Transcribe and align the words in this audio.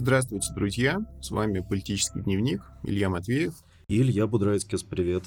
Здравствуйте, 0.00 0.52
друзья! 0.54 1.00
С 1.20 1.32
вами 1.32 1.58
«Политический 1.58 2.20
дневник» 2.20 2.62
Илья 2.84 3.10
Матвеев. 3.10 3.52
И 3.88 4.00
Илья 4.00 4.28
Будрайцкис, 4.28 4.84
привет. 4.84 5.24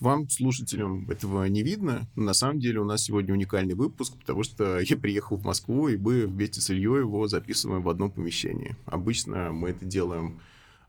Вам, 0.00 0.28
слушателям, 0.28 1.08
этого 1.08 1.44
не 1.44 1.62
видно, 1.62 2.08
но 2.16 2.24
на 2.24 2.32
самом 2.34 2.58
деле 2.58 2.80
у 2.80 2.84
нас 2.84 3.04
сегодня 3.04 3.32
уникальный 3.32 3.76
выпуск, 3.76 4.14
потому 4.18 4.42
что 4.42 4.80
я 4.84 4.96
приехал 4.96 5.36
в 5.36 5.44
Москву, 5.44 5.86
и 5.86 5.96
мы 5.96 6.26
вместе 6.26 6.60
с 6.60 6.70
Ильей 6.70 7.02
его 7.02 7.28
записываем 7.28 7.82
в 7.82 7.88
одном 7.88 8.10
помещении. 8.10 8.74
Обычно 8.84 9.52
мы 9.52 9.68
это 9.70 9.84
делаем, 9.84 10.40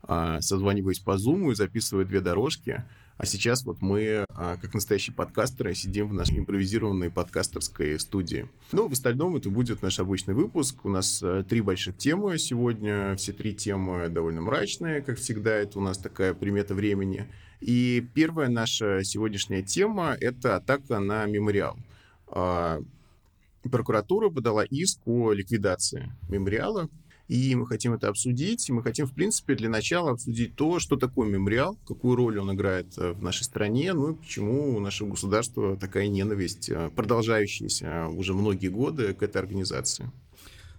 а, 0.02 0.40
созваниваясь 0.40 0.98
по 0.98 1.12
Zoom 1.12 1.52
и 1.52 1.54
записывая 1.54 2.04
две 2.04 2.20
дорожки, 2.20 2.82
а 3.16 3.26
сейчас 3.26 3.64
вот 3.64 3.80
мы, 3.80 4.24
а, 4.30 4.56
как 4.56 4.74
настоящие 4.74 5.14
подкастеры, 5.14 5.74
сидим 5.74 6.08
в 6.08 6.14
нашей 6.14 6.38
импровизированной 6.38 7.10
подкастерской 7.10 7.98
студии. 8.00 8.48
Ну, 8.72 8.88
в 8.88 8.92
остальном 8.92 9.36
это 9.36 9.50
будет 9.50 9.82
наш 9.82 10.00
обычный 10.00 10.34
выпуск. 10.34 10.84
У 10.84 10.88
нас 10.88 11.20
а, 11.22 11.44
три 11.44 11.60
больших 11.60 11.96
темы 11.96 12.38
сегодня. 12.38 13.14
Все 13.16 13.32
три 13.32 13.54
темы 13.54 14.08
довольно 14.08 14.40
мрачные, 14.40 15.00
как 15.00 15.18
всегда. 15.18 15.52
Это 15.52 15.78
у 15.78 15.82
нас 15.82 15.96
такая 15.96 16.34
примета 16.34 16.74
времени. 16.74 17.26
И 17.60 18.04
первая 18.14 18.48
наша 18.48 19.04
сегодняшняя 19.04 19.62
тема— 19.62 20.16
это 20.20 20.56
атака 20.56 20.98
на 20.98 21.24
мемориал. 21.26 21.78
А, 22.26 22.80
прокуратура 23.62 24.28
подала 24.28 24.64
иск 24.64 24.98
о 25.06 25.32
ликвидации 25.32 26.12
мемориала 26.28 26.88
и 27.28 27.54
мы 27.54 27.66
хотим 27.66 27.94
это 27.94 28.08
обсудить. 28.08 28.68
И 28.68 28.72
мы 28.72 28.82
хотим, 28.82 29.06
в 29.06 29.14
принципе, 29.14 29.54
для 29.54 29.68
начала 29.68 30.12
обсудить 30.12 30.54
то, 30.56 30.78
что 30.78 30.96
такое 30.96 31.28
мемориал, 31.28 31.78
какую 31.86 32.16
роль 32.16 32.38
он 32.38 32.52
играет 32.52 32.98
э, 32.98 33.12
в 33.12 33.22
нашей 33.22 33.44
стране, 33.44 33.92
ну 33.92 34.12
и 34.12 34.14
почему 34.14 34.76
у 34.76 34.80
нашего 34.80 35.10
государства 35.10 35.76
такая 35.76 36.08
ненависть, 36.08 36.68
э, 36.68 36.90
продолжающаяся 36.94 38.08
уже 38.08 38.34
многие 38.34 38.68
годы 38.68 39.14
к 39.14 39.22
этой 39.22 39.38
организации. 39.38 40.10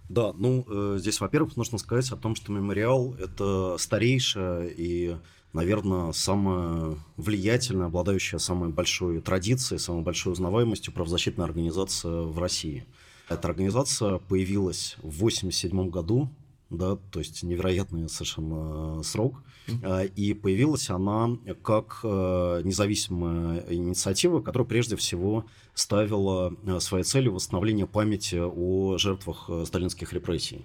Да, 0.08 0.32
ну, 0.34 0.64
э, 0.68 0.98
здесь, 1.00 1.20
во-первых, 1.20 1.56
нужно 1.56 1.78
сказать 1.78 2.10
о 2.12 2.16
том, 2.16 2.36
что 2.36 2.52
мемориал– 2.52 3.14
это 3.18 3.76
старейшая 3.76 4.68
и, 4.68 5.16
наверное, 5.52 6.12
самая 6.12 6.96
влиятельная, 7.16 7.86
обладающая 7.86 8.38
самой 8.38 8.68
большой 8.68 9.20
традицией, 9.20 9.80
самой 9.80 10.02
большой 10.02 10.34
узнаваемостью 10.34 10.92
правозащитная 10.92 11.46
организация 11.46 12.22
в 12.22 12.38
России– 12.38 12.86
эта 13.28 13.48
организация 13.48 14.18
появилась 14.18 14.96
в 14.98 15.16
1987 15.16 15.90
году, 15.90 16.28
да, 16.70 16.96
то 17.10 17.18
есть 17.18 17.42
невероятный 17.42 18.08
совершенно 18.08 19.02
срок. 19.02 19.42
Mm-hmm. 19.66 20.12
И 20.14 20.34
появилась 20.34 20.90
она 20.90 21.36
как 21.62 22.00
э, 22.04 22.60
независимая 22.64 23.64
инициатива, 23.68 24.40
которая 24.40 24.66
прежде 24.66 24.94
всего 24.94 25.44
ставила 25.74 26.54
э, 26.64 26.78
своей 26.80 27.04
целью 27.04 27.34
восстановление 27.34 27.86
памяти 27.86 28.40
о 28.40 28.96
жертвах 28.98 29.50
сталинских 29.64 30.12
репрессий. 30.12 30.64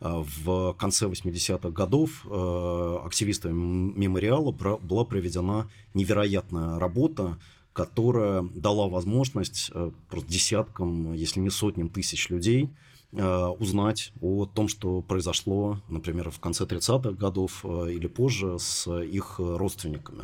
В 0.00 0.74
конце 0.74 1.06
80-х 1.06 1.70
годов 1.70 2.26
активистами 3.06 3.52
мемориала 3.52 4.50
была 4.50 5.04
проведена 5.04 5.70
невероятная 5.94 6.78
работа 6.78 7.38
которая 7.74 8.42
дала 8.54 8.88
возможность 8.88 9.70
э, 9.74 9.90
просто 10.08 10.30
десяткам, 10.30 11.12
если 11.12 11.40
не 11.40 11.50
сотням 11.50 11.88
тысяч 11.90 12.30
людей 12.30 12.70
э, 13.12 13.46
узнать 13.58 14.12
о 14.20 14.46
том, 14.46 14.68
что 14.68 15.02
произошло, 15.02 15.80
например, 15.88 16.30
в 16.30 16.38
конце 16.38 16.64
30-х 16.64 17.10
годов 17.10 17.64
э, 17.64 17.90
или 17.92 18.06
позже 18.06 18.58
с 18.60 18.88
их 19.02 19.40
родственниками. 19.40 20.22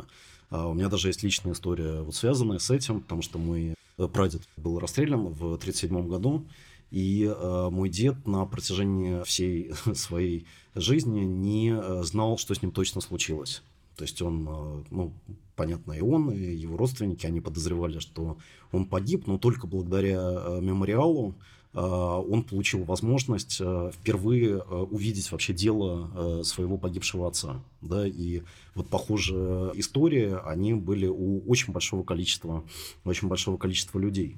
А 0.49 0.67
у 0.67 0.73
меня 0.73 0.87
даже 0.87 1.09
есть 1.09 1.23
личная 1.23 1.51
история, 1.51 2.01
вот 2.01 2.15
связанная 2.15 2.59
с 2.59 2.71
этим, 2.71 3.01
потому 3.01 3.21
что 3.21 3.37
мой 3.37 3.75
прадед 3.97 4.41
был 4.55 4.79
расстрелян 4.79 5.27
в 5.27 5.55
1937 5.55 6.07
году, 6.07 6.45
и 6.89 7.33
мой 7.71 7.89
дед 7.89 8.27
на 8.27 8.45
протяжении 8.45 9.23
всей 9.23 9.71
своей 9.93 10.45
жизни 10.75 11.21
не 11.21 12.03
знал, 12.03 12.37
что 12.37 12.53
с 12.53 12.61
ним 12.61 12.71
точно 12.71 12.99
случилось. 12.99 13.61
То 14.01 14.05
есть 14.05 14.19
он, 14.23 14.47
э, 14.49 14.83
ну, 14.89 15.13
понятно, 15.55 15.91
и 15.91 16.01
он, 16.01 16.31
и 16.31 16.55
его 16.55 16.75
родственники, 16.75 17.27
они 17.27 17.39
подозревали, 17.39 17.99
что 17.99 18.39
он 18.71 18.87
погиб, 18.87 19.27
но 19.27 19.37
только 19.37 19.67
благодаря 19.67 20.19
э, 20.19 20.59
мемориалу 20.59 21.35
э, 21.75 21.79
он 21.79 22.41
получил 22.41 22.83
возможность 22.83 23.61
впервые 23.93 24.57
увидеть 24.63 25.31
вообще 25.31 25.53
дело 25.53 26.41
своего 26.43 26.79
погибшего 26.79 27.27
отца. 27.27 27.63
Да, 27.81 28.07
и 28.07 28.41
вот 28.73 28.87
похожие 28.87 29.71
истории, 29.75 30.35
они 30.45 30.73
были 30.73 31.05
у 31.05 31.47
очень 31.47 31.71
большого 31.71 32.01
количества, 32.03 32.63
очень 33.05 33.27
большого 33.27 33.57
количества 33.57 33.99
людей. 33.99 34.37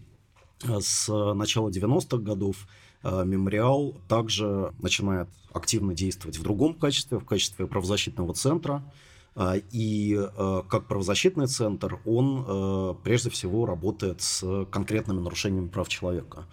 С 0.62 1.08
начала 1.34 1.70
90-х 1.70 2.18
годов 2.18 2.68
мемориал 3.02 3.96
также 4.10 4.74
начинает 4.82 5.30
активно 5.54 5.94
действовать 5.94 6.38
в 6.38 6.44
другом 6.44 6.74
качестве, 6.74 7.18
в 7.18 7.26
качестве 7.26 7.66
правозащитного 7.66 8.34
центра, 8.34 8.84
и 9.72 10.16
э, 10.16 10.62
как 10.70 10.88
правозащитный 10.88 11.48
центр 11.48 12.00
он 12.06 12.46
э, 12.48 12.94
прежде 13.04 13.30
всего 13.32 13.66
работает 13.66 14.22
с 14.22 14.66
конкретными 14.72 15.20
нарушениями 15.20 15.68
прав 15.68 15.90
человека 15.90 16.46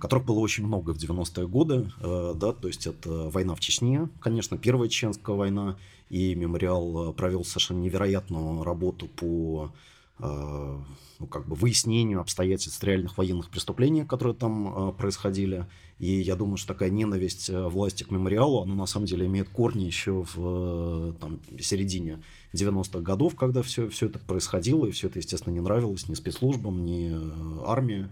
которых 0.00 0.24
было 0.24 0.40
очень 0.40 0.66
много 0.66 0.92
в 0.92 0.96
90-е 0.96 1.46
годы, 1.46 1.92
да, 2.00 2.52
то 2.52 2.66
есть 2.66 2.88
это 2.88 3.30
война 3.30 3.54
в 3.54 3.60
Чечне, 3.60 4.08
конечно, 4.18 4.58
первая 4.58 4.88
чеченская 4.88 5.36
война, 5.36 5.76
и 6.08 6.34
мемориал 6.34 7.12
провел 7.12 7.44
совершенно 7.44 7.78
невероятную 7.78 8.64
работу 8.64 9.06
по 9.06 9.70
ну, 10.18 11.26
как 11.30 11.46
бы 11.46 11.54
выяснению 11.54 12.20
обстоятельств 12.20 12.82
реальных 12.82 13.16
военных 13.16 13.48
преступлений, 13.48 14.04
которые 14.04 14.34
там 14.34 14.92
происходили. 14.98 15.68
И 16.00 16.22
я 16.22 16.34
думаю, 16.34 16.56
что 16.56 16.68
такая 16.68 16.88
ненависть 16.88 17.50
э, 17.50 17.68
власти 17.68 18.04
к 18.04 18.10
мемориалу, 18.10 18.62
она 18.62 18.74
на 18.74 18.86
самом 18.86 19.04
деле 19.04 19.26
имеет 19.26 19.50
корни 19.50 19.84
еще 19.84 20.24
в 20.34 20.34
э, 20.38 21.12
там, 21.20 21.40
середине 21.60 22.22
90-х 22.54 23.00
годов, 23.00 23.36
когда 23.36 23.60
все, 23.60 23.86
все 23.90 24.06
это 24.06 24.18
происходило, 24.18 24.86
и 24.86 24.92
все 24.92 25.08
это, 25.08 25.18
естественно, 25.18 25.52
не 25.52 25.60
нравилось 25.60 26.08
ни 26.08 26.14
спецслужбам, 26.14 26.86
ни 26.86 27.10
э, 27.12 27.64
армии. 27.66 28.08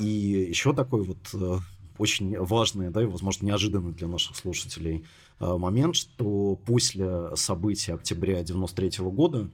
И 0.00 0.04
еще 0.04 0.72
такой 0.72 1.04
вот 1.04 1.62
очень 1.98 2.36
важный, 2.40 2.90
да, 2.90 3.02
и, 3.02 3.06
возможно, 3.06 3.46
неожиданный 3.46 3.92
для 3.92 4.08
наших 4.08 4.36
слушателей 4.36 5.04
момент, 5.38 5.96
что 5.96 6.58
после 6.64 7.36
событий 7.36 7.92
октября 7.92 8.42
93 8.42 9.04
года, 9.10 9.50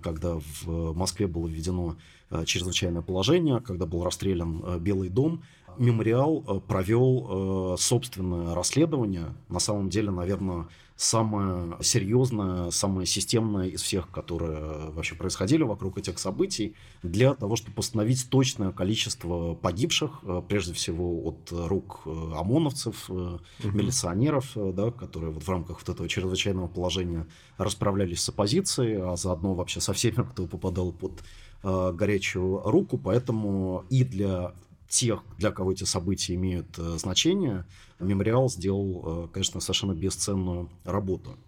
когда 0.00 0.36
в 0.36 0.94
Москве 0.94 1.26
было 1.26 1.48
введено 1.48 1.96
чрезвычайное 2.44 3.02
положение, 3.02 3.58
когда 3.58 3.86
был 3.86 4.04
расстрелян 4.04 4.78
Белый 4.78 5.08
дом, 5.08 5.42
мемориал 5.78 6.44
э, 6.46 6.60
провел 6.60 7.74
э, 7.74 7.76
собственное 7.78 8.54
расследование, 8.54 9.34
на 9.48 9.58
самом 9.58 9.88
деле, 9.88 10.10
наверное, 10.10 10.68
самое 10.96 11.76
серьезное, 11.80 12.70
самое 12.70 13.06
системное 13.06 13.66
из 13.66 13.82
всех, 13.82 14.10
которые 14.10 14.90
вообще 14.90 15.14
происходили 15.14 15.62
вокруг 15.62 15.98
этих 15.98 16.18
событий, 16.18 16.74
для 17.02 17.34
того, 17.34 17.56
чтобы 17.56 17.74
постановить 17.74 18.28
точное 18.30 18.72
количество 18.72 19.54
погибших, 19.54 20.20
э, 20.22 20.42
прежде 20.48 20.72
всего 20.74 21.28
от 21.28 21.52
рук 21.52 22.02
ОМОНовцев, 22.06 23.10
угу. 23.10 23.40
милиционеров, 23.64 24.52
да, 24.54 24.90
которые 24.90 25.32
вот 25.32 25.42
в 25.42 25.48
рамках 25.48 25.78
вот 25.80 25.88
этого 25.88 26.08
чрезвычайного 26.08 26.68
положения 26.68 27.26
расправлялись 27.58 28.22
с 28.22 28.28
оппозицией, 28.28 29.00
а 29.00 29.16
заодно 29.16 29.54
вообще 29.54 29.80
со 29.80 29.92
всеми, 29.92 30.22
кто 30.22 30.46
попадал 30.46 30.92
под 30.92 31.22
горячую 31.62 32.60
руку, 32.64 32.98
поэтому 32.98 33.84
и 33.88 34.02
для 34.02 34.52
тех, 34.92 35.24
для 35.38 35.50
кого 35.50 35.72
эти 35.72 35.84
события 35.84 36.34
имеют 36.34 36.78
э, 36.78 36.98
значение, 36.98 37.64
мемориал 37.98 38.50
сделал, 38.50 39.24
э, 39.24 39.28
конечно, 39.32 39.58
совершенно 39.60 39.94
бесценную 39.94 40.70
работу. 40.84 41.38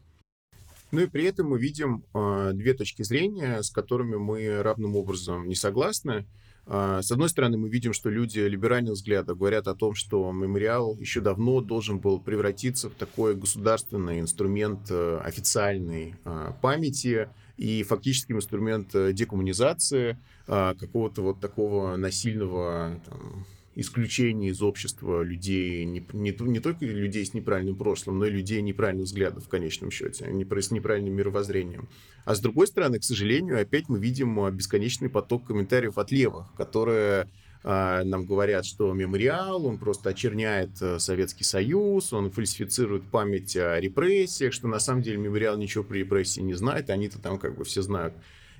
Ну 0.91 1.01
и 1.01 1.07
при 1.07 1.25
этом 1.25 1.49
мы 1.49 1.59
видим 1.59 2.05
э, 2.15 2.53
две 2.55 2.73
точки 2.73 3.03
зрения, 3.03 3.63
с 3.63 3.71
которыми 3.71 4.17
мы 4.17 4.63
равным 4.63 4.97
образом 4.97 5.47
не 5.47 5.55
согласны. 5.55 6.27
С 6.67 7.13
одной 7.13 7.29
стороны, 7.29 7.59
мы 7.59 7.69
видим, 7.69 7.93
что 7.93 8.09
люди 8.09 8.39
либеральных 8.39 8.95
взглядов 8.95 9.37
говорят 9.37 9.69
о 9.69 9.75
том, 9.75 9.95
что 9.95 10.33
мемориал 10.33 10.97
еще 10.97 11.21
давно 11.21 11.61
должен 11.61 11.99
был 11.99 12.19
превратиться 12.19 12.89
в 12.89 12.95
такой 12.95 13.35
государственный 13.35 14.19
инструмент 14.19 14.91
официальной 14.91 16.15
памяти, 16.63 17.29
и 17.59 17.83
фактически 17.83 18.33
инструмент 18.33 18.93
декоммунизации, 19.13 20.17
а, 20.47 20.75
какого-то 20.75 21.23
вот 21.23 21.41
такого 21.41 21.97
насильного 21.97 23.01
там, 23.07 23.47
исключения 23.75 24.49
из 24.49 24.63
общества 24.63 25.23
людей, 25.23 25.85
не, 25.85 26.07
не, 26.13 26.37
не 26.39 26.61
только 26.61 26.85
людей 26.85 27.25
с 27.25 27.35
неправильным 27.35 27.77
прошлым, 27.77 28.19
но 28.19 28.27
и 28.27 28.31
людей 28.31 28.61
неправильных 28.63 29.07
взглядов 29.07 29.45
в 29.45 29.49
конечном 29.49 29.91
счете, 29.91 30.27
не, 30.31 30.45
с 30.45 30.71
неправильным 30.71 31.15
мировоззрением. 31.15 31.89
А 32.25 32.35
с 32.35 32.41
другой 32.41 32.67
стороны, 32.67 32.99
к 32.99 33.05
сожалению, 33.05 33.61
опять 33.61 33.89
мы 33.89 33.99
видим 33.99 34.39
а, 34.41 34.51
бесконечный 34.51 35.09
поток 35.09 35.47
комментариев 35.47 35.99
от 35.99 36.11
левых, 36.11 36.53
которые 36.57 37.29
а, 37.63 38.05
нам 38.05 38.27
говорят, 38.27 38.67
что 38.67 38.93
мемориал, 38.93 39.65
он 39.65 39.79
просто 39.79 40.11
очерняет 40.11 40.71
э, 40.83 40.99
Советский 40.99 41.45
Союз, 41.45 42.13
он 42.13 42.31
фальсифицирует 42.31 43.05
память 43.05 43.57
о 43.57 43.81
репрессиях, 43.81 44.53
что 44.53 44.69
на 44.69 44.79
самом 44.79 45.01
деле 45.01 45.17
мемориал 45.17 45.57
ничего 45.57 45.83
про 45.83 45.97
репрессии 45.97 46.43
не 46.43 46.53
знает, 46.53 46.91
они-то 46.91 47.19
там 47.19 47.39
как 47.39 47.57
бы 47.57 47.65
все 47.65 47.81
знают. 47.81 48.13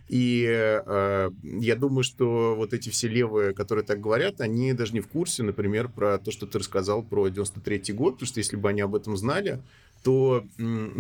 И 0.09 0.47
э, 0.47 1.31
я 1.43 1.77
думаю, 1.77 2.05
что 2.05 2.55
вот 2.57 2.75
эти 2.75 2.91
все 2.91 3.09
левые, 3.09 3.55
которые 3.55 3.85
так 3.85 4.01
говорят, 4.01 4.41
они 4.41 4.73
даже 4.75 4.93
не 4.93 5.01
в 5.01 5.09
курсе, 5.09 5.43
например, 5.43 5.89
про 5.89 6.19
то, 6.19 6.31
что 6.31 6.47
ты 6.47 6.59
рассказал 6.59 7.03
про 7.03 7.29
93 7.29 7.95
год, 7.95 8.15
потому 8.15 8.27
что 8.27 8.41
если 8.41 8.57
бы 8.57 8.69
они 8.69 8.83
об 8.83 8.95
этом 8.95 9.17
знали, 9.17 9.63
то 10.03 10.45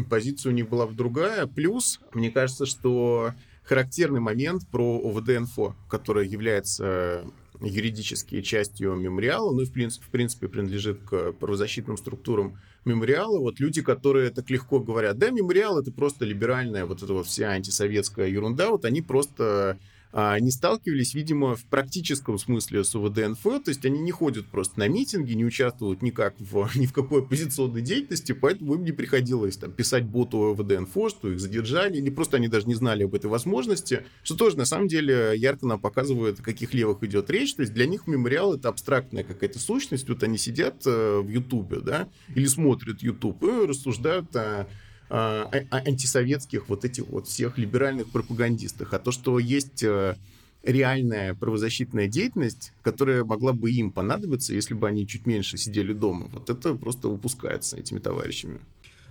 позиция 0.09 0.51
у 0.51 0.55
них 0.55 0.69
была 0.69 0.87
бы 0.87 0.95
другая. 0.95 1.47
Плюс, 1.47 2.01
мне 2.15 2.31
кажется, 2.31 2.65
что 2.65 3.33
характерный 3.63 4.21
момент 4.21 4.67
про 4.69 4.99
ОВД-инфо, 4.99 5.75
которая 5.89 6.25
является 6.25 7.25
юридически 7.61 8.41
частью 8.41 8.95
мемориала, 8.95 9.53
ну 9.53 9.61
и 9.61 9.67
в 9.67 9.73
принципе, 9.73 10.07
в 10.07 10.09
принципе 10.09 10.49
принадлежит 10.49 11.01
к 11.03 11.33
правозащитным 11.33 11.97
структурам 11.97 12.59
мемориала. 12.85 13.39
Вот 13.39 13.61
люди, 13.61 13.83
которые 13.83 14.31
так 14.31 14.51
легко 14.51 14.81
говорят, 14.81 15.19
да, 15.19 15.31
мемориал 15.31 15.79
это 15.79 15.93
просто 15.93 16.25
либеральная 16.25 16.87
вот 16.87 17.03
эта 17.03 17.13
вот 17.13 17.27
вся 17.27 17.51
антисоветская 17.51 18.29
ерунда, 18.29 18.71
вот 18.71 18.85
они 18.85 19.03
просто 19.03 19.79
а, 20.17 20.39
не 20.39 20.53
сталкивались, 20.53 21.13
видимо, 21.13 21.57
в 21.57 21.65
практическом 21.65 22.39
смысле 22.39 22.85
с 22.85 22.95
УВД-НФ, 22.95 23.43
то 23.43 23.69
есть 23.69 23.85
они 23.85 23.99
не 23.99 24.13
ходят 24.13 24.47
просто 24.47 24.79
на 24.79 24.87
митинги, 24.87 25.33
не 25.33 25.45
участвуют 25.45 26.03
никак 26.03 26.37
в, 26.39 26.71
ни 26.77 26.87
в 26.87 26.93
какой 26.93 27.23
оппозиционной 27.23 27.83
деятельности, 27.83 28.31
поэтому 28.31 28.75
им 28.75 28.85
не 28.85 28.93
приходилось 28.93 29.57
там, 29.57 29.73
писать 29.73 30.05
боту 30.05 30.55
УВД-НФО, 30.57 31.11
что 31.11 31.33
их 31.33 31.41
задержали, 31.41 31.97
или 31.97 32.11
просто 32.11 32.37
они 32.37 32.47
даже 32.47 32.69
не 32.69 32.77
знали 32.77 33.03
об 33.03 33.15
этой 33.17 33.27
возможности, 33.27 34.05
что 34.23 34.37
тоже 34.37 34.57
на 34.57 34.67
самом 34.67 34.87
деле 34.87 35.33
ярко 35.35 35.67
нам 35.67 35.81
показывает, 35.81 36.39
о 36.39 36.45
каких 36.45 36.75
левых 36.75 37.03
идет 37.03 37.29
речь, 37.29 37.53
то 37.57 37.63
есть 37.63 37.75
для 37.75 37.87
них 37.87 38.07
мемориал 38.07 38.55
это 38.55 38.69
абстрактная 38.69 39.25
какая-то 39.25 39.59
сущность, 39.59 40.09
вот 40.09 40.23
они 40.23 40.39
сидят 40.39 40.87
э, 40.87 41.19
в 41.19 41.29
Ютубе, 41.29 41.81
да, 41.81 42.09
или 42.33 42.47
смотрят 42.47 43.03
Ютуб 43.03 43.43
и 43.43 43.67
рассуждают 43.67 44.35
о 44.37 44.69
а, 45.11 45.51
а, 45.71 45.77
антисоветских 45.77 46.69
вот 46.69 46.85
этих 46.85 47.07
вот 47.09 47.29
всех 47.29 47.59
либеральных 47.59 48.11
пропагандистах, 48.11 48.95
а 48.95 48.99
то, 48.99 49.13
что 49.13 49.39
есть 49.39 49.83
э, 49.83 50.17
реальная 50.63 51.35
правозащитная 51.35 52.09
деятельность, 52.09 52.73
которая 52.83 53.25
могла 53.25 53.53
бы 53.53 53.71
им 53.71 53.91
понадобиться, 53.91 54.55
если 54.55 54.75
бы 54.75 54.89
они 54.89 55.07
чуть 55.07 55.27
меньше 55.27 55.59
сидели 55.59 55.93
дома. 55.93 56.29
Вот 56.33 56.49
это 56.49 56.75
просто 56.75 57.09
упускается 57.09 57.77
этими 57.77 57.99
товарищами. 57.99 58.61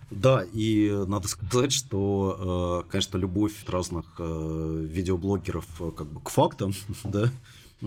Да, 0.09 0.45
и 0.53 0.91
надо 1.07 1.27
сказать, 1.27 1.71
что, 1.71 2.83
э, 2.85 2.91
конечно, 2.91 3.17
любовь 3.17 3.53
разных 3.67 4.15
э, 4.19 4.85
видеоблогеров 4.89 5.65
как 5.95 6.07
бы 6.07 6.21
к 6.21 6.29
фактам, 6.29 6.73
да, 7.03 7.31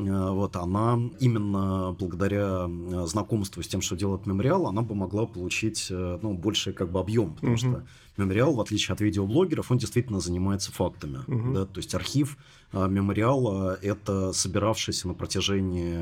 вот, 0.05 0.57
она 0.57 0.99
именно 1.21 1.97
благодаря 1.99 2.67
э, 2.69 3.07
знакомству 3.07 3.63
с 3.63 3.69
тем, 3.69 3.81
что 3.81 3.97
делает 3.97 4.27
мемориал, 4.27 4.67
она 4.67 4.83
бы 4.83 4.95
могла 4.95 5.27
получить 5.27 5.89
э, 5.91 6.19
ну, 6.23 6.35
больший 6.35 6.73
как 6.73 6.91
бы 6.91 7.01
объем, 7.01 7.35
потому 7.35 7.53
угу. 7.53 7.59
что 7.59 7.85
мемориал, 8.17 8.55
в 8.55 8.61
отличие 8.61 8.93
от 8.95 9.01
видеоблогеров, 9.01 9.71
он 9.71 9.79
действительно 9.79 10.21
занимается 10.21 10.71
фактами. 10.73 11.21
Угу. 11.27 11.53
Да? 11.53 11.67
То 11.67 11.79
есть 11.79 11.95
архив 11.95 12.37
мемориала– 12.73 13.79
это 13.83 14.33
собиравшийся 14.33 15.09
на 15.09 15.15
протяжении 15.15 15.99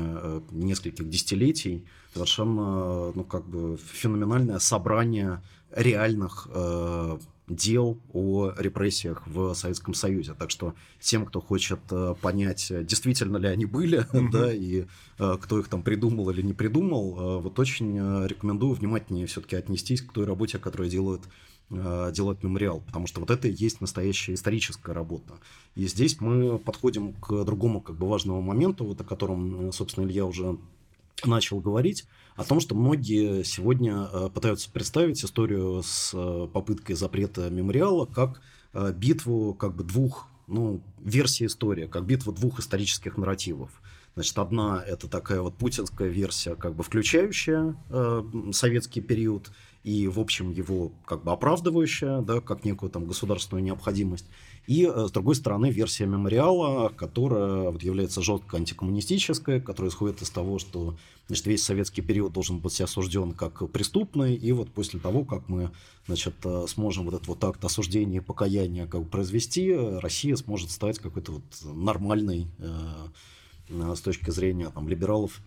нескольких 0.51 1.09
десятилетий 1.09 1.85
совершенно 2.13 3.11
ну, 3.13 3.23
как 3.23 3.45
бы 3.45 3.77
феноменальное 3.77 4.59
собрание 4.59 5.41
реальных 5.71 6.47
дел 7.47 7.99
о 8.11 8.51
репрессиях 8.57 9.25
в 9.27 9.53
Советском 9.53 9.93
Союзе. 9.93 10.33
Так 10.33 10.49
что 10.49 10.73
тем, 10.99 11.25
кто 11.25 11.41
хочет 11.41 11.79
э, 11.91 12.15
понять, 12.21 12.71
действительно 12.85 13.37
ли 13.37 13.47
они 13.47 13.65
были, 13.65 13.99
mm-hmm. 14.13 14.31
да, 14.31 14.53
и 14.53 14.85
э, 15.19 15.37
кто 15.39 15.59
их 15.59 15.67
там 15.67 15.83
придумал 15.83 16.29
или 16.31 16.41
не 16.41 16.53
придумал, 16.53 17.17
э, 17.17 17.41
вот 17.41 17.59
очень 17.59 18.25
рекомендую 18.25 18.73
внимательнее 18.73 19.27
все-таки 19.27 19.55
отнестись 19.55 20.01
к 20.01 20.11
той 20.11 20.25
работе, 20.25 20.57
которую 20.57 20.89
делают 20.89 21.23
делает 21.67 22.43
мемориал, 22.43 22.81
потому 22.81 23.07
что 23.07 23.21
вот 23.21 23.31
это 23.31 23.47
и 23.47 23.51
есть 23.51 23.81
настоящая 23.81 24.35
историческая 24.35 24.91
работа. 24.91 25.33
И 25.73 25.87
здесь 25.87 26.21
мы 26.21 26.59
подходим 26.59 27.13
к 27.13 27.43
другому 27.43 27.81
как 27.81 27.95
бы 27.95 28.07
важному 28.07 28.39
моменту, 28.43 28.85
вот 28.85 29.01
о 29.01 29.03
котором, 29.03 29.71
собственно, 29.71 30.05
Илья 30.05 30.25
уже 30.25 30.59
начал 31.23 31.59
говорить, 31.59 32.05
о 32.35 32.43
том, 32.43 32.59
что 32.59 32.75
многие 32.75 33.43
сегодня 33.43 34.09
э, 34.11 34.29
пытаются 34.33 34.69
представить 34.69 35.23
историю 35.23 35.81
с 35.83 36.11
э, 36.13 36.47
попыткой 36.51 36.95
запрета 36.95 37.49
мемориала 37.49 38.05
как 38.05 38.41
э, 38.73 38.91
битву 38.91 39.53
как 39.53 39.75
бы 39.75 39.83
двух 39.83 40.27
ну, 40.47 40.81
версий 40.99 41.45
истории, 41.45 41.87
как 41.87 42.05
битву 42.05 42.33
двух 42.33 42.59
исторических 42.59 43.17
нарративов. 43.17 43.71
Значит, 44.15 44.37
одна 44.37 44.83
это 44.85 45.09
такая 45.09 45.41
вот 45.41 45.55
путинская 45.55 46.07
версия, 46.07 46.55
как 46.55 46.75
бы 46.75 46.83
включающая 46.83 47.75
э, 47.89 48.23
советский 48.53 49.01
период 49.01 49.51
и, 49.83 50.07
в 50.07 50.19
общем, 50.19 50.51
его 50.51 50.93
как 51.05 51.23
бы 51.23 51.31
оправдывающая, 51.31 52.21
да, 52.21 52.41
как 52.41 52.65
некую 52.65 52.89
там 52.89 53.05
государственную 53.05 53.63
необходимость. 53.63 54.25
И, 54.67 54.85
э, 54.85 55.05
с 55.07 55.11
другой 55.11 55.35
стороны, 55.35 55.69
версия 55.69 56.05
мемориала, 56.05 56.89
которая 56.89 57.69
вот, 57.69 57.83
является 57.83 58.21
жестко 58.21 58.57
антикоммунистической, 58.57 59.61
которая 59.61 59.91
исходит 59.91 60.21
из 60.21 60.29
того, 60.29 60.57
что 60.59 60.95
значит, 61.27 61.45
весь 61.45 61.63
советский 61.63 62.01
период 62.01 62.33
должен 62.33 62.59
быть 62.59 62.79
осужден 62.81 63.33
как 63.33 63.69
преступный, 63.71 64.35
и 64.35 64.51
вот 64.51 64.69
после 64.69 64.99
того, 64.99 65.23
как 65.23 65.47
мы 65.49 65.71
значит, 66.07 66.33
э, 66.43 66.65
сможем 66.67 67.05
вот 67.05 67.13
этот 67.13 67.27
вот 67.27 67.43
акт 67.43 67.63
осуждения 67.63 68.17
и 68.17 68.21
покаяния 68.21 68.87
как 68.87 69.03
бы 69.03 69.07
произвести, 69.07 69.73
Россия 69.73 70.35
сможет 70.35 70.71
стать 70.71 70.99
какой-то 70.99 71.33
вот 71.33 71.43
нормальной 71.63 72.47
э, 72.59 73.95
с 73.95 74.01
точки 74.01 74.31
зрения 74.31 74.69
там, 74.69 74.87
либералов 74.87 75.41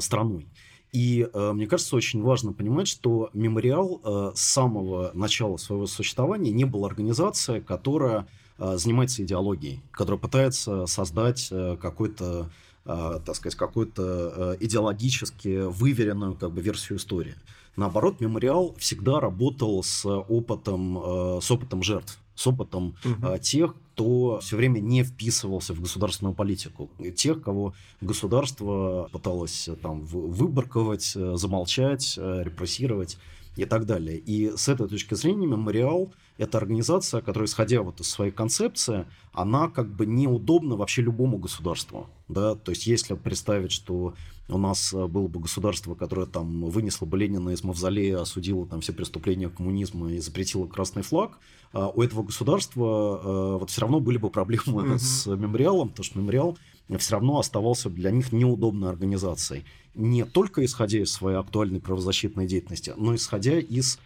страной. 0.00 0.46
И 0.94 1.28
э, 1.32 1.52
мне 1.52 1.66
кажется, 1.66 1.96
очень 1.96 2.22
важно 2.22 2.52
понимать, 2.52 2.86
что 2.86 3.28
мемориал 3.32 4.00
э, 4.04 4.32
с 4.36 4.40
самого 4.40 5.10
начала 5.12 5.56
своего 5.56 5.86
существования 5.86 6.52
не 6.52 6.64
был 6.64 6.86
организацией, 6.86 7.60
которая 7.60 8.28
э, 8.58 8.76
занимается 8.76 9.24
идеологией, 9.24 9.82
которая 9.90 10.20
пытается 10.20 10.86
создать 10.86 11.48
э, 11.50 11.76
какой-то, 11.82 12.48
э, 12.84 13.20
так 13.26 13.34
сказать, 13.34 13.56
какую-то 13.56 14.02
э, 14.04 14.56
идеологически 14.60 15.66
выверенную 15.66 16.36
как 16.36 16.52
бы 16.52 16.62
версию 16.62 16.98
истории. 16.98 17.34
Наоборот, 17.74 18.20
мемориал 18.20 18.76
всегда 18.78 19.18
работал 19.18 19.82
с 19.82 20.06
опытом, 20.08 20.96
э, 20.98 21.40
с 21.42 21.50
опытом 21.50 21.82
жертв 21.82 22.20
с 22.34 22.46
опытом 22.46 22.96
угу. 23.04 23.38
тех, 23.38 23.74
кто 23.94 24.40
все 24.40 24.56
время 24.56 24.80
не 24.80 25.04
вписывался 25.04 25.72
в 25.72 25.80
государственную 25.80 26.34
политику. 26.34 26.90
Тех, 27.16 27.42
кого 27.42 27.74
государство 28.00 29.08
пыталось 29.12 29.68
э, 29.68 29.76
там 29.76 30.04
выборковать, 30.04 31.12
э, 31.14 31.36
замолчать, 31.36 32.18
репрессировать 32.18 33.18
и 33.56 33.64
так 33.64 33.86
далее. 33.86 34.18
И 34.18 34.56
с 34.56 34.68
этой 34.68 34.88
точки 34.88 35.14
зрения 35.14 35.46
мемориал– 35.46 36.12
это 36.36 36.58
организация, 36.58 37.20
которая, 37.20 37.46
исходя 37.46 37.82
вот 37.82 38.00
из 38.00 38.08
своей 38.08 38.32
концепции, 38.32 39.06
она 39.32 39.68
как 39.68 39.88
бы 39.88 40.06
неудобна 40.06 40.76
вообще 40.76 41.02
любому 41.02 41.38
государству. 41.38 42.08
Да? 42.28 42.54
То 42.54 42.70
есть 42.70 42.86
если 42.86 43.14
представить, 43.14 43.72
что 43.72 44.14
у 44.48 44.58
нас 44.58 44.92
э, 44.92 45.06
было 45.06 45.28
бы 45.28 45.40
государство, 45.40 45.94
которое 45.94 46.26
там 46.26 46.64
вынесло 46.64 47.06
бы 47.06 47.18
Ленина 47.18 47.50
из 47.50 47.62
мавзолея, 47.62 48.20
осудило 48.20 48.66
там 48.66 48.80
все 48.80 48.92
преступления 48.92 49.48
коммунизма 49.48 50.12
и 50.12 50.18
запретило 50.18 50.66
красный 50.66 51.02
флаг, 51.02 51.38
а 51.72 51.88
у 51.88 52.02
этого 52.02 52.24
государства 52.24 53.20
э, 53.22 53.58
вот 53.60 53.70
все 53.70 53.82
равно 53.82 54.00
были 54.00 54.18
бы 54.18 54.28
проблемы 54.28 54.82
mm-hmm. 54.82 54.98
с 54.98 55.26
мемориалом, 55.26 55.90
потому 55.90 56.04
что 56.04 56.18
мемориал 56.18 56.58
все 56.98 57.12
равно 57.12 57.38
оставался 57.38 57.88
для 57.88 58.10
них 58.10 58.32
неудобной 58.32 58.90
организацией. 58.90 59.64
Не 59.94 60.24
только 60.24 60.64
исходя 60.64 60.98
из 60.98 61.12
своей 61.12 61.38
актуальной 61.38 61.80
правозащитной 61.80 62.46
деятельности, 62.46 62.92
но 62.96 63.14
исходя 63.14 63.58
из 63.58 63.96
э, 63.96 63.98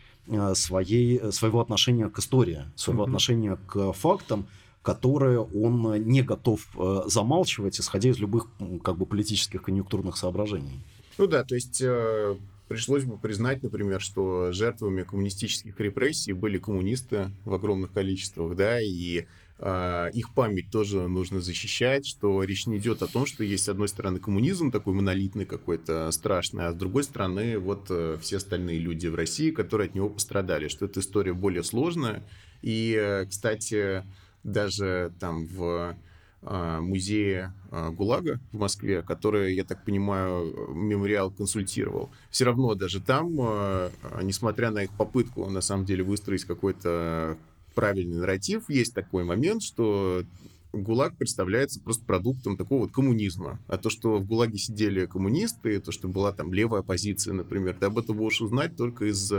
своей, 0.54 1.32
своего 1.32 1.60
отношения 1.60 2.08
к 2.08 2.18
истории, 2.18 2.64
своего 2.76 3.02
mm-hmm. 3.02 3.06
отношения 3.06 3.58
к 3.66 3.92
фактам, 3.92 4.46
которые 4.82 5.40
он 5.40 6.02
не 6.04 6.22
готов 6.22 6.66
э, 6.76 7.02
замалчивать, 7.06 7.78
исходя 7.78 8.10
из 8.10 8.18
любых 8.18 8.46
как 8.82 8.96
бы, 8.96 9.06
политических 9.06 9.62
конъюнктурных 9.62 10.16
соображений. 10.16 10.80
Ну 11.18 11.26
да, 11.26 11.44
то 11.44 11.54
есть 11.54 11.82
э, 11.82 12.36
пришлось 12.68 13.04
бы 13.04 13.18
признать, 13.18 13.62
например, 13.62 14.00
что 14.00 14.52
жертвами 14.52 15.02
коммунистических 15.02 15.78
репрессий 15.80 16.32
были 16.32 16.58
коммунисты 16.58 17.30
в 17.44 17.52
огромных 17.52 17.92
количествах, 17.92 18.56
да, 18.56 18.80
и 18.80 19.18
э, 19.20 19.24
их 19.60 20.34
память 20.34 20.70
тоже 20.70 21.08
нужно 21.08 21.40
защищать, 21.40 22.06
что 22.06 22.44
речь 22.44 22.66
не 22.66 22.78
идет 22.78 23.02
о 23.02 23.08
том, 23.08 23.26
что 23.26 23.42
есть, 23.42 23.64
с 23.64 23.68
одной 23.68 23.88
стороны, 23.88 24.20
коммунизм 24.20 24.70
такой 24.70 24.94
монолитный 24.94 25.46
какой-то 25.46 26.10
страшный, 26.12 26.66
а 26.66 26.72
с 26.72 26.76
другой 26.76 27.02
стороны, 27.02 27.58
вот 27.58 27.86
э, 27.90 28.18
все 28.20 28.36
остальные 28.36 28.78
люди 28.78 29.08
в 29.08 29.16
России, 29.16 29.50
которые 29.50 29.88
от 29.88 29.96
него 29.96 30.10
пострадали, 30.10 30.68
что 30.68 30.84
эта 30.84 31.00
история 31.00 31.32
более 31.32 31.64
сложная. 31.64 32.22
И, 32.62 32.94
э, 32.96 33.26
кстати, 33.26 34.04
даже 34.44 35.12
там 35.18 35.46
в 35.46 35.96
а, 36.42 36.80
музее 36.80 37.52
а, 37.70 37.90
ГУЛАГа 37.90 38.38
в 38.52 38.58
Москве, 38.58 39.02
который, 39.02 39.54
я 39.54 39.64
так 39.64 39.84
понимаю, 39.84 40.72
мемориал 40.72 41.32
консультировал. 41.32 42.10
Все 42.30 42.44
равно 42.44 42.74
даже 42.74 43.00
там, 43.00 43.36
а, 43.40 43.90
несмотря 44.22 44.70
на 44.70 44.84
их 44.84 44.90
попытку, 44.92 45.50
на 45.50 45.60
самом 45.60 45.84
деле, 45.84 46.04
выстроить 46.04 46.44
какой-то 46.44 47.36
правильный 47.78 48.16
нарратив, 48.16 48.68
есть 48.70 48.92
такой 48.92 49.22
момент, 49.22 49.62
что 49.62 50.24
ГУЛАГ 50.72 51.16
представляется 51.16 51.80
просто 51.80 52.04
продуктом 52.04 52.56
такого 52.56 52.80
вот 52.80 52.90
коммунизма. 52.90 53.60
А 53.68 53.78
то, 53.78 53.88
что 53.88 54.18
в 54.18 54.26
ГУЛАГе 54.26 54.58
сидели 54.58 55.06
коммунисты, 55.06 55.78
то, 55.78 55.92
что 55.92 56.08
была 56.08 56.32
там 56.32 56.52
левая 56.52 56.80
оппозиция, 56.80 57.34
например, 57.34 57.76
ты 57.78 57.86
об 57.86 57.96
этом 57.96 58.16
можешь 58.16 58.40
узнать 58.40 58.76
только 58.76 59.04
из 59.04 59.32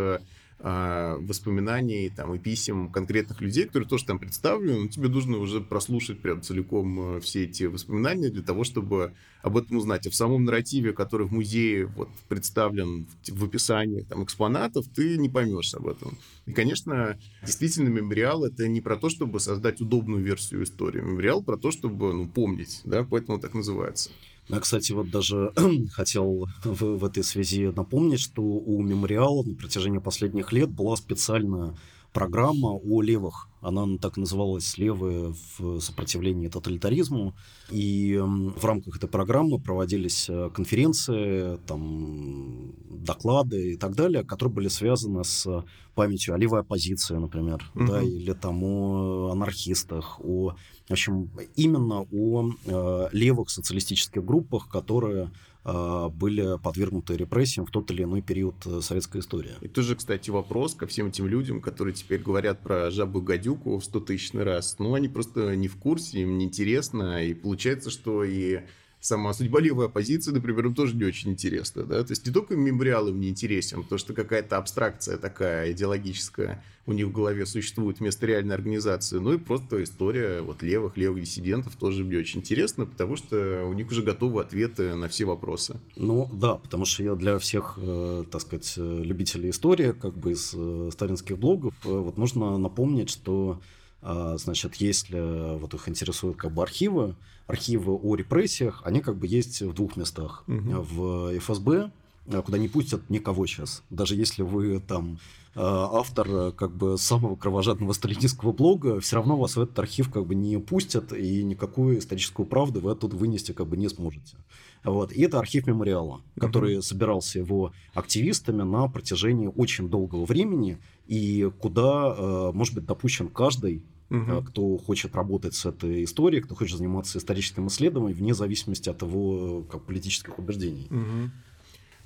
а, 0.62 1.16
воспоминаний 1.20 2.10
там, 2.10 2.34
и 2.34 2.38
писем 2.38 2.90
конкретных 2.90 3.40
людей, 3.40 3.64
которые 3.64 3.88
тоже 3.88 4.06
там 4.06 4.20
представлены, 4.20 4.82
но 4.82 4.88
тебе 4.88 5.08
нужно 5.08 5.38
уже 5.38 5.62
прослушать 5.62 6.20
прям 6.20 6.42
целиком 6.42 7.16
э, 7.16 7.20
все 7.22 7.46
эти 7.46 7.64
воспоминания 7.64 8.30
для 8.30 8.44
того, 8.44 8.66
чтобы 8.66 9.14
об 9.42 9.56
этом 9.56 9.78
узнать. 9.78 10.06
А 10.06 10.10
в 10.10 10.16
самом 10.16 10.44
нарративе, 10.44 10.92
который 10.92 11.28
в 11.28 11.32
музее 11.32 11.86
вот, 11.86 12.10
представлен 12.28 13.08
в 13.26 13.46
описании 13.46 14.02
там, 14.02 14.22
экспонатов, 14.26 14.86
ты 14.94 15.18
не 15.18 15.30
поймешь 15.30 15.74
об 15.76 15.88
этом. 15.88 16.18
И, 16.46 16.52
конечно, 16.52 17.18
действительно, 17.42 17.88
мемориал— 17.88 18.44
это 18.46 18.68
не 18.68 18.82
про 18.82 18.98
то, 18.98 19.10
чтобы 19.10 19.40
создать 19.40 19.80
удобную 19.80 20.22
версию 20.22 20.64
истории. 20.64 21.00
Мемориал 21.00 21.42
про 21.42 21.56
то, 21.56 21.72
чтобы 21.72 22.14
ну, 22.14 22.28
помнить, 22.28 22.82
да, 22.84 23.06
поэтому 23.10 23.40
так 23.40 23.54
называется. 23.54 24.10
Я, 24.50 24.60
кстати, 24.60 24.92
вот 24.94 25.12
даже 25.12 25.54
хотел 25.92 26.48
в, 26.64 26.98
в 26.98 27.06
этой 27.06 27.24
связи 27.24 27.68
напомнить, 27.68 28.20
что 28.20 28.42
у 28.42 28.82
мемориала 28.82 29.44
на 29.44 29.56
протяжении 29.56 30.00
последних 30.00 30.52
лет 30.52 30.70
была 30.70 30.96
специальная 30.96 31.76
программа 32.14 32.70
о 32.70 33.02
левых. 33.02 33.48
Она 33.62 33.98
так 33.98 34.18
называлась 34.18 34.78
«Левые 34.78 35.34
в 35.58 35.80
сопротивлении 35.82 36.48
тоталитаризму». 36.48 37.36
И 37.70 38.18
в 38.18 38.64
рамках 38.64 38.98
этой 38.98 39.10
программы 39.10 39.60
проводились 39.60 40.30
э, 40.30 40.50
конференции, 40.54 41.58
там, 41.68 42.74
доклады 42.90 43.74
и 43.74 43.78
так 43.78 43.96
далее, 43.96 44.24
которые 44.24 44.54
были 44.54 44.68
связаны 44.70 45.24
с 45.26 45.66
памятью 45.94 46.36
о 46.36 46.38
левой 46.38 46.62
оппозиции, 46.62 47.16
например, 47.16 47.70
mm-hmm. 47.76 47.88
да, 47.88 48.02
или 48.02 48.32
там 48.32 48.64
о 48.64 49.32
анархистах, 49.32 50.22
о, 50.22 50.56
в 50.88 50.92
общем, 50.92 51.30
именно 51.58 52.06
о 52.12 52.50
э, 52.66 53.10
левых 53.12 53.50
социалистических 53.50 54.24
группах, 54.24 54.70
которые 54.70 55.32
были 55.64 56.58
подвергнуты 56.58 57.18
репрессиям 57.18 57.66
в 57.66 57.72
тот 57.72 57.92
или 57.92 58.04
иной 58.04 58.22
период 58.22 58.56
э, 58.66 58.82
советской 58.82 59.20
истории. 59.20 59.52
И 59.62 59.68
тоже, 59.68 59.96
кстати, 59.96 60.30
вопрос 60.30 60.74
ко 60.74 60.88
всем 60.88 61.08
этим 61.08 61.28
людям, 61.28 61.62
которые 61.62 61.94
теперь 61.94 62.22
говорят 62.22 62.62
про 62.62 62.90
жабу-гадюку 62.90 63.78
в 63.78 63.84
100 63.84 64.00
тысячный 64.00 64.44
раз. 64.44 64.78
Ну, 64.80 64.94
они 64.94 65.10
просто 65.10 65.56
не 65.56 65.68
в 65.68 65.76
курсе, 65.76 66.22
им 66.22 66.38
неинтересно, 66.38 67.24
и 67.26 67.34
получается, 67.34 67.90
что 67.90 68.24
и 68.24 68.62
сама 69.00 69.34
судьба 69.34 69.60
левой 69.60 69.86
оппозиции, 69.86 70.32
например, 70.32 70.68
им 70.68 70.76
тоже 70.76 70.96
не 70.96 71.06
очень 71.06 71.32
интересна. 71.32 71.84
Да? 71.84 72.04
То 72.04 72.12
есть 72.12 72.26
не 72.26 72.34
только 72.34 72.56
мемориал 72.56 73.08
им 73.08 73.20
не 73.20 73.30
интересен, 73.30 73.84
то, 73.84 73.98
что 73.98 74.14
какая-то 74.14 74.58
абстракция 74.58 75.18
такая 75.18 75.72
идеологическая 75.72 76.64
у 76.86 76.94
них 76.94 77.08
в 77.08 77.12
голове 77.12 77.46
существует 77.46 78.00
вместо 78.00 78.26
реальной 78.26 78.56
организации, 78.56 79.20
ну 79.20 79.34
и 79.34 79.38
просто 79.38 79.84
история 79.84 80.42
вот 80.42 80.64
левых, 80.64 80.98
левых 80.98 81.22
диссидентов 81.22 81.76
тоже 81.76 82.04
мне 82.04 82.18
очень 82.18 82.40
интересна, 82.40 82.88
потому 82.88 83.16
что 83.16 83.66
у 83.70 83.74
них 83.74 83.88
уже 83.90 84.02
готовы 84.02 84.42
ответы 84.42 84.96
на 84.96 85.08
все 85.08 85.26
вопросы. 85.26 85.80
Ну 85.96 86.28
да, 86.34 86.56
потому 86.56 86.86
что 86.86 87.04
я 87.04 87.14
для 87.14 87.38
всех, 87.38 87.78
э, 87.78 88.24
так 88.32 88.42
сказать, 88.42 88.74
любителей 88.78 89.52
истории, 89.52 89.92
как 89.92 90.18
бы 90.18 90.32
из 90.32 90.52
э, 90.56 90.90
сталинских 90.92 91.38
блогов, 91.38 91.76
э, 91.86 91.90
вот 91.90 92.18
нужно 92.18 92.58
напомнить, 92.58 93.12
что 93.12 93.62
значит, 94.02 94.76
если 94.76 95.58
вот 95.58 95.74
их 95.74 95.90
интересуют 95.90 96.38
как 96.38 96.52
бы 96.52 96.64
архивы, 96.64 97.16
архивы 97.48 97.94
о 97.94 98.16
репрессиях, 98.16 98.82
они 98.86 99.02
как 99.02 99.18
бы 99.18 99.28
есть 99.28 99.62
в 99.62 99.74
двух 99.74 99.98
местах. 99.98 100.44
Угу. 100.48 100.82
В 100.82 101.40
ФСБ, 101.40 101.92
а, 102.32 102.42
куда 102.42 102.58
не 102.58 102.68
пустят 102.68 103.10
никого 103.10 103.46
сейчас. 103.48 103.82
Даже 103.90 104.16
если 104.16 104.44
вы 104.44 104.80
там 104.80 105.20
а, 105.56 105.90
автор 105.94 106.52
как 106.52 106.72
бы 106.72 106.98
самого 106.98 107.36
кровожадного 107.36 107.94
сталинистского 107.94 108.52
блога, 108.52 109.00
все 109.00 109.16
равно 109.16 109.36
вас 109.36 109.56
в 109.56 109.62
этот 109.62 109.78
архив 109.80 110.12
как 110.12 110.26
бы 110.28 110.36
не 110.36 110.58
пустят, 110.60 111.12
и 111.12 111.44
никакую 111.44 111.98
историческую 111.98 112.46
правду 112.46 112.82
вы 112.82 112.92
оттуда 112.92 113.16
вынести 113.18 113.52
как 113.52 113.68
бы 113.68 113.78
не 113.78 113.90
сможете. 113.90 114.38
Вот. 114.84 115.12
И 115.12 115.22
это 115.22 115.40
архив 115.40 115.68
мемориала, 115.68 116.22
который 116.40 116.78
mm-hmm. 116.78 116.82
собирался 116.82 117.40
его 117.40 117.74
активистами 117.94 118.64
на 118.64 118.88
протяжении 118.88 119.48
очень 119.48 119.90
долгого 119.90 120.26
времени, 120.26 120.78
и 121.08 121.52
куда 121.60 122.16
э, 122.18 122.52
может 122.54 122.76
быть 122.76 122.86
допущен 122.86 123.28
каждый 123.28 123.84
угу. 124.10 124.42
кто 124.44 124.78
хочет 124.78 125.16
работать 125.16 125.56
с 125.56 125.66
этой 125.66 126.04
историей, 126.04 126.42
кто 126.42 126.56
хочет 126.56 126.78
заниматься 126.78 127.18
историческим 127.18 127.68
исследованием, 127.68 128.18
вне 128.18 128.34
зависимости 128.34 128.90
от 128.90 129.02
его 129.02 129.64
как, 129.64 129.84
политических 129.86 130.38
убеждений. 130.40 130.88
Угу. 130.90 131.32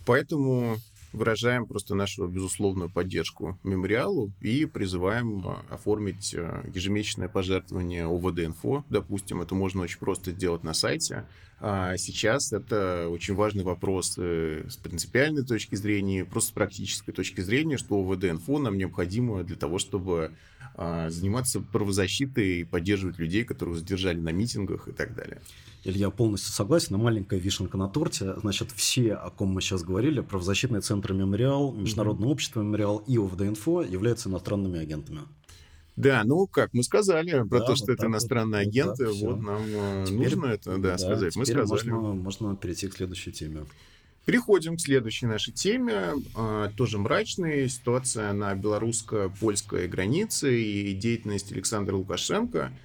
Поэтому 0.06 0.78
выражаем 1.14 1.66
просто 1.66 1.96
нашу 1.96 2.28
безусловную 2.28 2.90
поддержку 2.90 3.58
мемориалу 3.64 4.32
и 4.42 4.66
призываем 4.66 5.48
а, 5.48 5.64
оформить 5.70 6.36
а, 6.36 6.66
ежемесячное 6.74 7.30
пожертвование 7.30 8.06
ОВД-инфо. 8.06 8.84
Допустим, 8.90 9.42
это 9.42 9.56
можно 9.56 9.84
очень 9.84 10.00
просто 10.00 10.32
сделать 10.32 10.64
на 10.64 10.74
сайте. 10.74 11.26
А 11.60 11.96
сейчас 11.98 12.52
это 12.52 13.08
очень 13.10 13.36
важный 13.36 13.64
вопрос 13.64 14.16
э, 14.18 14.66
с 14.68 14.76
принципиальной 14.76 15.46
точки 15.46 15.76
зрения, 15.76 16.26
просто 16.26 16.50
с 16.50 16.54
практической 16.54 17.14
точки 17.14 17.40
зрения, 17.40 17.78
что 17.78 17.96
ОВД-инфо 17.96 18.60
нам 18.60 18.78
необходимо 18.78 19.44
для 19.44 19.56
того, 19.56 19.80
чтобы 19.80 20.32
заниматься 20.76 21.62
правозащитой 21.62 22.62
и 22.62 22.64
поддерживать 22.64 23.20
людей, 23.20 23.44
которых 23.44 23.78
задержали 23.78 24.18
на 24.18 24.30
митингах 24.30 24.88
и 24.88 24.92
так 24.92 25.14
далее. 25.14 25.40
Илья 25.86 26.10
полностью 26.10 26.54
согласен, 26.54 26.98
маленькая 26.98 27.40
вишенка 27.40 27.78
на 27.78 27.90
торте. 27.90 28.36
Значит, 28.38 28.72
все, 28.72 29.14
о 29.16 29.30
ком 29.30 29.50
мы 29.50 29.62
сейчас 29.62 29.84
говорили, 29.84 30.22
правозащитный 30.22 30.80
центр 30.80 31.12
«Мемориал», 31.12 31.74
Международное 31.74 32.28
mm-hmm. 32.28 32.32
общество 32.32 32.62
«Мемориал» 32.62 32.98
и 33.00 33.18
ОВД-инфо 33.18 33.82
являются 33.82 34.30
иностранными 34.30 34.80
агентами. 34.80 35.22
Да, 35.98 36.24
ну 36.24 36.48
как 36.48 36.74
мы 36.74 36.84
сказали 36.84 37.48
про 37.48 37.60
да, 37.60 37.66
то, 37.66 37.76
что 37.76 37.88
вот 37.88 37.94
это 37.94 38.08
иностранные 38.08 38.64
вот, 38.64 38.70
агенты, 38.70 39.08
вот, 39.08 39.22
вот 39.22 39.42
нам 39.42 39.62
э, 39.68 40.06
теперь, 40.08 40.36
нужно 40.36 40.46
это 40.48 40.78
да, 40.78 40.92
да, 40.92 40.98
сказать. 40.98 41.36
Мы 41.36 41.46
сказали. 41.46 41.90
Можно, 41.90 42.14
можно 42.14 42.56
перейти 42.56 42.88
к 42.88 42.96
следующей 42.96 43.32
теме. 43.32 43.66
Переходим 44.26 44.78
к 44.78 44.82
следующей 44.82 45.28
нашей 45.28 45.54
теме, 45.54 46.14
а, 46.34 46.72
тоже 46.78 46.98
мрачная 46.98 47.68
ситуация 47.68 48.32
на 48.32 48.56
белорусско-польской 48.56 49.88
границе 49.90 50.62
и 50.62 50.94
деятельность 50.94 51.52
Александра 51.52 51.96
Лукашенко– 51.96 52.72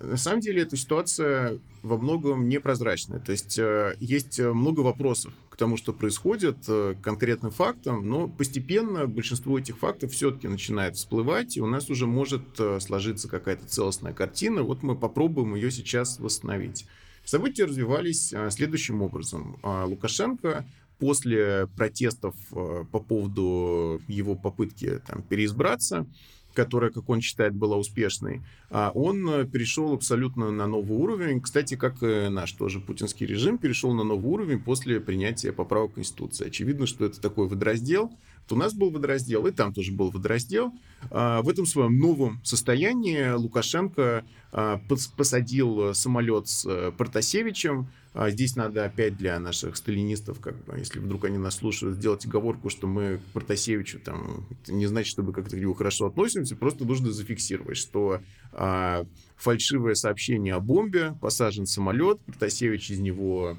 на 0.00 0.16
самом 0.16 0.40
деле 0.40 0.62
эта 0.62 0.76
ситуация 0.76 1.58
во 1.82 1.98
многом 1.98 2.48
непрозрачная. 2.48 3.18
То 3.18 3.32
есть 3.32 3.58
э, 3.58 3.96
есть 3.98 4.38
много 4.38 4.80
вопросов 4.80 5.32
к 5.50 5.56
тому, 5.56 5.76
что 5.76 5.92
происходит, 5.92 6.58
э, 6.68 6.94
к 6.98 7.02
конкретным 7.02 7.50
фактам, 7.50 8.08
но 8.08 8.28
постепенно 8.28 9.06
большинство 9.06 9.58
этих 9.58 9.78
фактов 9.78 10.12
все-таки 10.12 10.48
начинает 10.48 10.96
всплывать, 10.96 11.56
и 11.56 11.60
у 11.60 11.66
нас 11.66 11.90
уже 11.90 12.06
может 12.06 12.42
э, 12.58 12.78
сложиться 12.80 13.28
какая-то 13.28 13.66
целостная 13.66 14.12
картина. 14.12 14.62
Вот 14.62 14.82
мы 14.82 14.96
попробуем 14.96 15.54
ее 15.54 15.70
сейчас 15.70 16.18
восстановить. 16.20 16.86
События 17.24 17.64
развивались 17.64 18.34
следующим 18.50 19.00
образом. 19.00 19.56
Лукашенко 19.62 20.66
после 20.98 21.68
протестов 21.76 22.34
по 22.50 22.98
поводу 22.98 24.00
его 24.08 24.34
попытки 24.34 25.00
там, 25.06 25.22
переизбраться, 25.22 26.04
которая, 26.54 26.90
как 26.90 27.08
он 27.08 27.20
считает, 27.20 27.54
была 27.54 27.76
успешной, 27.76 28.42
а 28.70 28.90
он 28.94 29.28
э, 29.28 29.44
перешел 29.46 29.92
абсолютно 29.92 30.50
на 30.50 30.66
новый 30.66 30.96
уровень. 30.96 31.40
Кстати, 31.40 31.76
как 31.76 32.02
и 32.02 32.28
наш 32.28 32.52
тоже 32.52 32.80
путинский 32.80 33.26
режим 33.26 33.58
перешел 33.58 33.92
на 33.92 34.04
новый 34.04 34.30
уровень 34.30 34.60
после 34.60 35.00
принятия 35.00 35.52
поправок 35.52 35.94
Конституции. 35.94 36.46
Очевидно, 36.46 36.86
что 36.86 37.04
это 37.04 37.20
такой 37.20 37.48
водораздел. 37.48 38.10
У 38.50 38.56
нас 38.56 38.74
был 38.74 38.90
водораздел, 38.90 39.46
и 39.46 39.50
там 39.50 39.72
тоже 39.72 39.92
был 39.92 40.10
водораздел. 40.10 40.72
А, 41.10 41.40
в 41.40 41.48
этом 41.48 41.64
своем 41.64 41.98
новом 41.98 42.40
состоянии 42.44 43.32
Лукашенко 43.32 44.24
а, 44.52 44.80
посадил 45.16 45.94
самолет 45.94 46.48
с 46.48 46.66
э, 46.66 46.92
Протасевичем, 46.92 47.88
а 48.14 48.30
здесь 48.30 48.56
надо 48.56 48.84
опять 48.84 49.16
для 49.16 49.38
наших 49.38 49.76
сталинистов, 49.76 50.38
как 50.40 50.62
бы, 50.64 50.78
если 50.78 50.98
вдруг 50.98 51.24
они 51.24 51.38
нас 51.38 51.56
слушают, 51.56 51.96
сделать 51.96 52.26
оговорку, 52.26 52.68
что 52.68 52.86
мы 52.86 53.18
к 53.18 53.32
Протасевичу 53.32 54.00
там, 54.00 54.46
не 54.68 54.86
значит, 54.86 55.10
что 55.10 55.22
мы 55.22 55.32
как-то 55.32 55.56
к 55.56 55.58
нему 55.60 55.72
хорошо 55.72 56.06
относимся, 56.06 56.54
просто 56.54 56.84
нужно 56.84 57.10
зафиксировать, 57.10 57.78
что 57.78 58.20
а, 58.52 59.06
фальшивое 59.36 59.94
сообщение 59.94 60.54
о 60.54 60.60
бомбе, 60.60 61.14
посажен 61.20 61.64
самолет, 61.64 62.20
Протасевич 62.20 62.90
из 62.90 62.98
него 62.98 63.56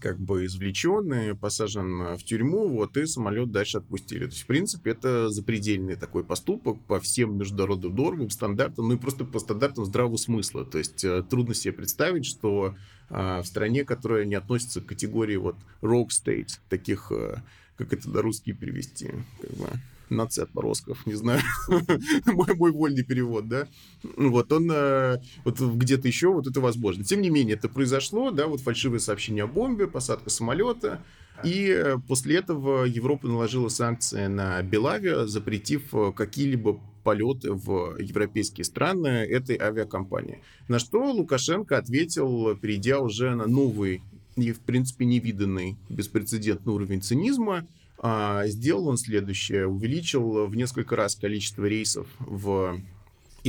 как 0.00 0.18
бы 0.18 0.44
извлечен 0.44 1.36
посажен 1.38 2.16
в 2.16 2.22
тюрьму, 2.22 2.68
вот, 2.68 2.96
и 2.98 3.06
самолет 3.06 3.50
дальше 3.50 3.78
отпустили. 3.78 4.26
То 4.26 4.32
есть, 4.32 4.42
в 4.42 4.46
принципе, 4.46 4.90
это 4.90 5.30
запредельный 5.30 5.96
такой 5.96 6.24
поступок 6.24 6.78
по 6.86 7.00
всем 7.00 7.38
международным 7.38 7.94
нормам, 7.94 8.30
стандартам, 8.30 8.88
ну 8.88 8.94
и 8.94 8.98
просто 8.98 9.24
по 9.24 9.38
стандартам 9.38 9.84
здравого 9.84 10.16
смысла. 10.16 10.64
То 10.64 10.78
есть, 10.78 11.04
э, 11.04 11.22
трудно 11.22 11.54
себе 11.54 11.72
представить, 11.72 12.26
что 12.26 12.74
в 13.08 13.44
стране, 13.44 13.84
которая 13.84 14.24
не 14.24 14.34
относится 14.34 14.80
к 14.80 14.86
категории 14.86 15.36
вот 15.36 15.56
rogue 15.80 16.08
state, 16.08 16.58
таких, 16.68 17.12
э, 17.12 17.36
как 17.76 17.92
это 17.92 18.10
на 18.10 18.22
русский 18.22 18.52
перевести, 18.52 19.10
как 19.40 19.50
бы, 19.52 19.68
нация 20.10 20.44
отморозков, 20.44 21.06
не 21.06 21.14
знаю, 21.14 21.40
мой, 22.26 22.54
мой 22.54 22.72
вольный 22.72 23.04
перевод, 23.04 23.48
да, 23.48 23.68
вот 24.16 24.52
он 24.52 24.70
э, 24.70 25.18
вот 25.44 25.60
где-то 25.60 26.08
еще 26.08 26.32
вот 26.32 26.46
это 26.46 26.60
возможно. 26.60 27.04
Тем 27.04 27.20
не 27.20 27.30
менее, 27.30 27.56
это 27.56 27.68
произошло, 27.68 28.30
да, 28.30 28.46
вот 28.46 28.60
фальшивые 28.60 29.00
сообщения 29.00 29.44
о 29.44 29.46
бомбе, 29.46 29.86
посадка 29.86 30.30
самолета, 30.30 31.02
и 31.44 31.68
э, 31.68 31.98
после 32.08 32.36
этого 32.36 32.84
Европа 32.84 33.26
наложила 33.28 33.68
санкции 33.68 34.26
на 34.26 34.62
Белавия, 34.62 35.26
запретив 35.26 35.94
э, 35.94 36.12
какие-либо 36.12 36.80
полеты 37.04 37.52
в 37.52 37.96
европейские 37.98 38.64
страны 38.64 39.08
этой 39.08 39.56
авиакомпании. 39.56 40.40
На 40.68 40.78
что 40.78 41.12
Лукашенко 41.12 41.78
ответил, 41.78 42.56
перейдя 42.56 43.00
уже 43.00 43.34
на 43.34 43.46
новый 43.46 44.02
и, 44.36 44.52
в 44.52 44.60
принципе, 44.60 45.04
невиданный 45.04 45.76
беспрецедентный 45.88 46.72
уровень 46.72 47.02
цинизма, 47.02 47.66
А, 47.98 48.46
сделал 48.46 48.88
он 48.88 48.98
следующее. 48.98 49.66
Увеличил 49.66 50.46
в 50.46 50.54
несколько 50.54 50.96
раз 50.96 51.16
количество 51.16 51.64
рейсов 51.64 52.06
в 52.18 52.78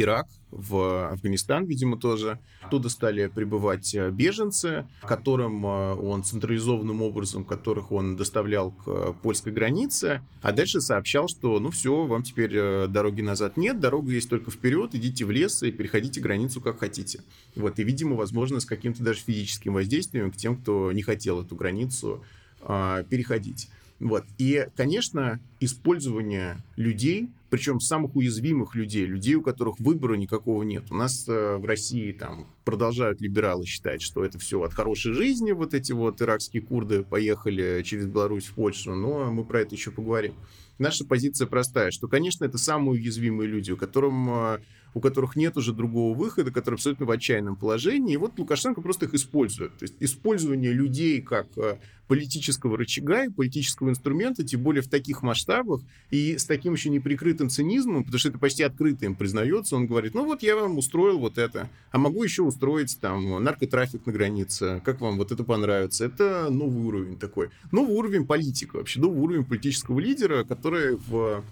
Ирак, 0.02 0.28
в 0.52 1.10
Афганистан, 1.12 1.66
видимо, 1.66 1.98
тоже. 1.98 2.40
Оттуда 2.62 2.90
стали 2.90 3.28
прибывать 3.28 3.94
э, 3.96 4.10
беженцы, 4.12 4.88
которым 5.02 5.66
э, 5.66 5.94
он 5.96 6.24
централизованным 6.24 7.02
образом, 7.02 7.44
которых 7.44 7.92
он 7.92 8.16
доставлял 8.16 8.72
к 8.72 8.84
э, 8.88 9.14
польской 9.22 9.52
границе, 9.52 10.22
а 10.42 10.52
дальше 10.52 10.82
сообщал, 10.82 11.28
что 11.28 11.60
ну 11.60 11.72
все, 11.72 12.06
вам 12.06 12.24
теперь 12.24 12.88
дороги 12.88 13.22
назад 13.22 13.58
нет, 13.58 13.80
дорога 13.80 14.12
есть 14.12 14.30
только 14.30 14.52
вперед, 14.52 14.96
идите 14.96 15.26
в 15.26 15.32
лес 15.32 15.64
и 15.64 15.72
переходите 15.72 16.22
границу 16.22 16.62
как 16.62 16.80
хотите. 16.80 17.22
Вот, 17.56 17.80
и, 17.80 17.84
видимо, 17.84 18.16
возможно, 18.16 18.60
с 18.60 18.66
каким-то 18.66 19.04
даже 19.04 19.20
физическим 19.20 19.74
воздействием 19.74 20.32
к 20.32 20.38
тем, 20.38 20.58
кто 20.58 20.92
не 20.92 21.02
хотел 21.02 21.42
эту 21.42 21.56
границу 21.56 22.24
а, 22.62 23.04
переходить. 23.04 23.70
Вот. 24.00 24.26
И, 24.38 24.68
конечно, 24.76 25.40
использование 25.60 26.58
людей, 26.76 27.30
причем 27.50 27.80
самых 27.80 28.16
уязвимых 28.16 28.76
людей, 28.76 29.06
людей, 29.06 29.36
у 29.36 29.42
которых 29.42 29.80
выбора 29.80 30.16
никакого 30.16 30.64
нет. 30.64 30.86
У 30.92 30.96
нас 30.96 31.28
э, 31.28 31.58
в 31.58 31.66
России 31.66 32.12
там 32.12 32.48
продолжают 32.66 33.22
либералы 33.22 33.66
считать, 33.66 34.02
что 34.02 34.24
это 34.24 34.38
все 34.38 34.62
от 34.62 34.74
хорошей 34.74 35.14
жизни, 35.14 35.52
вот 35.52 35.74
эти 35.74 35.94
вот 35.94 36.22
иракские 36.22 36.62
курды 36.62 37.04
поехали 37.04 37.82
через 37.84 38.06
Беларусь 38.06 38.46
в 38.46 38.54
Польшу, 38.54 38.94
но 38.94 39.32
мы 39.32 39.46
про 39.46 39.62
это 39.62 39.74
еще 39.76 39.92
поговорим. 39.92 40.34
Наша 40.78 41.06
позиция 41.06 41.48
простая, 41.48 41.90
что, 41.92 42.08
конечно, 42.08 42.46
это 42.46 42.58
самые 42.58 43.00
уязвимые 43.00 43.48
люди, 43.48 43.72
у, 43.72 43.78
которым, 43.78 44.30
э, 44.30 44.60
у 44.98 45.00
которых 45.00 45.36
нет 45.36 45.56
уже 45.58 45.74
другого 45.74 46.18
выхода, 46.18 46.52
которые 46.52 46.78
абсолютно 46.78 47.06
в 47.06 47.12
отчаянном 47.12 47.56
положении, 47.56 48.16
и 48.16 48.18
вот 48.18 48.38
Лукашенко 48.40 48.82
просто 48.82 49.06
их 49.06 49.14
использует. 49.14 49.78
То 49.78 49.84
есть 49.84 49.94
использование 50.00 50.74
людей 50.74 51.22
как 51.22 51.48
э, 51.56 51.78
политического 52.08 52.78
рычага 52.78 53.26
и 53.26 53.30
политического 53.30 53.90
инструмента, 53.90 54.44
тем 54.44 54.64
более 54.64 54.82
в 54.82 54.88
таких 54.88 55.22
масштабах 55.22 55.82
и 56.10 56.38
с 56.38 56.46
таким 56.46 56.74
еще 56.74 56.90
неприкрытым 56.90 57.50
цинизмом, 57.50 58.04
потому 58.04 58.20
что 58.20 58.30
это 58.30 58.40
почти 58.40 58.64
открыто 58.64 59.06
им 59.06 59.16
признается, 59.16 59.76
он 59.76 59.86
говорит, 59.86 60.16
ну 60.16 60.26
вот 60.26 60.42
я 60.42 60.56
вам 60.56 60.78
устроил 60.78 61.20
вот 61.20 61.38
это, 61.38 61.70
а 61.92 62.00
могу 62.00 62.24
еще 62.24 62.42
устроить 62.42 62.98
там 63.00 63.44
наркотрафик 63.44 64.06
на 64.08 64.14
границе, 64.14 64.82
как 64.84 65.00
вам 65.00 65.18
вот 65.18 65.32
это 65.32 65.44
понравится. 65.44 66.06
Это 66.06 66.48
новый 66.50 66.84
уровень 66.84 67.18
такой. 67.18 67.50
Новый 67.72 67.96
уровень 67.96 68.26
политика 68.26 68.78
вообще, 68.78 69.00
новый 69.00 69.20
уровень 69.20 69.46
политического 69.46 70.00
лидера, 70.00 70.44
который 70.44 70.96
в 70.96 71.44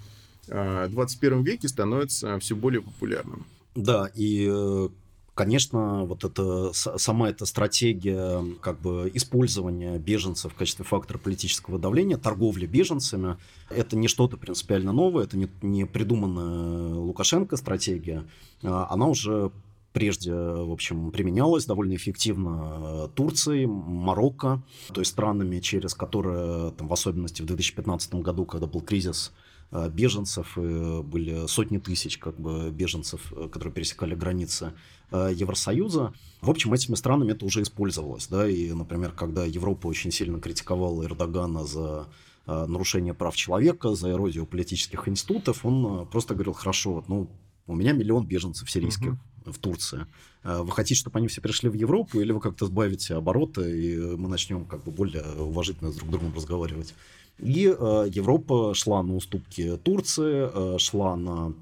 21 0.47 1.39
а, 1.39 1.41
веке 1.41 1.67
становится 1.67 2.39
все 2.39 2.55
более 2.55 2.81
популярным. 2.81 3.45
Да, 3.75 4.09
и 4.13 4.47
э, 4.49 4.89
Конечно, 5.35 6.05
вот 6.05 6.23
это, 6.23 6.71
сама 6.71 7.29
эта 7.29 7.45
стратегия 7.45 8.41
как 8.61 8.79
бы 8.79 9.11
использования 9.13 9.99
беженцев 9.99 10.53
в 10.53 10.55
качестве 10.55 10.85
фактора 10.85 11.17
политического 11.17 11.77
давления, 11.77 12.15
торговли 12.15 12.65
беженцами, 12.65 13.35
это 13.69 13.97
не 13.97 14.07
что-то 14.07 14.37
принципиально 14.37 14.93
новое, 14.93 15.25
это 15.25 15.37
не, 15.37 15.49
не 15.61 15.85
придуманная 15.85 16.95
Лукашенко 16.95 17.57
стратегия, 17.57 18.23
а 18.63 18.87
она 18.89 19.07
уже 19.07 19.51
прежде, 19.91 20.33
в 20.33 20.71
общем, 20.71 21.11
применялась 21.11 21.65
довольно 21.65 21.95
эффективно 21.95 23.09
Турцией, 23.15 23.65
Марокко, 23.65 24.61
то 24.93 25.01
есть 25.01 25.11
странами, 25.11 25.59
через 25.59 25.93
которые, 25.93 26.71
там, 26.71 26.87
в 26.87 26.93
особенности 26.93 27.41
в 27.41 27.45
2015 27.45 28.15
году, 28.15 28.45
когда 28.45 28.67
был 28.67 28.79
кризис 28.79 29.33
э, 29.33 29.44
беженцев, 29.89 30.57
и 30.57 31.01
были 31.01 31.47
сотни 31.47 31.77
тысяч 31.77 32.17
как 32.17 32.39
бы, 32.39 32.69
беженцев, 32.69 33.33
э, 33.35 33.49
которые 33.49 33.73
пересекали 33.73 34.15
границы 34.15 34.73
Э, 35.11 35.31
Евросоюза. 35.33 36.13
В 36.41 36.49
общем, 36.49 36.73
этими 36.73 36.95
странами 36.95 37.31
это 37.31 37.45
уже 37.45 37.61
использовалось. 37.61 38.27
Да? 38.27 38.47
И, 38.47 38.71
например, 38.73 39.11
когда 39.11 39.45
Европа 39.45 39.87
очень 39.87 40.11
сильно 40.11 40.39
критиковала 40.39 41.03
Эрдогана 41.03 41.65
за 41.65 42.07
э, 42.47 42.65
нарушение 42.65 43.13
прав 43.13 43.35
человека, 43.35 43.93
за 43.93 44.11
эрозию 44.11 44.45
политических 44.45 45.07
институтов, 45.07 45.65
он 45.65 46.01
э, 46.01 46.05
просто 46.05 46.33
говорил, 46.33 46.53
хорошо, 46.53 47.03
ну, 47.07 47.29
у 47.67 47.75
меня 47.75 47.93
миллион 47.93 48.25
беженцев 48.25 48.69
сирийских. 48.69 49.13
В 49.45 49.57
Турции. 49.57 50.05
Вы 50.43 50.71
хотите, 50.71 50.99
чтобы 50.99 51.17
они 51.19 51.27
все 51.27 51.41
пришли 51.41 51.69
в 51.69 51.73
Европу, 51.73 52.19
или 52.19 52.31
вы 52.31 52.39
как-то 52.39 52.65
сбавите 52.67 53.15
обороты, 53.15 53.61
и 53.61 53.97
мы 53.97 54.29
начнем 54.29 54.65
как 54.65 54.83
бы 54.83 54.91
более 54.91 55.23
уважительно 55.37 55.91
с 55.91 55.95
друг 55.95 56.11
другом 56.11 56.33
разговаривать. 56.35 56.93
И 57.39 57.67
э, 57.67 58.07
Европа 58.09 58.73
шла 58.73 59.03
на 59.03 59.15
уступки 59.15 59.77
Турции, 59.77 60.49
э, 60.53 60.77
шла 60.77 61.15
на 61.15 61.53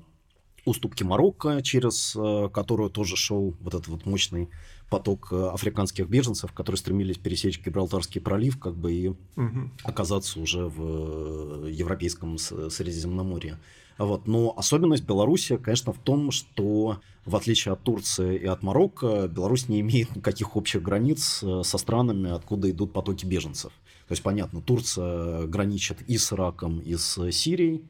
уступки 0.66 1.04
Марокко, 1.04 1.62
через 1.62 2.16
э, 2.16 2.50
которую 2.54 2.90
тоже 2.90 3.16
шел 3.16 3.56
вот 3.60 3.74
этот 3.74 3.88
вот 3.88 4.06
мощный 4.06 4.50
поток 4.90 5.30
э, 5.32 5.50
африканских 5.50 6.08
беженцев, 6.08 6.54
которые 6.54 6.78
стремились 6.78 7.18
пересечь 7.18 7.60
Гибралтарский 7.64 8.22
пролив, 8.22 8.60
как 8.60 8.76
бы 8.76 8.94
и 8.94 9.08
угу. 9.10 9.72
оказаться 9.84 10.40
уже 10.40 10.68
в 10.68 11.66
э, 11.66 11.72
Европейском 11.72 12.38
Средиземноморье. 12.38 13.58
Вот. 13.98 14.28
Но 14.28 14.54
особенность 14.58 15.06
Беларуси, 15.06 15.58
конечно, 15.58 15.94
в 15.94 15.98
том, 15.98 16.32
что 16.32 17.00
в 17.26 17.36
отличие 17.36 17.74
от 17.74 17.82
Турции 17.82 18.38
и 18.38 18.46
от 18.46 18.64
Марокко, 18.64 19.28
Беларусь 19.28 19.70
не 19.70 19.80
имеет 19.80 20.16
никаких 20.16 20.56
общих 20.56 20.82
границ 20.82 21.44
со 21.64 21.78
странами, 21.78 22.32
откуда 22.32 22.70
идут 22.70 22.92
потоки 22.92 23.26
беженцев. 23.26 23.72
То 24.08 24.12
есть, 24.12 24.24
понятно, 24.24 24.62
Турция 24.62 25.48
граничит 25.48 26.02
и 26.02 26.18
с 26.18 26.34
Ираком, 26.34 26.80
и 26.80 26.96
с 26.96 27.32
Сирией, 27.32 27.84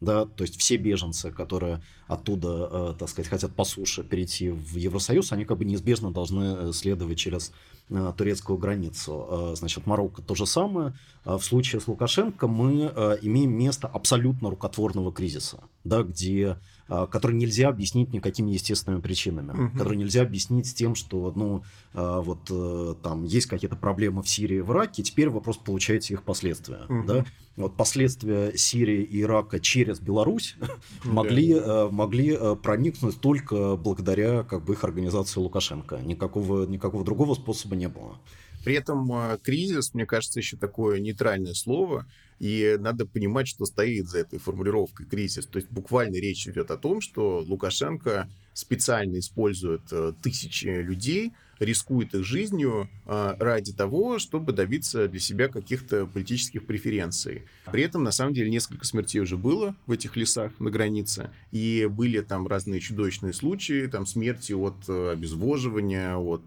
да, 0.00 0.26
то 0.26 0.42
есть 0.42 0.58
все 0.58 0.76
беженцы, 0.76 1.30
которые 1.30 1.82
оттуда, 2.06 2.68
э, 2.70 2.94
так 2.98 3.08
сказать, 3.08 3.28
хотят 3.28 3.54
по 3.54 3.64
суше 3.64 4.04
перейти 4.04 4.50
в 4.50 4.76
Евросоюз, 4.76 5.32
они 5.32 5.44
как 5.44 5.58
бы 5.58 5.64
неизбежно 5.64 6.10
должны 6.12 6.68
э, 6.68 6.72
следовать 6.72 7.18
через 7.18 7.52
э, 7.90 8.12
турецкую 8.16 8.58
границу. 8.58 9.54
Значит, 9.54 9.86
Марокко 9.86 10.22
то 10.22 10.34
же 10.34 10.46
самое. 10.46 10.94
Э, 11.24 11.36
в 11.36 11.42
случае 11.42 11.80
с 11.80 11.88
Лукашенко 11.88 12.46
мы 12.46 12.86
имеем 13.22 13.52
место 13.52 13.88
абсолютно 13.88 14.50
рукотворного 14.50 15.12
кризиса, 15.12 15.64
да, 15.84 16.02
где 16.02 16.48
а, 16.50 16.58
который 16.88 17.36
нельзя 17.36 17.68
объяснить 17.68 18.12
никакими 18.12 18.50
естественными 18.50 19.00
причинами, 19.00 19.50
угу. 19.50 19.78
который 19.78 19.98
нельзя 19.98 20.22
объяснить 20.22 20.74
тем, 20.74 20.94
что 20.94 21.32
ну 21.36 21.62
а, 21.94 22.20
вот 22.20 22.48
э, 22.50 22.94
там 23.02 23.24
есть 23.24 23.46
какие-то 23.46 23.76
проблемы 23.76 24.22
в 24.22 24.28
Сирии, 24.28 24.60
в 24.60 24.70
Ираке, 24.72 25.02
теперь 25.02 25.28
вы 25.28 25.40
просто 25.40 25.64
получаете 25.64 26.14
их 26.14 26.22
последствия, 26.22 26.84
угу. 26.88 27.06
да? 27.06 27.24
Вот 27.56 27.76
последствия 27.76 28.52
Сирии 28.56 29.02
и 29.02 29.22
Ирака 29.22 29.58
через 29.58 29.98
Беларусь 29.98 30.56
могли 31.04 31.52
э, 31.52 31.88
могли 31.90 32.36
э, 32.38 32.56
проникнуть 32.56 33.20
только 33.20 33.76
благодаря 33.76 34.44
как 34.44 34.64
бы 34.64 34.74
их 34.74 34.84
организации 34.84 35.40
Лукашенко, 35.40 35.98
никакого 35.98 36.66
никакого 36.66 37.04
другого 37.04 37.34
способа 37.34 37.76
не 37.76 37.88
было. 37.88 38.18
При 38.64 38.74
этом 38.74 39.10
кризис, 39.42 39.94
мне 39.94 40.04
кажется, 40.04 40.40
еще 40.40 40.56
такое 40.56 41.00
нейтральное 41.00 41.54
слово. 41.54 42.06
И 42.38 42.76
надо 42.78 43.04
понимать, 43.06 43.48
что 43.48 43.64
стоит 43.64 44.08
за 44.08 44.18
этой 44.20 44.38
формулировкой 44.38 45.06
кризис. 45.06 45.46
То 45.46 45.58
есть 45.58 45.70
буквально 45.70 46.16
речь 46.16 46.46
идет 46.46 46.70
о 46.70 46.76
том, 46.76 47.00
что 47.00 47.40
Лукашенко 47.40 48.28
специально 48.52 49.18
использует 49.18 49.82
э, 49.90 50.12
тысячи 50.22 50.66
людей, 50.66 51.32
рискует 51.58 52.14
их 52.14 52.24
жизнью 52.24 52.88
э, 53.06 53.34
ради 53.38 53.72
того, 53.72 54.18
чтобы 54.18 54.52
добиться 54.52 55.08
для 55.08 55.20
себя 55.20 55.48
каких-то 55.48 56.06
политических 56.06 56.66
преференций. 56.66 57.44
При 57.70 57.82
этом, 57.82 58.04
на 58.04 58.12
самом 58.12 58.34
деле, 58.34 58.50
несколько 58.50 58.84
смертей 58.84 59.20
уже 59.20 59.36
было 59.36 59.74
в 59.86 59.92
этих 59.92 60.16
лесах 60.16 60.52
на 60.58 60.70
границе, 60.70 61.30
и 61.50 61.88
были 61.90 62.20
там 62.20 62.46
разные 62.46 62.80
чудовищные 62.80 63.32
случаи, 63.32 63.86
там 63.86 64.06
смерти 64.06 64.52
от 64.52 64.76
э, 64.88 65.10
обезвоживания, 65.12 66.16
от 66.16 66.42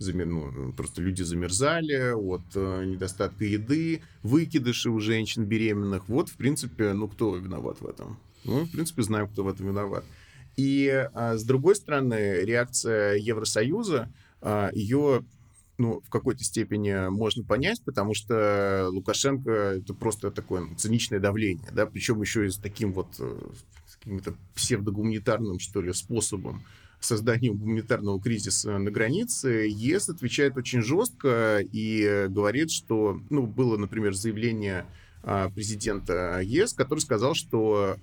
ну, 0.00 0.72
просто 0.76 1.02
люди 1.02 1.22
замерзали 1.22 2.12
от 2.12 2.54
недостатка 2.54 3.44
еды, 3.44 4.02
выкидыши 4.22 4.90
у 4.90 5.00
женщин 5.00 5.44
беременных. 5.44 6.08
Вот, 6.08 6.28
в 6.28 6.34
принципе, 6.34 6.92
ну 6.92 7.08
кто 7.08 7.34
виноват 7.34 7.80
в 7.80 7.86
этом? 7.86 8.16
Ну, 8.44 8.64
в 8.64 8.70
принципе, 8.70 9.02
знаем, 9.02 9.26
кто 9.28 9.42
в 9.42 9.48
этом 9.48 9.66
виноват. 9.66 10.04
И 10.58 10.88
а, 11.14 11.36
с 11.36 11.44
другой 11.44 11.76
стороны, 11.76 12.40
реакция 12.42 13.14
Евросоюза, 13.14 14.12
а, 14.42 14.70
ее 14.74 15.24
ну, 15.78 16.00
в 16.04 16.10
какой-то 16.10 16.42
степени 16.42 17.08
можно 17.08 17.44
понять, 17.44 17.80
потому 17.84 18.12
что 18.12 18.88
Лукашенко 18.90 19.50
это 19.50 19.94
просто 19.94 20.32
такое 20.32 20.62
ну, 20.62 20.74
циничное 20.74 21.20
давление, 21.20 21.68
да, 21.70 21.86
причем 21.86 22.20
еще 22.20 22.44
и 22.44 22.50
с 22.50 22.56
таким 22.56 22.92
вот 22.92 23.06
э, 23.20 23.38
каким-то 24.00 24.34
псевдогуманитарным, 24.56 25.60
что 25.60 25.80
ли, 25.80 25.92
способом 25.92 26.64
создания 26.98 27.52
гуманитарного 27.52 28.20
кризиса 28.20 28.78
на 28.78 28.90
границе, 28.90 29.68
ЕС 29.70 30.08
отвечает 30.08 30.56
очень 30.56 30.82
жестко 30.82 31.60
и 31.60 32.26
говорит, 32.28 32.72
что, 32.72 33.20
ну, 33.30 33.46
было, 33.46 33.76
например, 33.76 34.14
заявление 34.14 34.84
а, 35.22 35.50
президента 35.50 36.40
ЕС, 36.42 36.72
который 36.72 36.98
сказал, 36.98 37.34
что 37.34 37.96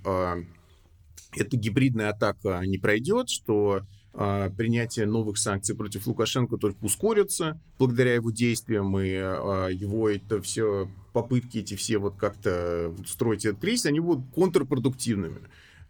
эта 1.36 1.56
гибридная 1.56 2.10
атака 2.10 2.60
не 2.64 2.78
пройдет, 2.78 3.28
что 3.28 3.82
а, 4.18 4.48
принятие 4.50 5.04
новых 5.04 5.36
санкций 5.36 5.76
против 5.76 6.06
Лукашенко 6.06 6.56
только 6.56 6.82
ускорится 6.84 7.60
благодаря 7.78 8.14
его 8.14 8.30
действиям, 8.30 8.98
и 8.98 9.12
а, 9.14 9.68
его 9.68 10.08
это 10.08 10.40
все 10.40 10.88
попытки 11.12 11.58
эти 11.58 11.76
все 11.76 11.98
вот 11.98 12.16
как-то 12.16 12.94
строить 13.06 13.44
этот 13.44 13.60
кризис, 13.60 13.86
они 13.86 14.00
будут 14.00 14.24
контрпродуктивными. 14.34 15.40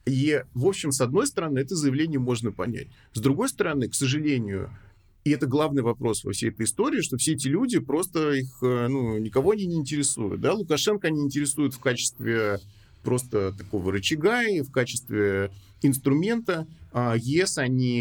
И, 0.07 0.43
в 0.55 0.67
общем, 0.67 0.93
с 0.93 1.01
одной 1.01 1.27
стороны, 1.27 1.59
это 1.59 1.75
заявление 1.75 2.21
можно 2.21 2.53
понять. 2.53 2.89
С 3.13 3.21
другой 3.21 3.49
стороны, 3.49 3.89
к 3.89 3.95
сожалению, 3.95 4.71
И 5.25 5.31
это 5.31 5.47
главный 5.47 5.83
вопрос 5.83 6.23
во 6.23 6.31
всей 6.31 6.51
этой 6.51 6.67
истории, 6.67 7.01
что 7.01 7.17
все 7.17 7.33
эти 7.33 7.49
люди 7.49 7.81
просто 7.81 8.31
их, 8.31 8.63
э, 8.63 8.87
ну, 8.87 9.19
никого 9.19 9.51
они 9.51 9.67
не 9.67 9.75
интересуют. 9.75 10.41
Да? 10.41 10.53
Лукашенко 10.53 11.09
они 11.09 11.25
интересуют 11.25 11.75
в 11.75 11.81
качестве 11.81 12.61
просто 13.07 13.53
такого 13.53 13.93
рычага 13.93 14.43
и 14.43 14.63
в 14.63 14.73
качестве 14.73 15.53
инструмента, 15.81 16.67
а 16.93 17.15
ЕС 17.17 17.59
они 17.59 18.01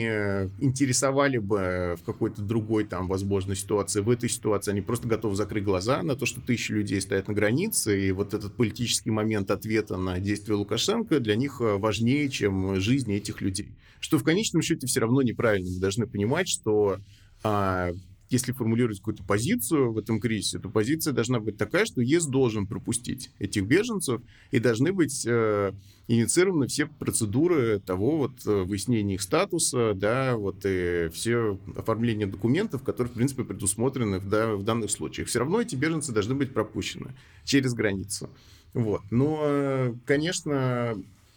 интересовали 0.59 1.37
бы 1.37 1.95
в 2.01 2.03
какой-то 2.03 2.41
другой 2.41 2.85
там 2.85 3.07
возможной 3.07 3.55
ситуации. 3.55 4.01
В 4.01 4.09
этой 4.09 4.29
ситуации 4.29 4.71
они 4.71 4.81
просто 4.81 5.07
готовы 5.07 5.35
закрыть 5.35 5.63
глаза 5.63 6.01
на 6.01 6.15
то, 6.15 6.25
что 6.25 6.41
тысячи 6.41 6.71
людей 6.71 6.99
стоят 7.01 7.27
на 7.27 7.35
границе, 7.35 8.07
и 8.07 8.11
вот 8.11 8.33
этот 8.33 8.55
политический 8.55 9.11
момент 9.11 9.51
ответа 9.51 9.95
на 9.97 10.19
действия 10.19 10.55
Лукашенко 10.55 11.19
для 11.19 11.35
них 11.35 11.57
важнее, 11.59 12.27
чем 12.29 12.79
жизни 12.79 13.15
этих 13.15 13.41
людей. 13.41 13.75
Что 13.99 14.17
в 14.17 14.23
конечном 14.23 14.63
счете 14.63 14.87
все 14.87 15.01
равно 15.01 15.21
неправильно. 15.21 15.69
Мы 15.69 15.79
должны 15.79 16.07
понимать, 16.07 16.47
что 16.47 16.97
а, 17.43 17.91
если 18.29 18.51
формулировать 18.51 18.99
какую-то 18.99 19.23
позицию 19.23 19.93
в 19.93 19.97
этом 19.97 20.19
кризисе, 20.19 20.59
то 20.59 20.69
позиция 20.69 21.13
должна 21.13 21.39
быть 21.39 21.57
такая, 21.57 21.85
что 21.85 22.01
ЕС 22.01 22.25
должен 22.25 22.65
пропустить 22.65 23.31
этих 23.39 23.65
беженцев, 23.65 24.21
и 24.51 24.59
должны 24.59 24.91
быть 24.91 25.25
э, 25.27 25.73
инициированы 26.07 26.67
все 26.67 26.87
процедуры 26.87 27.79
того 27.79 28.17
вот 28.17 28.45
э, 28.45 28.63
выяснения 28.63 29.15
их 29.15 29.21
статуса, 29.21 29.93
да, 29.93 30.35
вот 30.37 30.65
и 30.65 31.09
все 31.13 31.59
оформление 31.75 32.27
документов, 32.27 32.83
которые, 32.83 33.11
в 33.11 33.15
принципе, 33.15 33.43
предусмотрены 33.43 34.19
в, 34.19 34.27
да, 34.27 34.55
в 34.55 34.63
данных 34.63 34.91
случаях. 34.91 35.27
Все 35.27 35.39
равно 35.39 35.61
эти 35.61 35.75
беженцы 35.75 36.11
должны 36.11 36.35
быть 36.35 36.53
пропущены 36.53 37.11
через 37.43 37.73
границу. 37.73 38.29
Вот. 38.73 39.01
Но, 39.09 39.95
конечно, 40.05 40.95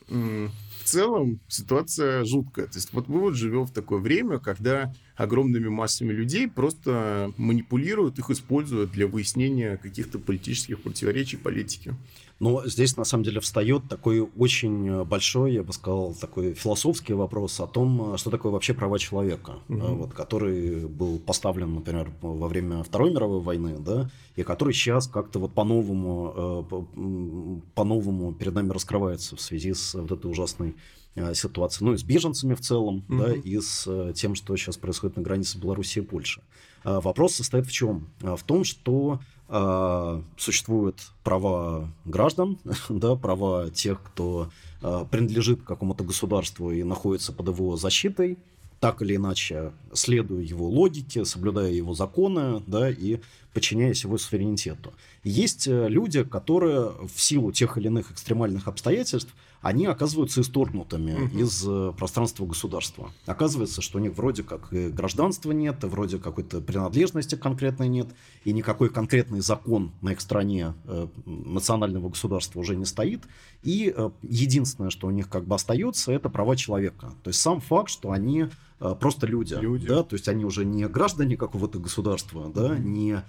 в 0.09 0.85
целом 0.85 1.39
ситуация 1.49 2.25
жуткая. 2.25 2.67
То 2.67 2.77
есть 2.77 2.93
вот 2.93 3.09
мы 3.09 3.21
вот 3.21 3.35
живем 3.35 3.67
в 3.67 3.73
такое 3.73 4.01
время, 4.01 4.39
когда 4.39 4.93
огромными 5.19 5.69
массами 5.69 6.13
людей 6.13 6.49
просто 6.49 7.33
манипулируют, 7.37 8.19
их 8.19 8.31
используют 8.31 8.93
для 8.93 9.07
выяснения 9.07 9.77
каких-то 9.77 10.19
политических 10.19 10.81
противоречий 10.81 11.37
политики. 11.37 11.95
Но 12.41 12.65
здесь, 12.67 12.97
на 12.97 13.03
самом 13.03 13.25
деле, 13.25 13.41
встает 13.41 13.89
такой 13.89 14.21
очень 14.21 15.05
большой, 15.05 15.55
я 15.55 15.65
бы 15.65 15.73
сказал, 15.73 16.15
такой 16.15 16.55
философский 16.55 17.13
вопрос 17.13 17.59
о 17.59 17.67
том, 17.67 18.17
что 18.17 18.31
такое 18.31 18.53
вообще 18.53 18.75
права 18.75 18.99
человека, 19.01 19.57
угу. 19.69 19.87
вот, 19.87 20.15
который 20.15 20.87
был 20.87 21.19
поставлен, 21.19 21.75
например, 21.75 22.13
во 22.23 22.47
время 22.47 22.85
Второй 22.85 23.13
мировой 23.13 23.41
войны, 23.41 23.77
да, 23.81 24.09
и 24.37 24.45
который 24.45 24.73
сейчас 24.73 25.09
как-то 25.09 25.41
вот 25.41 25.53
по-новому, 25.53 26.63
э, 26.71 27.63
по-новому 27.75 28.33
перед 28.33 28.55
нами 28.55 28.71
раскрывается 28.71 29.35
в 29.35 29.41
связи 29.41 29.75
с 29.75 29.95
вот 29.95 30.13
этой 30.13 30.31
ужасной 30.31 30.77
э, 31.15 31.35
ситуацией, 31.35 31.89
ну 31.89 31.95
и 31.95 31.99
с 31.99 32.03
беженцами 32.03 32.55
в 32.55 32.61
целом, 32.61 33.05
угу. 33.09 33.19
да, 33.19 33.35
и 33.35 33.59
с 33.61 33.85
э, 33.87 34.13
тем, 34.15 34.35
что 34.35 34.57
сейчас 34.57 34.77
происходит 34.77 35.17
на 35.17 35.23
границе 35.23 35.59
Беларуси 35.59 35.99
и 35.99 36.03
Польши. 36.03 36.43
Вопрос 36.85 37.35
состоит 37.35 37.67
в 37.67 37.73
чем? 37.73 38.09
В 38.21 38.43
том, 38.45 38.63
что 38.63 39.21
э, 39.49 40.23
существуют 40.37 40.97
права 41.25 41.91
граждан, 42.05 42.59
да, 42.89 43.17
права 43.17 43.71
тех, 43.71 44.03
кто 44.03 44.51
э, 44.83 45.05
принадлежит 45.11 45.63
какому-то 45.63 46.05
государству 46.05 46.71
и 46.71 46.83
находится 46.83 47.33
под 47.33 47.49
его 47.49 47.77
защитой, 47.77 48.39
так 48.81 49.03
или 49.03 49.17
иначе, 49.17 49.73
следуя 49.93 50.41
его 50.41 50.69
логике, 50.69 51.25
соблюдая 51.25 51.73
его 51.73 51.95
законы, 51.95 52.63
да, 52.67 52.89
и 52.89 53.19
подчиняясь 53.53 54.05
его 54.05 54.19
суверенитету. 54.19 54.93
Есть 55.25 55.67
э, 55.67 55.89
люди, 55.89 56.23
которые 56.23 56.93
в 57.07 57.21
силу 57.21 57.51
тех 57.51 57.77
или 57.77 57.89
иных 57.89 58.13
экстремальных 58.13 58.69
обстоятельств 58.69 59.35
они 59.61 59.87
оказываются 59.87 60.41
исторгнутыми 60.41 61.25
угу. 61.25 61.39
из 61.39 61.65
э, 61.67 61.93
пространства 61.97 62.47
государства. 62.47 63.11
Оказывается, 63.27 63.83
что 63.83 63.99
у 63.99 64.01
них 64.01 64.17
вроде 64.17 64.43
как 64.43 64.73
и 64.73 64.89
гражданства 64.89 65.51
нет, 65.53 65.83
и 65.83 65.87
вроде 65.87 66.19
какой-то 66.19 66.61
принадлежности 66.61 67.35
конкретной 67.35 67.89
нет, 67.89 68.09
и 68.45 68.53
никакой 68.53 68.89
конкретный 68.89 69.41
закон 69.41 69.93
на 70.01 70.13
их 70.13 70.21
стране 70.21 70.75
э, 70.85 71.09
национального 71.27 72.09
государства 72.09 72.61
уже 72.61 72.77
не 72.77 72.85
стоит. 72.85 73.23
И 73.63 73.93
э, 73.95 74.11
единственное, 74.23 74.91
что 74.91 75.09
у 75.09 75.11
них 75.11 75.29
как 75.29 75.45
бы 75.45 75.57
остается, 75.57 76.13
это 76.13 76.29
права 76.29 76.57
человека. 76.57 77.13
То 77.25 77.31
есть 77.31 77.41
сам 77.41 77.61
факт, 77.61 77.91
что 77.91 78.13
они 78.13 78.47
э, 78.81 78.95
просто 79.01 79.27
люди, 79.27 79.55
люди. 79.55 79.89
Да? 79.89 80.05
то 80.05 80.15
есть 80.15 80.29
они 80.29 80.45
уже 80.45 80.65
не 80.65 80.87
граждане 80.87 81.37
какого-то 81.37 81.81
государства, 81.81 82.51
да, 82.55 82.79
не 82.79 83.23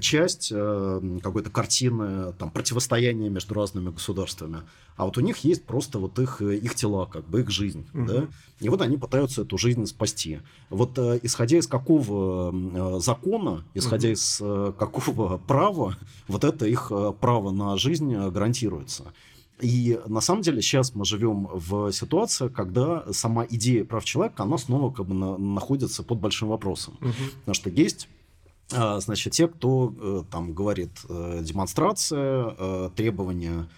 часть 0.00 0.50
э, 0.54 1.18
какой-то 1.22 1.50
картины 1.50 2.32
там, 2.34 2.50
противостояния 2.50 3.30
между 3.30 3.54
разными 3.54 3.90
государствами. 3.90 4.62
А 4.96 5.06
вот 5.06 5.16
у 5.16 5.20
них 5.20 5.38
есть 5.38 5.64
просто 5.64 5.98
вот 5.98 6.18
их, 6.18 6.42
э, 6.42 6.56
их 6.56 6.74
тела, 6.74 7.06
как 7.06 7.26
бы 7.28 7.40
их 7.40 7.50
жизнь. 7.50 7.86
Угу. 7.94 8.04
Да? 8.04 8.26
И 8.60 8.68
вот 8.68 8.82
они 8.82 8.96
пытаются 8.98 9.42
эту 9.42 9.56
жизнь 9.58 9.86
спасти. 9.86 10.40
Вот 10.68 10.98
исходя 10.98 11.58
из 11.58 11.66
какого 11.66 13.00
закона, 13.00 13.64
исходя 13.74 14.08
угу. 14.08 14.14
из 14.14 14.36
какого 14.78 15.38
права, 15.38 15.96
вот 16.28 16.44
это 16.44 16.66
их 16.66 16.92
право 17.20 17.50
на 17.50 17.76
жизнь 17.76 18.14
гарантируется. 18.14 19.12
И 19.60 19.98
на 20.06 20.20
самом 20.20 20.42
деле 20.42 20.60
сейчас 20.60 20.94
мы 20.94 21.04
живем 21.04 21.48
в 21.52 21.92
ситуации, 21.92 22.48
когда 22.48 23.04
сама 23.12 23.46
идея 23.48 23.84
прав 23.84 24.04
человека, 24.04 24.42
она 24.42 24.58
снова 24.58 24.92
как 24.92 25.06
бы 25.06 25.14
на, 25.14 25.38
находится 25.38 26.02
под 26.02 26.18
большим 26.18 26.48
вопросом. 26.48 26.98
Угу. 27.00 27.12
Потому 27.40 27.54
что 27.54 27.70
есть 27.70 28.08
значит, 29.00 29.32
те, 29.32 29.48
кто 29.48 29.94
э, 29.96 30.22
там 30.30 30.54
говорит 30.54 30.90
э, 31.08 31.40
демонстрация, 31.42 32.54
э, 32.58 32.90
требования 32.96 33.68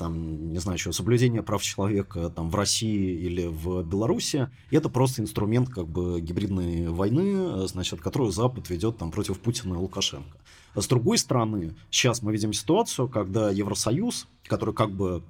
там, 0.00 0.52
не 0.52 0.58
знаю, 0.58 0.78
что, 0.78 0.90
соблюдение 0.90 1.44
прав 1.44 1.62
человека 1.62 2.28
там 2.30 2.50
в 2.50 2.56
России 2.56 3.14
или 3.20 3.46
в 3.46 3.84
Беларуси, 3.84 4.48
это 4.72 4.88
просто 4.88 5.22
инструмент 5.22 5.68
как 5.68 5.86
бы 5.86 6.20
гибридной 6.20 6.88
войны, 6.88 7.68
значит, 7.68 8.00
которую 8.00 8.32
Запад 8.32 8.68
ведет 8.68 8.98
там 8.98 9.12
против 9.12 9.38
Путина 9.38 9.74
и 9.74 9.76
Лукашенко. 9.76 10.38
С 10.74 10.88
другой 10.88 11.18
стороны, 11.18 11.76
сейчас 11.88 12.20
мы 12.20 12.32
видим 12.32 12.52
ситуацию, 12.52 13.08
когда 13.08 13.52
Евросоюз, 13.52 14.26
который 14.48 14.74
как 14.74 14.90
бы 14.90 15.22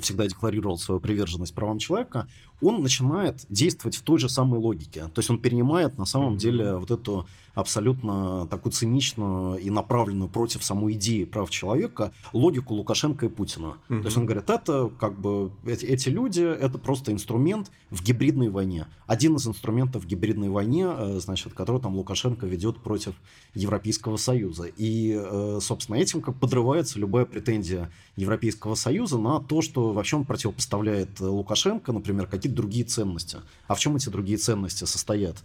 всегда 0.00 0.26
декларировал 0.26 0.78
свою 0.78 1.00
приверженность 1.00 1.54
правам 1.54 1.78
человека, 1.78 2.28
он 2.60 2.82
начинает 2.82 3.46
действовать 3.48 3.96
в 3.96 4.02
той 4.02 4.18
же 4.18 4.28
самой 4.28 4.58
логике. 4.58 5.04
То 5.14 5.20
есть 5.20 5.30
он 5.30 5.38
перенимает 5.38 5.96
на 5.96 6.04
самом 6.04 6.36
деле 6.36 6.76
вот 6.76 6.90
эту 6.90 7.26
абсолютно 7.54 8.46
такую 8.46 8.72
циничную 8.72 9.58
и 9.58 9.70
направленную 9.70 10.28
против 10.28 10.62
самой 10.62 10.92
идеи 10.92 11.24
прав 11.24 11.50
человека 11.50 12.12
логику 12.32 12.74
Лукашенко 12.74 13.26
и 13.26 13.28
Путина. 13.28 13.78
Угу. 13.88 14.00
То 14.00 14.04
есть 14.04 14.16
он 14.16 14.26
говорит, 14.26 14.48
это 14.48 14.90
как 14.98 15.18
бы 15.18 15.50
эти, 15.66 15.84
эти 15.84 16.08
люди, 16.08 16.42
это 16.42 16.78
просто 16.78 17.12
инструмент 17.12 17.70
в 17.90 18.02
гибридной 18.02 18.48
войне. 18.48 18.86
Один 19.06 19.36
из 19.36 19.46
инструментов 19.48 20.04
в 20.04 20.06
гибридной 20.06 20.50
войне, 20.50 20.86
э, 20.86 21.18
значит, 21.20 21.54
который 21.54 21.80
там 21.80 21.96
Лукашенко 21.96 22.46
ведет 22.46 22.78
против 22.78 23.14
Европейского 23.54 24.18
Союза. 24.18 24.66
И, 24.76 25.18
э, 25.18 25.58
собственно, 25.60 25.96
этим 25.96 26.20
как 26.20 26.38
подрывается 26.38 26.98
любая 26.98 27.24
претензия 27.24 27.90
Европейского 28.16 28.74
Союза 28.74 29.18
на 29.18 29.40
то, 29.40 29.62
что 29.62 29.77
вообще 29.78 30.16
он 30.16 30.24
противопоставляет 30.24 31.20
Лукашенко, 31.20 31.92
например, 31.92 32.26
какие-то 32.26 32.56
другие 32.56 32.84
ценности. 32.84 33.38
А 33.66 33.74
в 33.74 33.80
чем 33.80 33.96
эти 33.96 34.08
другие 34.08 34.38
ценности 34.38 34.84
состоят? 34.84 35.36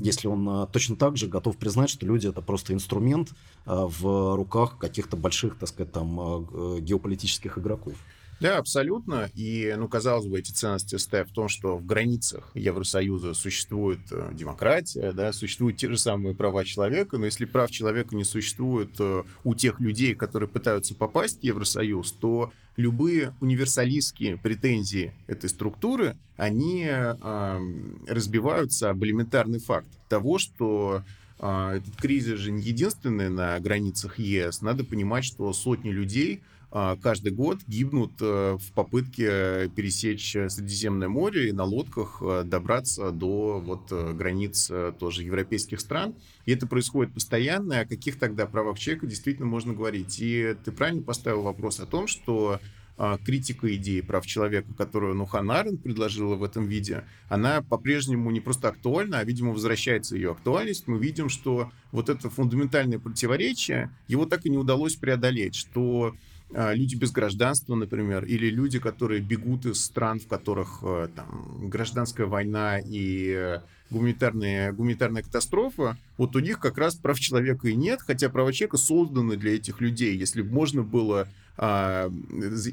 если 0.00 0.26
он 0.26 0.48
а, 0.48 0.66
точно 0.66 0.96
так 0.96 1.16
же 1.16 1.28
готов 1.28 1.56
признать, 1.56 1.90
что 1.90 2.04
люди 2.06 2.26
это 2.26 2.42
просто 2.42 2.72
инструмент 2.72 3.30
а, 3.64 3.86
в 3.86 4.34
руках 4.34 4.78
каких-то 4.78 5.16
больших, 5.16 5.56
так 5.58 5.68
сказать, 5.68 5.92
там 5.92 6.44
геополитических 6.80 7.56
игроков. 7.58 7.94
Да, 8.38 8.58
абсолютно. 8.58 9.30
И, 9.34 9.74
ну, 9.78 9.88
казалось 9.88 10.26
бы, 10.26 10.38
эти 10.38 10.52
ценности 10.52 10.96
состоят 10.96 11.30
в 11.30 11.32
том, 11.32 11.48
что 11.48 11.78
в 11.78 11.86
границах 11.86 12.50
Евросоюза 12.54 13.32
существует 13.32 14.00
э, 14.10 14.30
демократия, 14.34 15.12
да, 15.12 15.32
существуют 15.32 15.78
те 15.78 15.88
же 15.88 15.96
самые 15.96 16.34
права 16.34 16.64
человека, 16.64 17.16
но 17.16 17.24
если 17.24 17.46
прав 17.46 17.70
человека 17.70 18.14
не 18.14 18.24
существует 18.24 18.90
э, 18.98 19.22
у 19.44 19.54
тех 19.54 19.80
людей, 19.80 20.14
которые 20.14 20.50
пытаются 20.50 20.94
попасть 20.94 21.40
в 21.40 21.44
Евросоюз, 21.44 22.12
то 22.12 22.52
любые 22.76 23.34
универсалистские 23.40 24.36
претензии 24.36 25.14
этой 25.26 25.48
структуры, 25.48 26.18
они 26.36 26.86
э, 26.86 27.58
разбиваются 28.06 28.90
об 28.90 29.02
элементарный 29.02 29.60
факт 29.60 29.88
того, 30.10 30.36
что 30.38 31.02
э, 31.38 31.78
этот 31.78 31.96
кризис 31.96 32.38
же 32.38 32.52
не 32.52 32.60
единственный 32.60 33.30
на 33.30 33.58
границах 33.60 34.18
ЕС. 34.18 34.60
Надо 34.60 34.84
понимать, 34.84 35.24
что 35.24 35.50
сотни 35.54 35.88
людей— 35.88 36.42
каждый 36.70 37.32
год 37.32 37.60
гибнут 37.66 38.12
э, 38.20 38.58
в 38.58 38.72
попытке 38.72 39.68
пересечь 39.74 40.32
Средиземное 40.32 41.08
море 41.08 41.48
и 41.48 41.52
на 41.52 41.64
лодках 41.64 42.20
э, 42.20 42.42
добраться 42.44 43.12
до 43.12 43.60
вот 43.64 43.88
э, 43.92 44.12
границ 44.12 44.70
тоже 44.98 45.22
европейских 45.22 45.80
стран. 45.80 46.14
И 46.44 46.52
это 46.52 46.66
происходит 46.66 47.14
постоянно. 47.14 47.80
О 47.80 47.86
каких 47.86 48.18
тогда 48.18 48.46
правах 48.46 48.78
человека 48.78 49.06
действительно 49.06 49.46
можно 49.46 49.72
говорить? 49.72 50.18
И 50.20 50.56
ты 50.64 50.72
правильно 50.72 51.02
поставил 51.02 51.42
вопрос 51.42 51.80
о 51.80 51.86
том, 51.86 52.06
что 52.06 52.60
а, 52.98 53.18
критика 53.18 53.74
идеи 53.76 54.00
прав 54.00 54.26
человека, 54.26 54.72
которую 54.72 55.14
ну, 55.14 55.26
Ханна 55.26 55.60
Аренд 55.60 55.82
предложила 55.82 56.34
в 56.34 56.42
этом 56.42 56.66
виде, 56.66 57.04
она 57.28 57.60
по-прежнему 57.60 58.30
не 58.30 58.40
просто 58.40 58.68
актуальна, 58.68 59.18
а, 59.18 59.24
видимо, 59.24 59.52
возвращается 59.52 60.16
ее 60.16 60.30
актуальность. 60.30 60.88
Мы 60.88 60.98
видим, 60.98 61.28
что 61.28 61.70
вот 61.92 62.08
это 62.08 62.30
фундаментальное 62.30 62.98
противоречие, 62.98 63.90
его 64.08 64.24
так 64.24 64.46
и 64.46 64.50
не 64.50 64.56
удалось 64.56 64.96
преодолеть, 64.96 65.54
что 65.54 66.14
а, 66.14 66.16
люди 66.50 66.94
без 66.94 67.10
гражданства, 67.10 67.74
например, 67.74 68.24
или 68.24 68.48
люди, 68.50 68.78
которые 68.78 69.20
бегут 69.20 69.66
из 69.66 69.84
стран, 69.84 70.20
в 70.20 70.28
которых 70.28 70.78
э, 70.82 71.08
там 71.14 71.68
гражданская 71.68 72.26
война 72.26 72.78
и 72.78 73.32
э, 73.36 73.60
гуманитарная, 73.90 74.72
гуманитарная 74.72 75.22
катастрофа, 75.22 75.96
вот 76.16 76.36
у 76.36 76.40
них 76.40 76.58
как 76.60 76.78
раз 76.78 76.96
прав 76.96 77.18
человека 77.18 77.68
и 77.68 77.74
нет, 77.74 78.00
хотя 78.00 78.28
права 78.28 78.52
человека 78.52 78.76
созданы 78.76 79.36
для 79.36 79.56
этих 79.56 79.80
людей. 79.80 80.16
Если 80.16 80.42
бы 80.42 80.52
можно 80.52 80.82
было 80.82 81.28
а, 81.58 82.12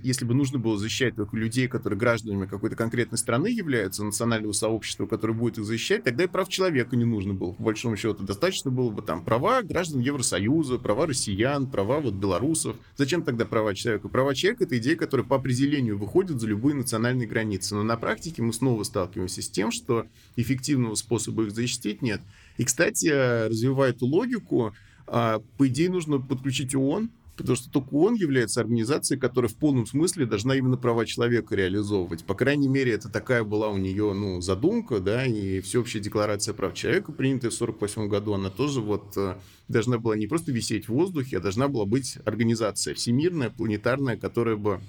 если 0.03 0.25
бы 0.25 0.33
нужно 0.33 0.59
было 0.59 0.77
защищать 0.77 1.15
только 1.15 1.37
людей, 1.37 1.67
которые 1.67 1.97
гражданами 1.97 2.45
какой-то 2.45 2.75
конкретной 2.75 3.17
страны 3.17 3.47
являются, 3.47 4.03
национального 4.03 4.51
сообщества, 4.51 5.05
которое 5.05 5.33
будет 5.33 5.57
их 5.57 5.65
защищать, 5.65 6.03
тогда 6.03 6.25
и 6.25 6.27
прав 6.27 6.49
человека 6.49 6.95
не 6.95 7.05
нужно 7.05 7.33
было, 7.33 7.53
по 7.53 7.63
большому 7.63 7.95
счету. 7.95 8.23
Достаточно 8.23 8.71
было 8.71 8.89
бы 8.89 9.01
там 9.01 9.23
права 9.23 9.61
граждан 9.61 10.01
Евросоюза, 10.01 10.79
права 10.79 11.07
россиян, 11.07 11.67
права 11.67 11.99
вот 11.99 12.15
белорусов. 12.15 12.75
Зачем 12.97 13.23
тогда 13.23 13.45
права 13.45 13.73
человека? 13.73 14.09
Права 14.09 14.35
человека— 14.35 14.63
это 14.65 14.77
идея, 14.77 14.97
которая 14.97 15.25
по 15.25 15.37
определению 15.37 15.97
выходит 15.97 16.41
за 16.41 16.47
любые 16.47 16.75
национальные 16.75 17.27
границы. 17.27 17.75
Но 17.75 17.83
на 17.83 17.95
практике 17.95 18.41
мы 18.41 18.51
снова 18.51 18.83
сталкиваемся 18.83 19.41
с 19.41 19.49
тем, 19.49 19.71
что 19.71 20.07
эффективного 20.35 20.95
способа 20.95 21.43
их 21.43 21.51
защитить 21.51 22.01
нет. 22.01 22.21
И, 22.57 22.65
кстати, 22.65 23.07
развивая 23.47 23.91
эту 23.91 24.05
логику, 24.05 24.73
а, 25.07 25.41
по 25.57 25.67
идее, 25.67 25.89
нужно 25.89 26.19
подключить 26.19 26.75
ООН, 26.75 27.09
потому 27.35 27.55
что 27.55 27.69
только 27.69 27.93
он 27.93 28.15
является 28.15 28.61
организацией, 28.61 29.19
которая 29.19 29.49
в 29.49 29.55
полном 29.55 29.85
смысле 29.85 30.25
должна 30.25 30.55
именно 30.55 30.77
права 30.77 31.05
человека 31.05 31.55
реализовывать. 31.55 32.25
По 32.25 32.35
крайней 32.35 32.67
мере, 32.67 32.93
это 32.93 33.09
такая 33.09 33.43
была 33.43 33.69
у 33.69 33.77
нее 33.77 34.13
ну, 34.13 34.41
задумка, 34.41 34.99
да, 34.99 35.25
и 35.25 35.59
всеобщая 35.61 35.99
декларация 35.99 36.53
прав 36.53 36.73
человека, 36.73 37.11
принятая 37.11 37.51
в 37.51 37.55
1948 37.55 38.07
году, 38.09 38.33
она 38.33 38.49
тоже 38.49 38.81
вот 38.81 39.17
э, 39.17 39.35
должна 39.67 39.97
была 39.97 40.15
не 40.15 40.27
просто 40.27 40.51
висеть 40.51 40.87
в 40.87 40.93
воздухе, 40.93 41.37
а 41.37 41.41
должна 41.41 41.67
была 41.67 41.85
быть 41.85 42.17
организация 42.25 42.93
всемирная, 42.93 43.49
планетарная, 43.49 44.17
которая 44.17 44.55
бы 44.55 44.79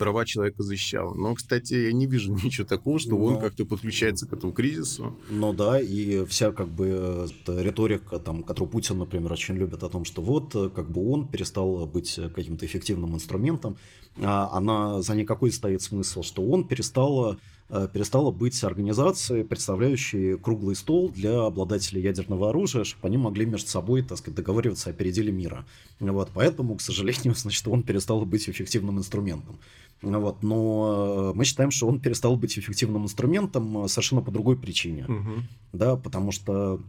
права 0.00 0.24
человека 0.24 0.62
защищала. 0.62 1.12
Но, 1.14 1.34
кстати, 1.34 1.74
я 1.74 1.92
не 1.92 2.06
вижу 2.06 2.32
ничего 2.44 2.66
такого, 2.66 2.98
что 2.98 3.10
Но... 3.10 3.24
он 3.24 3.38
как-то 3.38 3.66
подключается 3.66 4.26
к 4.26 4.32
этому 4.32 4.52
кризису. 4.52 5.14
Ну 5.28 5.52
да, 5.52 5.78
и 5.78 6.24
вся 6.24 6.52
как 6.52 6.68
бы 6.68 7.28
риторика, 7.46 8.18
там, 8.18 8.42
которую 8.42 8.70
Путин, 8.70 8.98
например, 8.98 9.30
очень 9.32 9.56
любит 9.56 9.82
о 9.82 9.88
том, 9.90 10.04
что 10.04 10.22
вот 10.22 10.52
как 10.74 10.90
бы 10.90 11.12
он 11.12 11.28
перестал 11.28 11.86
быть 11.86 12.18
каким-то 12.34 12.64
эффективным 12.64 13.14
инструментом, 13.14 13.76
а 14.16 14.48
она 14.52 15.02
за 15.02 15.14
никакой 15.14 15.52
стоит 15.52 15.82
смысл, 15.82 16.22
что 16.22 16.42
он 16.42 16.66
перестал 16.66 17.36
Э, 17.72 17.86
перестала 17.92 18.32
быть 18.32 18.64
организацией, 18.64 19.44
представляющей 19.44 20.36
круглый 20.36 20.74
стол 20.74 21.08
для 21.08 21.46
обладателей 21.46 22.02
ядерного 22.02 22.48
оружия, 22.50 22.82
чтобы 22.82 23.06
они 23.06 23.16
могли 23.16 23.46
между 23.46 23.68
собой, 23.68 24.02
так 24.02 24.18
сказать, 24.18 24.34
договариваться 24.34 24.90
о 24.90 24.92
переделе 24.92 25.30
мира. 25.30 25.64
Вот, 26.00 26.30
поэтому, 26.34 26.74
к 26.74 26.80
сожалению, 26.80 27.34
значит, 27.36 27.68
он 27.68 27.84
перестал 27.84 28.24
быть 28.26 28.48
эффективным 28.48 28.98
инструментом. 28.98 29.60
Вот, 30.02 30.42
но 30.42 31.32
э, 31.32 31.36
мы 31.36 31.44
считаем, 31.44 31.70
что 31.70 31.86
он 31.86 32.00
перестал 32.00 32.36
быть 32.36 32.58
эффективным 32.58 33.04
инструментом 33.04 33.88
совершенно 33.88 34.22
по 34.22 34.30
другой 34.30 34.56
причине. 34.56 35.04
Угу. 35.04 35.32
Да, 35.72 35.96
потому 35.96 36.32
что 36.32 36.80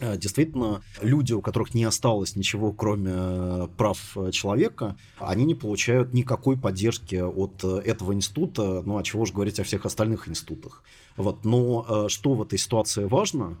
Э, 0.00 0.16
действительно, 0.16 0.82
люди, 1.02 1.32
у 1.32 1.40
которых 1.40 1.74
не 1.74 1.84
осталось 1.84 2.34
ничего, 2.34 2.72
кроме 2.72 3.12
э, 3.14 3.68
прав 3.76 4.16
э, 4.16 4.32
человека, 4.32 4.96
они 5.18 5.44
не 5.44 5.54
получают 5.54 6.12
никакой 6.12 6.56
поддержки 6.56 7.16
от 7.16 7.62
этого 7.62 8.12
института, 8.12 8.82
ну, 8.84 8.98
а 8.98 9.04
чего 9.04 9.24
же 9.24 9.32
говорить 9.32 9.60
о 9.60 9.64
всех 9.64 9.86
остальных 9.86 10.28
институтах. 10.28 10.82
Вот. 11.16 11.44
Но 11.44 12.08
что 12.08 12.34
в 12.34 12.42
этой 12.42 12.58
ситуации 12.58 13.04
важно, 13.04 13.56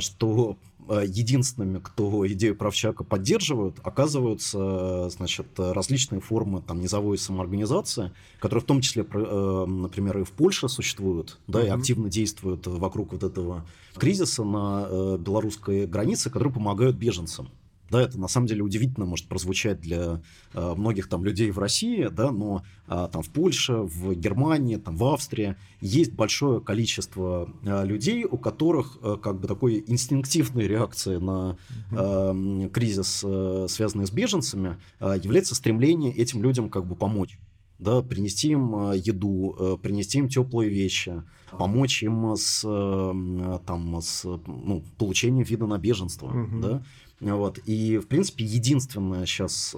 что 0.00 0.56
единственными, 0.88 1.78
кто 1.78 2.26
идею 2.28 2.56
прав 2.56 2.74
человека 2.74 3.04
поддерживают, 3.04 3.76
оказываются 3.82 5.08
значит, 5.10 5.46
различные 5.56 6.20
формы 6.20 6.62
там, 6.62 6.80
низовой 6.80 7.16
самоорганизации, 7.16 8.12
которые 8.40 8.62
в 8.62 8.66
том 8.66 8.80
числе, 8.80 9.04
например, 9.04 10.18
и 10.18 10.24
в 10.24 10.32
Польше 10.32 10.68
существуют, 10.68 11.38
да, 11.46 11.62
mm-hmm. 11.62 11.66
и 11.66 11.68
активно 11.68 12.08
действуют 12.08 12.66
вокруг 12.66 13.12
вот 13.12 13.22
этого 13.22 13.64
кризиса 13.96 14.42
на 14.42 14.86
э, 14.88 15.16
белорусской 15.18 15.86
границе, 15.86 16.28
которые 16.30 16.52
помогают 16.52 16.96
беженцам. 16.96 17.50
Да, 17.90 18.00
это 18.00 18.18
на 18.18 18.28
самом 18.28 18.46
деле 18.46 18.62
удивительно 18.62 19.04
может 19.04 19.26
прозвучать 19.26 19.80
для 19.80 20.22
э, 20.54 20.74
многих 20.76 21.08
там 21.08 21.24
людей 21.24 21.50
в 21.50 21.58
России, 21.58 22.08
да, 22.10 22.30
но 22.30 22.62
э, 22.86 23.08
там 23.12 23.22
в 23.22 23.30
Польше, 23.30 23.74
в 23.74 24.14
Германии, 24.14 24.76
там 24.76 24.96
в 24.96 25.04
Австрии 25.04 25.56
есть 25.80 26.12
большое 26.12 26.60
количество 26.60 27.52
э, 27.62 27.84
людей, 27.84 28.24
у 28.24 28.38
которых 28.38 28.98
э, 29.02 29.16
как 29.20 29.40
бы 29.40 29.48
такой 29.48 29.82
инстинктивной 29.86 30.68
реакцией 30.68 31.18
на 31.18 31.56
э, 31.90 32.68
кризис, 32.72 33.22
э, 33.24 33.66
связанный 33.68 34.06
с 34.06 34.10
беженцами, 34.10 34.78
э, 35.00 35.18
является 35.22 35.54
стремление 35.54 36.14
этим 36.14 36.42
людям 36.42 36.70
как 36.70 36.86
бы 36.86 36.94
помочь 36.94 37.38
да, 37.80 38.02
принести 38.02 38.50
им 38.50 38.90
э, 38.90 38.98
еду, 38.98 39.56
э, 39.58 39.76
принести 39.82 40.18
им 40.18 40.28
теплые 40.28 40.68
вещи, 40.68 41.22
помочь 41.50 42.02
им 42.02 42.36
с, 42.36 42.62
э, 42.64 43.58
там, 43.66 44.00
с 44.00 44.24
ну, 44.24 44.84
получением 44.98 45.44
вида 45.44 45.66
на 45.66 45.78
беженство. 45.78 46.26
Угу. 46.26 46.60
Да? 46.60 46.82
Вот. 47.20 47.58
И, 47.66 47.98
в 47.98 48.06
принципе, 48.06 48.44
единственная 48.44 49.26
сейчас 49.26 49.76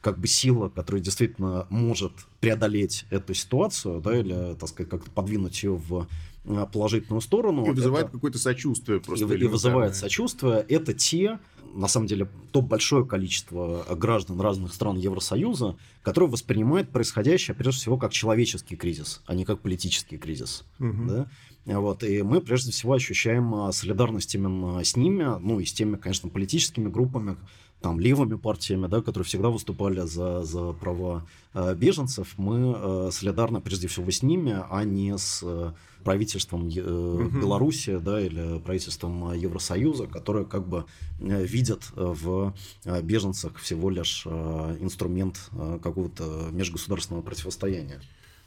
как 0.00 0.18
бы 0.18 0.26
сила, 0.26 0.68
которая 0.68 1.02
действительно 1.02 1.66
может 1.70 2.12
преодолеть 2.40 3.06
эту 3.10 3.32
ситуацию, 3.32 4.00
да, 4.00 4.18
или, 4.18 4.54
так 4.54 4.68
сказать, 4.68 4.90
как-то 4.90 5.10
подвинуть 5.10 5.62
ее 5.62 5.76
в 5.76 6.06
положительную 6.72 7.22
сторону. 7.22 7.64
И 7.66 7.70
вызывает 7.70 8.06
это... 8.06 8.14
какое-то 8.14 8.38
сочувствие 8.38 9.00
просто. 9.00 9.24
И, 9.24 9.38
и 9.38 9.46
вызывает 9.46 9.96
сочувствие. 9.96 10.64
Это 10.68 10.92
те 10.92 11.38
на 11.74 11.88
самом 11.88 12.06
деле, 12.06 12.28
то 12.52 12.62
большое 12.62 13.04
количество 13.04 13.84
граждан 13.96 14.40
разных 14.40 14.72
стран 14.72 14.96
Евросоюза, 14.96 15.76
которые 16.02 16.30
воспринимают 16.30 16.90
происходящее, 16.90 17.54
прежде 17.54 17.80
всего, 17.80 17.98
как 17.98 18.12
человеческий 18.12 18.76
кризис, 18.76 19.22
а 19.26 19.34
не 19.34 19.44
как 19.44 19.60
политический 19.60 20.16
кризис. 20.16 20.64
Угу. 20.78 21.04
Да? 21.08 21.28
Вот, 21.66 22.04
и 22.04 22.22
мы 22.22 22.40
прежде 22.40 22.72
всего 22.72 22.92
ощущаем 22.92 23.54
а, 23.54 23.72
солидарность 23.72 24.34
именно 24.34 24.84
с 24.84 24.96
ними, 24.96 25.38
ну 25.40 25.60
и 25.60 25.64
с 25.64 25.72
теми, 25.72 25.96
конечно, 25.96 26.28
политическими 26.28 26.88
группами, 26.88 27.36
там, 27.84 28.00
левыми 28.00 28.36
партиями, 28.36 28.86
да, 28.86 29.02
которые 29.02 29.26
всегда 29.26 29.50
выступали 29.50 30.00
за, 30.00 30.42
за 30.42 30.72
права 30.72 31.26
э, 31.52 31.74
беженцев, 31.74 32.32
мы 32.38 32.74
э, 32.74 33.10
солидарны 33.12 33.60
прежде 33.60 33.88
всего 33.88 34.10
с 34.10 34.22
ними, 34.22 34.58
а 34.70 34.84
не 34.84 35.18
с 35.18 35.40
э, 35.42 35.72
правительством 36.02 36.68
э, 36.68 36.80
угу. 36.80 37.38
Беларуси 37.38 37.98
да, 37.98 38.20
или 38.22 38.58
правительством 38.60 39.34
Евросоюза, 39.34 40.06
которые 40.06 40.46
как 40.46 40.66
бы 40.66 40.86
э, 41.18 41.44
видят 41.44 41.82
в 41.94 42.54
э, 42.86 43.02
беженцах 43.02 43.58
всего 43.58 43.90
лишь 43.90 44.22
э, 44.24 44.76
инструмент 44.80 45.50
э, 45.52 45.78
какого-то 45.82 46.48
межгосударственного 46.52 47.22
противостояния. 47.22 48.00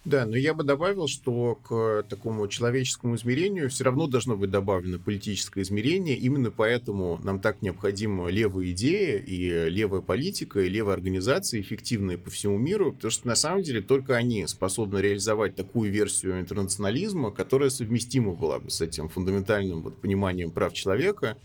Да, 0.07 0.25
но 0.25 0.37
я 0.37 0.53
бы 0.53 0.63
добавил, 0.63 1.09
что 1.09 1.55
к 1.55 2.05
такому 2.07 2.47
человеческому 2.47 3.17
измерению 3.17 3.69
все 3.69 3.83
равно 3.83 4.07
должно 4.07 4.37
быть 4.37 4.49
добавлено 4.49 4.99
политическое 4.99 5.63
измерение. 5.63 6.15
Именно 6.15 6.49
поэтому 6.49 7.19
нам 7.23 7.41
так 7.41 7.61
необходима 7.61 8.29
левая 8.29 8.71
идея 8.71 9.17
и 9.17 9.69
левая 9.69 9.99
политика, 9.99 10.61
и 10.61 10.69
левая 10.69 10.93
организация, 10.93 11.59
эффективные 11.59 12.17
по 12.17 12.29
всему 12.29 12.57
миру, 12.57 12.93
потому 12.93 13.11
что 13.11 13.27
на 13.27 13.35
самом 13.35 13.63
деле 13.63 13.81
только 13.81 14.15
они 14.15 14.47
способны 14.47 14.99
реализовать 14.99 15.55
такую 15.55 15.91
версию 15.91 16.39
интернационализма, 16.39 17.31
которая 17.31 17.69
совместима 17.69 18.31
была 18.31 18.59
бы 18.59 18.69
с 18.69 18.79
этим 18.79 19.09
фундаментальным 19.09 19.81
вот 19.81 19.99
пониманием 19.99 20.51
прав 20.51 20.71
человека, 20.71 21.37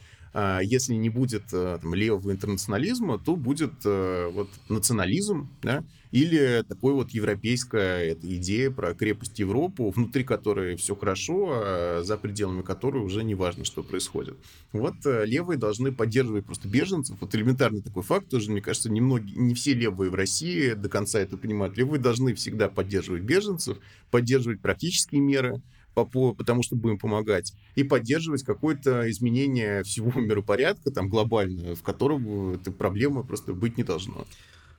если 0.62 0.94
не 0.94 1.10
будет 1.10 1.44
э, 1.52 1.78
там, 1.80 1.94
левого 1.94 2.32
интернационализма, 2.32 3.18
то 3.18 3.36
будет 3.36 3.72
э, 3.84 4.30
вот 4.32 4.48
национализм, 4.68 5.50
да, 5.62 5.84
или 6.10 6.62
такой 6.68 6.92
вот 6.92 7.10
европейская 7.10 8.00
эта 8.00 8.34
идея 8.36 8.70
про 8.70 8.94
крепость 8.94 9.38
Европу, 9.38 9.90
внутри 9.90 10.24
которой 10.24 10.76
все 10.76 10.94
хорошо, 10.94 11.48
а 11.50 12.02
за 12.04 12.16
пределами 12.18 12.62
которой 12.62 13.02
уже 13.02 13.24
не 13.24 13.34
важно, 13.34 13.64
что 13.64 13.82
происходит. 13.82 14.36
Вот 14.72 14.94
э, 15.04 15.24
левые 15.26 15.58
должны 15.58 15.90
поддерживать 15.90 16.46
просто 16.46 16.68
беженцев. 16.68 17.16
Вот 17.20 17.34
элементарный 17.34 17.82
такой 17.82 18.02
факт 18.02 18.28
тоже, 18.28 18.50
мне 18.50 18.60
кажется, 18.60 18.90
немногие, 18.90 19.36
не 19.36 19.54
все 19.54 19.74
левые 19.74 20.10
в 20.10 20.14
России 20.14 20.72
до 20.72 20.88
конца 20.88 21.18
это 21.18 21.36
понимают. 21.36 21.76
Левые 21.76 22.00
должны 22.00 22.34
всегда 22.34 22.68
поддерживать 22.68 23.22
беженцев, 23.22 23.78
поддерживать 24.10 24.60
практические 24.60 25.20
меры, 25.20 25.62
потому 25.94 26.62
что 26.62 26.76
будем 26.76 26.98
помогать, 26.98 27.52
и 27.74 27.82
поддерживать 27.84 28.42
какое-то 28.44 29.10
изменение 29.10 29.82
всего 29.82 30.12
миропорядка, 30.20 30.90
там, 30.90 31.08
глобальное, 31.08 31.74
в 31.74 31.82
котором 31.82 32.52
эта 32.52 32.70
проблема 32.72 33.22
просто 33.22 33.52
быть 33.52 33.76
не 33.76 33.84
должно. 33.84 34.26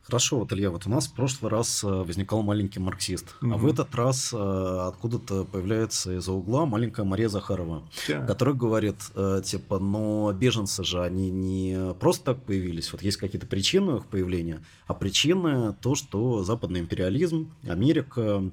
Хорошо, 0.04 0.40
вот, 0.40 0.52
Илья, 0.52 0.70
вот 0.70 0.86
у 0.86 0.90
нас 0.90 1.08
в 1.08 1.14
прошлый 1.14 1.50
раз 1.50 1.82
э, 1.82 1.88
возникал 1.88 2.42
маленький 2.44 2.80
марксист, 2.80 3.36
угу. 3.42 3.54
а 3.54 3.58
в 3.58 3.66
этот 3.66 3.96
раз 3.96 4.34
э, 4.34 4.38
откуда-то 4.38 5.46
появляется 5.46 6.18
из-за 6.18 6.34
угла 6.34 6.66
маленькая 6.66 7.06
Мария 7.06 7.30
Захарова, 7.30 7.84
да. 8.10 8.26
которая 8.26 8.54
говорит, 8.54 8.98
э, 9.16 9.42
типа, 9.46 9.80
но 9.80 10.34
беженцы 10.34 10.84
же, 10.84 11.02
они 11.02 11.32
не 11.32 11.94
просто 12.02 12.26
так 12.36 12.44
появились, 12.44 12.92
вот 12.92 13.02
есть 13.02 13.16
какие-то 13.16 13.48
причины 13.48 13.98
их 13.98 14.06
появления, 14.08 14.62
а 14.88 14.94
причины 14.94 15.74
то, 15.82 15.96
что 15.96 16.44
западный 16.44 16.82
империализм, 16.82 17.54
Америка, 17.66 18.44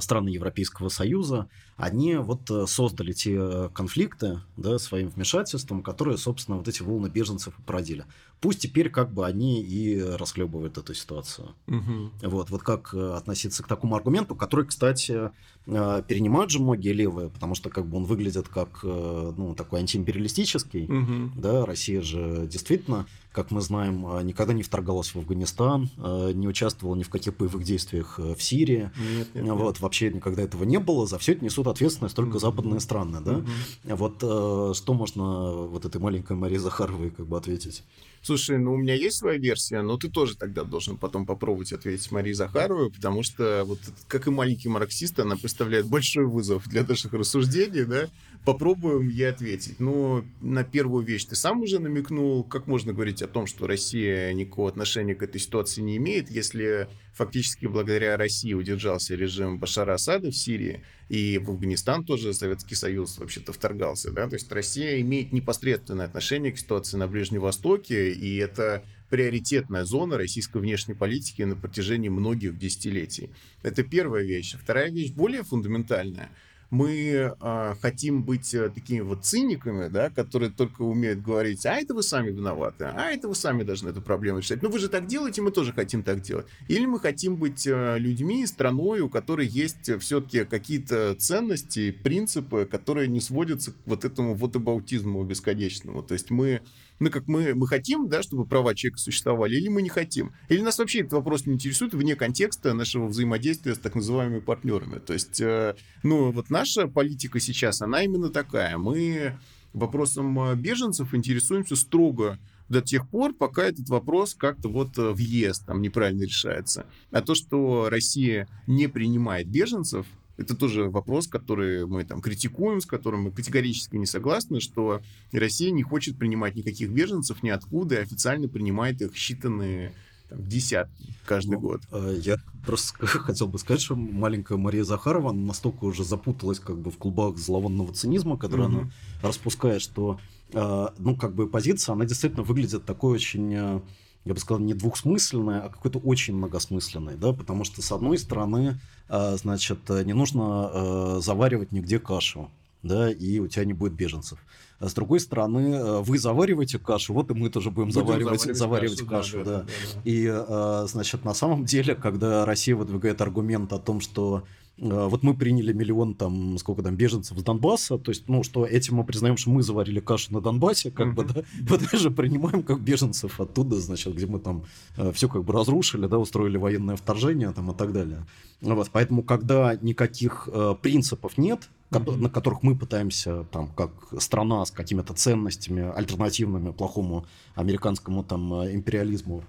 страны 0.00 0.28
Европейского 0.28 0.88
Союза, 0.88 1.48
они 1.76 2.16
вот 2.16 2.50
э, 2.50 2.66
создали 2.66 3.12
те 3.12 3.68
конфликты 3.74 4.40
да, 4.56 4.78
своим 4.78 5.08
вмешательством, 5.08 5.82
которые, 5.82 6.16
собственно, 6.18 6.58
вот 6.58 6.68
эти 6.68 6.82
волны 6.82 7.08
беженцев 7.08 7.58
и 7.58 7.62
породили. 7.62 8.04
Пусть 8.40 8.60
теперь 8.60 8.90
как 8.90 9.12
бы 9.12 9.26
они 9.26 9.62
и 9.62 10.00
расхлебывают 10.00 10.78
эту 10.78 10.94
ситуацию. 10.94 11.54
Угу. 11.66 12.28
Вот, 12.28 12.50
вот 12.50 12.62
как 12.62 12.94
э, 12.94 13.14
относиться 13.14 13.62
к 13.62 13.68
такому 13.68 13.96
аргументу, 13.96 14.34
который, 14.34 14.66
кстати, 14.66 15.30
э, 15.66 16.02
перенимают 16.06 16.50
же 16.50 16.60
многие 16.60 16.92
левые, 16.92 17.30
потому 17.30 17.54
что 17.54 17.70
как 17.70 17.86
бы 17.86 17.96
он 17.96 18.04
выглядит 18.04 18.48
как 18.48 18.82
ну, 18.82 19.54
такой 19.56 19.80
антиимпериалистический. 19.80 20.84
Угу. 20.84 21.40
Да, 21.40 21.66
Россия 21.66 22.02
же 22.02 22.46
действительно 22.46 23.06
как 23.32 23.50
мы 23.50 23.60
знаем, 23.60 24.06
а, 24.06 24.22
никогда 24.22 24.52
не 24.52 24.62
вторгалась 24.62 25.14
в 25.14 25.16
Афганистан, 25.16 25.90
а, 25.96 26.30
не 26.32 26.46
участвовала 26.46 26.94
ни 26.94 27.02
в 27.02 27.08
каких 27.08 27.36
боевых 27.36 27.64
действиях 27.64 28.18
э, 28.18 28.34
в 28.34 28.42
Сирии. 28.42 28.90
Нет, 29.16 29.34
нет, 29.34 29.54
вот, 29.54 29.74
нет. 29.74 29.80
Вообще 29.80 30.12
никогда 30.12 30.42
этого 30.42 30.64
не 30.64 30.78
было. 30.78 31.06
За 31.06 31.18
все 31.18 31.32
это 31.32 31.44
несут 31.44 31.66
ответственность 31.66 32.14
только 32.14 32.36
mm-hmm. 32.36 32.40
западные 32.40 32.80
страны. 32.80 33.20
Да? 33.20 33.32
Mm-hmm. 33.32 33.96
Вот 33.96 34.16
э, 34.22 34.74
что 34.74 34.94
можно 34.94 35.52
вот 35.52 35.84
этой 35.84 36.00
маленькой 36.00 36.36
Марии 36.36 36.58
Захаровой 36.58 37.10
как 37.10 37.26
бы 37.26 37.36
ответить? 37.36 37.84
Слушай, 38.24 38.58
ну 38.58 38.74
у 38.74 38.76
меня 38.76 38.94
есть 38.94 39.16
своя 39.16 39.36
версия, 39.36 39.82
но 39.82 39.96
ты 39.96 40.08
тоже 40.08 40.36
тогда 40.36 40.62
должен 40.62 40.96
потом 40.96 41.26
попробовать 41.26 41.72
ответить 41.72 42.12
Марии 42.12 42.32
Захаровой, 42.32 42.90
потому 42.90 43.24
что, 43.24 43.64
вот 43.66 43.80
как 44.06 44.28
и 44.28 44.30
маленький 44.30 44.68
марксист, 44.68 45.18
она 45.18 45.36
представляет 45.36 45.86
большой 45.86 46.26
вызов 46.26 46.68
для 46.68 46.84
наших 46.84 47.12
рассуждений, 47.14 47.84
да? 47.84 48.08
Попробуем 48.44 49.08
ей 49.08 49.28
ответить. 49.28 49.80
Но 49.80 50.24
на 50.40 50.62
первую 50.62 51.04
вещь 51.04 51.24
ты 51.24 51.34
сам 51.34 51.62
уже 51.62 51.80
намекнул, 51.80 52.44
как 52.44 52.68
можно 52.68 52.92
говорить 52.92 53.22
о 53.22 53.28
том, 53.28 53.46
что 53.48 53.66
Россия 53.66 54.32
никакого 54.32 54.68
отношения 54.68 55.16
к 55.16 55.22
этой 55.24 55.40
ситуации 55.40 55.80
не 55.80 55.96
имеет, 55.96 56.30
если 56.30 56.88
фактически 57.12 57.66
благодаря 57.66 58.16
России 58.16 58.54
удержался 58.54 59.14
режим 59.14 59.58
Башара 59.58 59.94
Асада 59.94 60.30
в 60.30 60.36
Сирии, 60.36 60.84
и 61.08 61.38
в 61.38 61.50
Афганистан 61.50 62.04
тоже 62.04 62.32
Советский 62.32 62.74
Союз 62.74 63.18
вообще-то 63.18 63.52
вторгался, 63.52 64.10
да, 64.12 64.28
то 64.28 64.34
есть 64.34 64.50
Россия 64.50 65.00
имеет 65.00 65.32
непосредственное 65.32 66.06
отношение 66.06 66.52
к 66.52 66.58
ситуации 66.58 66.96
на 66.96 67.06
Ближнем 67.06 67.40
Востоке, 67.40 68.12
и 68.12 68.36
это 68.36 68.84
приоритетная 69.10 69.84
зона 69.84 70.16
российской 70.16 70.58
внешней 70.58 70.94
политики 70.94 71.42
на 71.42 71.54
протяжении 71.54 72.08
многих 72.08 72.56
десятилетий. 72.56 73.30
Это 73.62 73.82
первая 73.82 74.24
вещь. 74.24 74.56
Вторая 74.58 74.90
вещь 74.90 75.12
более 75.12 75.42
фундаментальная– 75.42 76.30
мы 76.72 77.36
э, 77.38 77.74
хотим 77.82 78.22
быть 78.22 78.54
э, 78.54 78.70
такими 78.70 79.00
вот 79.00 79.26
циниками, 79.26 79.88
да, 79.88 80.08
которые 80.08 80.50
только 80.50 80.80
умеют 80.80 81.20
говорить, 81.20 81.66
а 81.66 81.74
это 81.74 81.92
вы 81.92 82.02
сами 82.02 82.30
виноваты, 82.30 82.86
а 82.86 83.10
это 83.10 83.28
вы 83.28 83.34
сами 83.34 83.62
должны 83.62 83.90
эту 83.90 84.00
проблему 84.00 84.38
решать. 84.38 84.62
Ну 84.62 84.70
вы 84.70 84.78
же 84.78 84.88
так 84.88 85.06
делаете, 85.06 85.42
мы 85.42 85.50
тоже 85.50 85.74
хотим 85.74 86.02
так 86.02 86.22
делать. 86.22 86.46
Или 86.68 86.86
мы 86.86 86.98
хотим 86.98 87.36
быть 87.36 87.66
э, 87.66 87.98
людьми, 87.98 88.46
страной, 88.46 89.00
у 89.00 89.10
которой 89.10 89.46
есть 89.46 90.00
все-таки 90.00 90.46
какие-то 90.46 91.14
ценности, 91.14 91.90
принципы, 91.90 92.64
которые 92.64 93.06
не 93.06 93.20
сводятся 93.20 93.72
к 93.72 93.74
вот 93.84 94.06
этому 94.06 94.34
вот 94.34 94.56
абаутизму 94.56 95.22
бесконечному. 95.24 96.02
То 96.02 96.14
есть 96.14 96.30
мы 96.30 96.62
ну, 97.02 97.10
как 97.10 97.26
мы, 97.26 97.54
мы 97.54 97.66
хотим, 97.66 98.08
да, 98.08 98.22
чтобы 98.22 98.46
права 98.46 98.76
человека 98.76 99.00
существовали, 99.00 99.56
или 99.56 99.68
мы 99.68 99.82
не 99.82 99.88
хотим. 99.88 100.32
Или 100.48 100.60
нас 100.60 100.78
вообще 100.78 101.00
этот 101.00 101.14
вопрос 101.14 101.46
не 101.46 101.54
интересует 101.54 101.94
вне 101.94 102.14
контекста 102.14 102.74
нашего 102.74 103.08
взаимодействия 103.08 103.74
с 103.74 103.78
так 103.78 103.96
называемыми 103.96 104.38
партнерами. 104.38 105.00
То 105.00 105.12
есть, 105.12 105.40
э, 105.40 105.74
ну, 106.04 106.30
вот 106.30 106.48
наша 106.48 106.86
политика 106.86 107.40
сейчас, 107.40 107.82
она 107.82 108.04
именно 108.04 108.30
такая. 108.30 108.78
Мы 108.78 109.36
вопросом 109.72 110.38
э, 110.38 110.54
беженцев 110.54 111.12
интересуемся 111.12 111.74
строго 111.74 112.38
до 112.68 112.80
тех 112.80 113.08
пор, 113.08 113.34
пока 113.34 113.64
этот 113.64 113.88
вопрос 113.88 114.34
как-то 114.34 114.68
вот 114.68 114.96
э, 114.96 115.10
въезд 115.10 115.66
там 115.66 115.82
неправильно 115.82 116.22
решается. 116.22 116.86
А 117.10 117.20
то, 117.20 117.34
что 117.34 117.88
Россия 117.90 118.48
не 118.68 118.86
принимает 118.86 119.48
беженцев, 119.48 120.06
это 120.36 120.56
тоже 120.56 120.88
вопрос, 120.88 121.26
который 121.26 121.86
мы 121.86 122.04
там 122.04 122.20
критикуем, 122.20 122.80
с 122.80 122.86
которым 122.86 123.22
мы 123.22 123.30
категорически 123.32 123.96
не 123.96 124.06
согласны, 124.06 124.60
что 124.60 125.02
Россия 125.32 125.70
не 125.70 125.82
хочет 125.82 126.16
принимать 126.16 126.56
никаких 126.56 126.90
беженцев 126.90 127.42
ниоткуда 127.42 127.96
и 127.96 127.98
официально 127.98 128.48
принимает 128.48 129.02
их 129.02 129.14
считанные 129.14 129.92
там, 130.28 130.46
десятки 130.48 131.14
каждый 131.26 131.52
ну, 131.52 131.60
год. 131.60 131.82
Э, 131.92 132.18
я 132.18 132.38
просто 132.64 133.06
хотел 133.06 133.46
бы 133.48 133.58
сказать, 133.58 133.82
что 133.82 133.94
маленькая 133.94 134.56
Мария 134.56 134.84
Захарова 134.84 135.32
настолько 135.32 135.84
уже 135.84 136.04
запуталась 136.04 136.60
как 136.60 136.78
бы 136.78 136.90
в 136.90 136.96
клубах 136.96 137.36
зловонного 137.36 137.92
цинизма, 137.92 138.38
который 138.38 138.66
mm-hmm. 138.66 138.80
она 138.80 138.90
распускает, 139.22 139.82
что 139.82 140.18
э, 140.52 140.88
ну 140.98 141.16
как 141.16 141.34
бы 141.34 141.48
позиция, 141.48 141.92
она 141.92 142.06
действительно 142.06 142.42
выглядит 142.42 142.84
такой 142.84 143.14
очень 143.14 143.54
э, 143.54 143.80
я 144.24 144.34
бы 144.34 144.40
сказал, 144.40 144.60
не 144.60 144.74
двухсмысленное, 144.74 145.62
а 145.62 145.68
какое-то 145.68 145.98
очень 145.98 146.34
многосмысленное, 146.34 147.16
да, 147.16 147.32
потому 147.32 147.64
что, 147.64 147.82
с 147.82 147.90
одной 147.90 148.18
стороны, 148.18 148.78
а, 149.08 149.36
значит, 149.36 149.88
не 149.88 150.12
нужно 150.12 150.42
а, 150.44 151.18
заваривать 151.20 151.72
нигде 151.72 151.98
кашу, 151.98 152.50
да, 152.82 153.10
и 153.10 153.38
у 153.38 153.48
тебя 153.48 153.64
не 153.64 153.72
будет 153.72 153.94
беженцев. 153.94 154.38
А 154.78 154.88
с 154.88 154.94
другой 154.94 155.20
стороны, 155.20 156.00
вы 156.02 156.18
завариваете 156.18 156.80
кашу, 156.80 157.14
вот 157.14 157.30
и 157.30 157.34
мы 157.34 157.50
тоже 157.50 157.70
будем, 157.70 157.90
будем 157.90 158.00
заваривать, 158.00 158.40
заваривать, 158.40 158.58
заваривать 158.58 158.98
кашу. 159.02 159.38
кашу 159.38 159.44
да, 159.44 159.58
да. 159.58 159.66
Да. 159.94 160.00
И, 160.04 160.86
значит, 160.88 161.24
на 161.24 161.34
самом 161.34 161.64
деле, 161.64 161.94
когда 161.94 162.44
Россия 162.44 162.74
выдвигает 162.74 163.20
аргумент 163.20 163.72
о 163.72 163.78
том, 163.78 164.00
что 164.00 164.42
вот 164.78 165.22
мы 165.22 165.34
приняли 165.34 165.72
миллион, 165.72 166.14
там, 166.14 166.58
сколько 166.58 166.82
там, 166.82 166.96
беженцев 166.96 167.38
с 167.38 167.42
Донбасса, 167.42 167.98
то 167.98 168.10
есть, 168.10 168.28
ну, 168.28 168.42
что 168.42 168.66
этим 168.66 168.96
мы 168.96 169.04
признаем, 169.04 169.36
что 169.36 169.50
мы 169.50 169.62
заварили 169.62 170.00
кашу 170.00 170.32
на 170.32 170.40
Донбассе, 170.40 170.90
как 170.90 171.08
mm-hmm. 171.08 171.14
бы, 171.14 171.24
да, 171.24 171.42
мы 171.68 171.78
даже 171.78 172.10
принимаем 172.10 172.62
как 172.62 172.80
беженцев 172.80 173.40
оттуда, 173.40 173.78
значит, 173.80 174.14
где 174.14 174.26
мы 174.26 174.40
там 174.40 174.64
э, 174.96 175.12
все 175.12 175.28
как 175.28 175.44
бы 175.44 175.52
разрушили, 175.52 176.06
да, 176.06 176.18
устроили 176.18 176.56
военное 176.56 176.96
вторжение 176.96 177.52
там 177.52 177.70
и 177.70 177.74
так 177.74 177.92
далее. 177.92 178.24
Вот, 178.60 178.88
поэтому, 178.90 179.22
когда 179.22 179.76
никаких 179.80 180.48
э, 180.50 180.74
принципов 180.80 181.36
нет, 181.36 181.68
mm-hmm. 181.90 182.16
на 182.16 182.30
которых 182.30 182.62
мы 182.62 182.76
пытаемся, 182.76 183.44
там, 183.44 183.68
как 183.68 183.90
страна 184.18 184.64
с 184.64 184.70
какими-то 184.70 185.12
ценностями 185.14 185.92
альтернативными 185.94 186.72
плохому 186.72 187.26
американскому 187.54 188.24
там 188.24 188.52
э, 188.54 188.74
империализму 188.74 189.44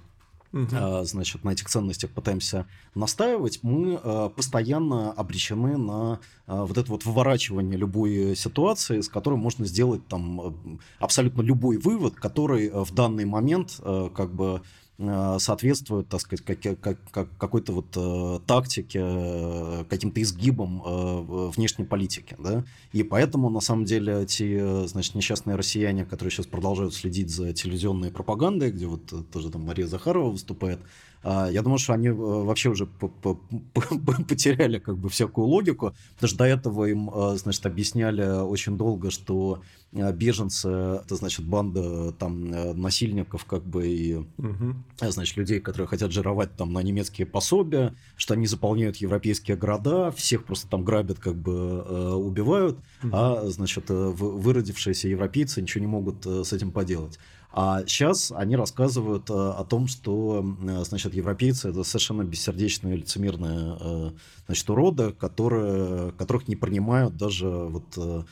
угу. 0.54 1.04
значит, 1.04 1.44
на 1.44 1.50
этих 1.50 1.68
ценностях 1.68 2.12
пытаемся 2.12 2.66
настаивать, 2.96 3.60
мы 3.64 4.00
а, 4.02 4.30
постоянно 4.30 5.12
обречены 5.12 5.78
на 5.78 6.20
а, 6.48 6.66
вот 6.66 6.78
это 6.78 6.90
вот 6.90 7.06
выворачивание 7.06 7.78
любой 7.78 8.36
ситуации, 8.36 9.02
с 9.02 9.10
которой 9.10 9.36
можно 9.36 9.66
сделать 9.66 10.08
там 10.08 10.80
абсолютно 11.00 11.42
любой 11.42 11.78
вывод, 11.78 12.16
который 12.16 12.70
в 12.70 12.94
данный 12.94 13.26
момент 13.26 13.82
как 13.82 14.34
бы 14.34 14.54
Э, 14.54 14.60
соответствует, 14.98 16.08
так 16.08 16.22
сказать, 16.22 16.46
как, 16.46 16.80
как, 16.80 16.98
как, 17.12 17.38
какой-то 17.38 17.74
вот 17.74 17.88
э, 17.96 18.40
тактике, 18.46 19.00
э, 19.02 19.86
каким-то 19.90 20.22
изгибам 20.22 20.84
э, 20.86 21.50
внешней 21.56 21.86
политики, 21.86 22.36
да, 22.38 22.64
и 22.92 23.02
поэтому, 23.02 23.50
на 23.50 23.60
самом 23.60 23.86
деле, 23.86 24.22
эти, 24.22 24.84
э, 24.84 24.88
значит, 24.88 25.16
несчастные 25.16 25.56
россияне, 25.56 26.06
которые 26.06 26.32
сейчас 26.32 26.46
продолжают 26.46 26.94
следить 26.94 27.32
за 27.32 27.54
телевизионной 27.54 28.12
пропагандой, 28.12 28.72
где 28.72 28.86
вот 28.86 29.02
тоже 29.32 29.50
там 29.50 29.66
Мария 29.66 29.88
Захарова 29.88 30.30
выступает, 30.30 30.80
я 31.24 31.62
думаю, 31.62 31.78
что 31.78 31.94
они 31.94 32.08
э, 32.08 32.14
вообще 32.14 32.70
уже 32.70 32.86
потеряли 34.28 34.80
как 34.80 34.98
бы 34.98 35.10
всякую 35.10 35.48
логику, 35.48 35.94
потому 36.16 36.28
что 36.28 36.38
до 36.38 36.46
этого 36.46 36.86
им, 36.86 37.10
э, 37.10 37.38
значит, 37.38 37.66
объясняли 37.66 38.42
очень 38.42 38.78
долго, 38.78 39.10
что 39.10 39.62
э, 39.94 40.12
беженцы 40.12 40.68
это 40.68 41.16
значит 41.16 41.46
банда 41.46 42.12
там 42.14 42.50
насильников 42.80 43.46
как 43.46 43.64
бы 43.64 43.88
и 43.88 44.16
угу. 44.16 44.76
значит 45.00 45.38
людей, 45.38 45.60
которые 45.62 45.88
хотят 45.88 46.12
жировать 46.12 46.56
там 46.58 46.74
на 46.74 46.80
немецкие 46.84 47.26
пособия, 47.26 47.96
что 48.18 48.34
они 48.34 48.46
заполняют 48.46 48.98
европейские 48.98 49.56
города, 49.56 50.12
всех 50.12 50.44
просто 50.44 50.68
там 50.68 50.84
грабят 50.84 51.20
как 51.20 51.36
бы 51.36 52.16
убивают, 52.16 52.78
угу. 53.02 53.12
а 53.14 53.44
значит 53.46 53.86
выродившиеся 53.88 55.08
европейцы 55.08 55.62
ничего 55.62 55.82
не 55.82 55.88
могут 55.88 56.26
с 56.26 56.52
этим 56.52 56.72
поделать. 56.72 57.18
А 57.56 57.84
сейчас 57.86 58.32
они 58.32 58.56
рассказывают 58.56 59.30
э, 59.30 59.34
о 59.34 59.64
том, 59.64 59.88
что, 59.88 60.44
э, 60.44 60.84
значит, 60.86 61.14
европейцы 61.14 61.70
это 61.70 61.84
совершенно 61.84 62.24
бессердечные, 62.24 62.96
лицемерные, 62.96 63.78
э, 63.80 64.12
значит, 64.48 64.68
уроды, 64.72 65.12
которые, 65.12 66.14
которых 66.14 66.48
не 66.48 66.56
принимают 66.56 67.16
даже 67.16 67.48
вот 67.48 68.26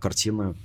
картины 0.00 0.56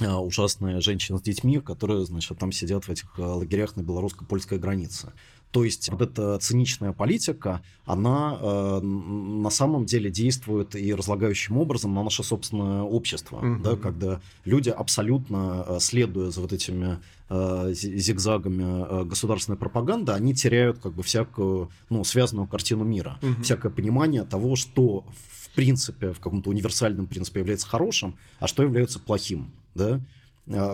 ужасные 0.00 0.80
женщин 0.80 1.18
с 1.18 1.22
детьми, 1.22 1.60
которые, 1.60 2.06
значит, 2.06 2.38
там 2.38 2.50
сидят 2.50 2.84
в 2.84 2.88
этих 2.88 3.18
лагерях 3.18 3.76
на 3.76 3.82
белорусско-польской 3.82 4.58
границе. 4.58 5.12
То 5.50 5.64
есть 5.64 5.88
вот 5.90 6.02
эта 6.02 6.38
циничная 6.38 6.92
политика, 6.92 7.62
она 7.86 8.38
э, 8.38 8.80
на 8.80 9.48
самом 9.48 9.86
деле 9.86 10.10
действует 10.10 10.76
и 10.76 10.94
разлагающим 10.94 11.56
образом 11.56 11.94
на 11.94 12.02
наше 12.02 12.22
собственное 12.22 12.82
общество, 12.82 13.36
угу. 13.36 13.62
да, 13.62 13.76
когда 13.76 14.20
люди 14.44 14.68
абсолютно 14.68 15.64
э, 15.66 15.78
следуя 15.80 16.30
за 16.30 16.42
вот 16.42 16.52
этими 16.52 16.98
э, 17.30 17.72
зигзагами 17.72 19.02
э, 19.02 19.04
государственной 19.04 19.56
пропаганды, 19.56 20.12
они 20.12 20.34
теряют 20.34 20.80
как 20.80 20.92
бы 20.92 21.02
всякую, 21.02 21.70
ну, 21.88 22.04
связанную 22.04 22.46
картину 22.46 22.84
мира, 22.84 23.18
угу. 23.22 23.42
всякое 23.42 23.70
понимание 23.70 24.24
того, 24.24 24.54
что 24.54 25.04
в 25.32 25.54
принципе, 25.54 26.12
в 26.12 26.20
каком-то 26.20 26.50
универсальном 26.50 27.06
принципе 27.06 27.40
является 27.40 27.66
хорошим, 27.66 28.16
а 28.38 28.46
что 28.46 28.62
является 28.62 29.00
плохим, 29.00 29.50
да, 29.74 30.00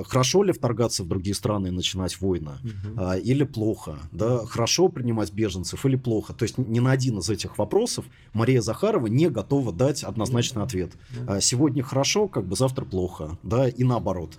хорошо 0.07 0.43
ли 0.43 0.53
вторгаться 0.53 1.03
в 1.03 1.09
другие 1.09 1.35
страны 1.35 1.69
и 1.69 1.71
начинать 1.71 2.21
войны? 2.21 2.53
Угу. 2.63 3.13
Или 3.23 3.45
плохо? 3.45 3.99
Да? 4.13 4.45
Хорошо 4.47 4.89
принимать 4.89 5.33
беженцев 5.33 5.85
или 5.87 5.97
плохо? 5.97 6.33
То 6.33 6.45
есть 6.45 6.59
ни 6.59 6.81
на 6.81 6.93
один 6.93 7.19
из 7.19 7.31
этих 7.31 7.59
вопросов 7.59 8.05
Мария 8.33 8.61
Захарова 8.61 9.07
не 9.07 9.29
готова 9.29 9.73
дать 9.73 10.05
однозначный 10.05 10.63
ответ. 10.63 10.93
Угу. 11.17 11.41
Сегодня 11.41 11.83
хорошо, 11.83 12.29
как 12.29 12.47
бы 12.47 12.57
завтра 12.57 12.85
плохо. 12.85 13.39
Да? 13.43 13.69
И 13.69 13.85
наоборот. 13.85 14.39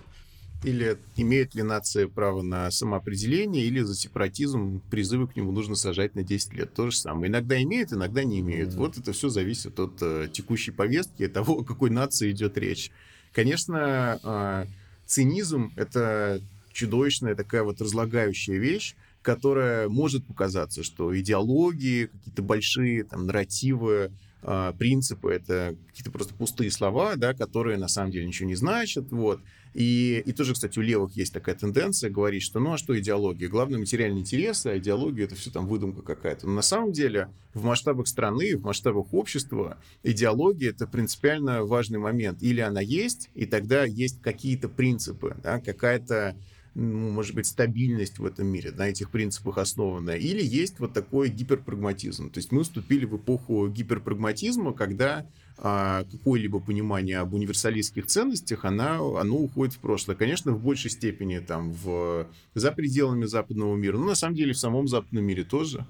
Или 0.64 0.98
имеют 1.16 1.54
ли 1.54 1.62
нации 1.62 2.06
право 2.06 2.42
на 2.42 2.70
самоопределение, 2.70 3.64
или 3.64 3.80
за 3.80 3.94
сепаратизм 3.94 4.80
призывы 4.90 5.28
к 5.28 5.36
нему 5.36 5.52
нужно 5.52 5.74
сажать 5.74 6.14
на 6.14 6.22
10 6.22 6.54
лет. 6.54 6.74
То 6.74 6.90
же 6.90 6.96
самое. 6.96 7.30
Иногда 7.30 7.62
имеют, 7.62 7.92
иногда 7.92 8.24
не 8.24 8.40
имеют. 8.40 8.70
Mm-hmm. 8.70 8.78
Вот 8.78 8.96
это 8.96 9.12
все 9.12 9.28
зависит 9.28 9.78
от 9.78 10.00
uh, 10.00 10.28
текущей 10.28 10.70
повестки, 10.70 11.24
от 11.24 11.34
того, 11.34 11.60
о 11.60 11.64
какой 11.64 11.90
нации 11.90 12.30
идет 12.30 12.56
речь. 12.56 12.90
Конечно, 13.32 14.18
uh, 14.22 14.66
цинизм— 15.06 15.72
это 15.76 16.40
чудовищная 16.72 17.34
такая 17.34 17.62
вот 17.62 17.80
разлагающая 17.80 18.58
вещь, 18.58 18.94
которая 19.22 19.88
может 19.88 20.26
показаться, 20.26 20.82
что 20.82 21.18
идеологии, 21.18 22.06
какие-то 22.06 22.42
большие 22.42 23.04
там 23.04 23.26
нарративы, 23.26 24.12
а, 24.42 24.72
принципы, 24.74 25.32
это 25.32 25.74
какие-то 25.88 26.12
просто 26.12 26.34
пустые 26.34 26.70
слова, 26.70 27.16
да, 27.16 27.34
которые 27.34 27.78
на 27.78 27.88
самом 27.88 28.12
деле 28.12 28.26
ничего 28.26 28.48
не 28.48 28.54
значат, 28.54 29.10
вот. 29.10 29.40
И, 29.76 30.22
и 30.24 30.32
тоже, 30.32 30.54
кстати, 30.54 30.78
у 30.78 30.82
левых 30.82 31.12
есть 31.16 31.34
такая 31.34 31.54
тенденция 31.54 32.08
говорить, 32.08 32.42
что 32.42 32.60
ну 32.60 32.72
а 32.72 32.78
что 32.78 32.98
идеология? 32.98 33.46
Главное 33.46 33.78
материальный 33.78 34.20
интерес, 34.20 34.64
а 34.64 34.78
идеология 34.78 35.26
это 35.26 35.34
все 35.34 35.50
там 35.50 35.66
выдумка 35.66 36.00
какая-то. 36.00 36.46
Но 36.46 36.54
на 36.54 36.62
самом 36.62 36.92
деле 36.92 37.28
в 37.52 37.62
масштабах 37.62 38.08
страны, 38.08 38.56
в 38.56 38.62
масштабах 38.62 39.12
общества 39.12 39.76
идеология 40.02 40.70
это 40.70 40.86
принципиально 40.86 41.62
важный 41.62 41.98
момент. 41.98 42.42
Или 42.42 42.62
она 42.62 42.80
есть, 42.80 43.28
и 43.34 43.44
тогда 43.44 43.84
есть 43.84 44.22
какие-то 44.22 44.70
принципы, 44.70 45.36
да, 45.42 45.60
какая-то 45.60 46.38
может 46.76 47.34
быть, 47.34 47.46
стабильность 47.46 48.18
в 48.18 48.24
этом 48.26 48.48
мире, 48.48 48.70
на 48.70 48.88
этих 48.88 49.10
принципах 49.10 49.56
основанная, 49.56 50.16
или 50.16 50.44
есть 50.44 50.78
вот 50.78 50.92
такой 50.92 51.30
гиперпрагматизм. 51.30 52.30
То 52.30 52.38
есть 52.38 52.52
мы 52.52 52.64
вступили 52.64 53.06
в 53.06 53.16
эпоху 53.16 53.68
гиперпрагматизма, 53.68 54.74
когда 54.74 55.26
а, 55.56 56.04
какое-либо 56.04 56.60
понимание 56.60 57.18
об 57.18 57.32
универсалистских 57.32 58.06
ценностях, 58.06 58.66
она, 58.66 58.96
оно 58.96 59.38
уходит 59.38 59.74
в 59.74 59.78
прошлое. 59.78 60.16
Конечно, 60.16 60.52
в 60.52 60.62
большей 60.62 60.90
степени 60.90 61.38
там 61.38 61.72
в, 61.72 62.28
за 62.54 62.72
пределами 62.72 63.24
западного 63.24 63.74
мира, 63.74 63.96
но 63.96 64.04
на 64.04 64.14
самом 64.14 64.34
деле 64.34 64.52
в 64.52 64.58
самом 64.58 64.86
западном 64.86 65.24
мире 65.24 65.44
тоже. 65.44 65.86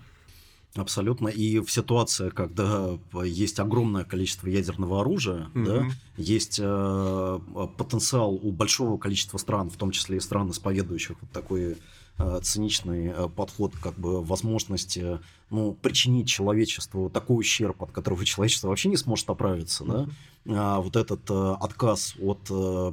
Абсолютно. 0.77 1.29
И 1.29 1.59
в 1.61 1.71
ситуации, 1.71 2.31
когда 2.31 2.99
есть 3.25 3.59
огромное 3.59 4.05
количество 4.05 4.49
ядерного 4.49 5.01
оружия, 5.01 5.49
mm-hmm. 5.55 5.65
да, 5.65 5.87
есть 6.17 6.61
э, 6.63 7.39
потенциал 7.79 8.35
у 8.35 8.53
большого 8.53 8.99
количества 8.99 9.39
стран, 9.39 9.71
в 9.71 9.77
том 9.77 9.91
числе 9.91 10.19
и 10.19 10.21
стран, 10.21 10.51
исповедующих 10.51 11.17
вот 11.21 11.31
такой 11.31 11.77
э, 12.19 12.41
циничный 12.43 13.07
э, 13.07 13.29
подход, 13.29 13.73
как 13.83 13.99
бы 13.99 14.23
возможности 14.23 15.19
ну, 15.51 15.73
причинить 15.75 16.29
человечеству 16.29 17.09
такой 17.09 17.39
ущерб, 17.41 17.83
от 17.83 17.93
которого 17.93 18.25
человечество 18.27 18.69
вообще 18.69 18.89
не 18.89 18.97
сможет 18.97 19.29
оправиться, 19.31 19.85
mm-hmm. 19.85 20.07
да, 20.45 20.77
а 20.77 20.81
вот 20.81 20.95
этот 20.97 21.29
э, 21.29 21.57
отказ 21.61 22.15
от 22.21 22.39
э, 22.51 22.93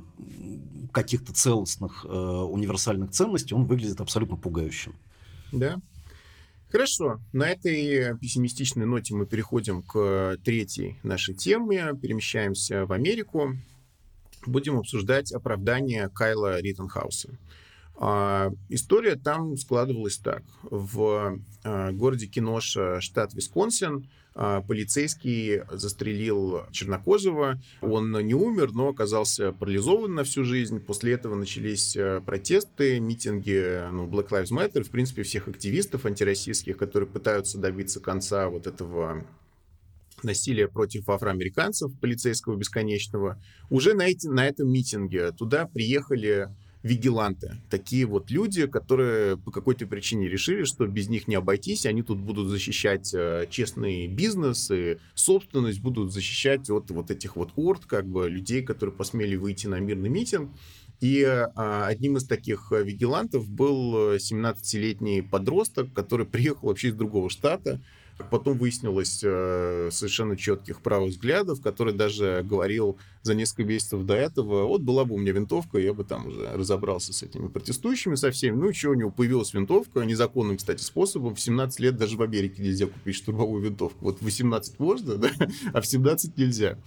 каких-то 0.92 1.34
целостных 1.34 2.06
э, 2.08 2.10
универсальных 2.10 3.12
ценностей, 3.12 3.54
он 3.54 3.66
выглядит 3.66 4.02
абсолютно 4.02 4.38
пугающим. 4.38 4.96
Да. 5.52 5.80
Хорошо, 6.74 7.20
на 7.34 7.52
этой 7.52 8.18
пессимистичной 8.18 8.88
ноте 8.88 9.14
мы 9.14 9.28
переходим 9.28 9.84
к 9.84 10.40
третьей 10.44 10.98
нашей 11.04 11.36
теме, 11.36 11.94
перемещаемся 12.02 12.88
в 12.88 12.94
Америку. 12.94 13.56
Будем 14.48 14.80
обсуждать 14.80 15.32
оправдание 15.32 16.10
Кайла 16.10 16.60
Риттенхауса. 16.60 17.38
А, 17.96 18.52
история 18.70 19.16
там 19.16 19.56
складывалась 19.58 20.18
так. 20.18 20.44
В 20.64 21.40
а, 21.64 21.92
городе 21.92 22.28
Киноша, 22.28 23.00
штат 23.02 23.34
Висконсин, 23.34 24.10
а, 24.36 24.62
полицейский 24.62 25.62
застрелил 25.72 26.66
чернокожего. 26.72 27.62
Он 27.82 28.12
не 28.26 28.34
умер, 28.34 28.72
но 28.72 28.90
оказался 28.90 29.52
парализован 29.52 30.16
на 30.16 30.24
всю 30.24 30.44
жизнь. 30.44 30.80
После 30.80 31.14
этого 31.14 31.36
начались 31.36 31.96
протесты, 32.26 33.00
митинги 33.00 33.88
ну, 33.92 34.08
Black 34.08 34.30
Lives 34.30 34.52
Matter, 34.52 34.84
в 34.84 34.90
принципе, 34.90 35.24
всех 35.24 35.48
активистов 35.48 36.06
антироссийских, 36.06 36.78
которые 36.78 37.08
пытаются 37.08 37.60
добиться 37.60 38.00
конца 38.00 38.50
вот 38.50 38.66
этого 38.66 39.24
насилия 40.24 40.68
против 40.68 41.10
афроамериканцев, 41.10 41.92
полицейского 42.00 42.56
бесконечного. 42.56 43.42
Уже 43.70 43.94
на, 43.94 44.04
эти, 44.04 44.28
на 44.28 44.48
этом 44.48 44.72
митинге 44.72 45.32
туда 45.32 45.68
приехали 45.68 46.50
вигиланты. 46.84 47.58
Такие 47.70 48.06
вот 48.06 48.30
люди, 48.30 48.68
которые 48.68 49.38
по 49.38 49.52
какой-то 49.52 49.88
причине 49.88 50.28
решили, 50.28 50.66
что 50.66 50.86
без 50.86 51.08
них 51.08 51.28
не 51.28 51.36
обойтись, 51.36 51.86
они 51.86 52.04
тут 52.04 52.20
будут 52.20 52.50
защищать 52.50 53.14
э, 53.14 53.48
честный 53.50 54.08
бизнес 54.08 54.70
и 54.70 54.98
собственность, 55.16 55.80
будут 55.80 56.12
защищать 56.12 56.70
от 56.70 56.92
вот 56.92 57.10
этих 57.10 57.38
вот 57.38 57.52
орд, 57.56 57.86
как 57.86 58.06
бы 58.06 58.30
людей, 58.30 58.62
которые 58.62 58.94
посмели 58.94 59.38
выйти 59.38 59.68
на 59.68 59.80
мирный 59.80 60.10
митинг. 60.10 60.52
И 61.00 61.24
а, 61.24 61.88
одним 61.88 62.16
из 62.16 62.26
таких 62.26 62.72
вигилантов 62.72 63.50
был 63.50 64.14
17-летний 64.16 65.22
подросток, 65.22 65.92
который 65.94 66.26
приехал 66.26 66.68
вообще 66.68 66.90
из 66.90 66.94
другого 66.94 67.30
штата, 67.30 67.82
Потом 68.30 68.58
выяснилось 68.58 69.22
э, 69.24 69.90
совершенно 69.92 70.38
четких 70.38 70.82
правых 70.82 71.12
взглядов, 71.12 71.62
который 71.62 71.94
даже 71.94 72.44
говорил 72.44 72.98
за 73.24 73.36
несколько 73.36 73.64
месяцев 73.64 74.06
до 74.06 74.16
этого, 74.16 74.66
вот 74.66 74.82
была 74.82 75.06
бы 75.06 75.16
у 75.16 75.18
меня 75.18 75.32
винтовка, 75.32 75.78
я 75.78 75.94
бы 75.94 76.04
там 76.04 76.28
уже 76.28 76.52
разобрался 76.54 77.14
с 77.14 77.24
этими 77.24 77.48
протестующими, 77.48 78.16
со 78.16 78.32
всеми. 78.32 78.56
Ну 78.56 78.70
и 78.70 78.74
что, 78.74 78.90
у 78.90 78.94
него 78.94 79.12
появилась 79.12 79.54
винтовка, 79.54 80.02
незаконным, 80.02 80.58
кстати, 80.58 80.82
способом. 80.82 81.36
В 81.36 81.40
17 81.40 81.80
лет 81.80 81.98
даже 81.98 82.18
в 82.18 82.22
Америке 82.22 82.62
нельзя 82.62 82.88
купить 82.88 83.16
штурмовую 83.16 83.64
винтовку. 83.64 84.06
Вот 84.06 84.20
в 84.20 84.24
18 84.24 84.80
можно, 84.80 85.16
да, 85.18 85.30
а 85.74 85.82
в 85.82 85.88
17 85.88 86.38
нельзя. 86.38 86.78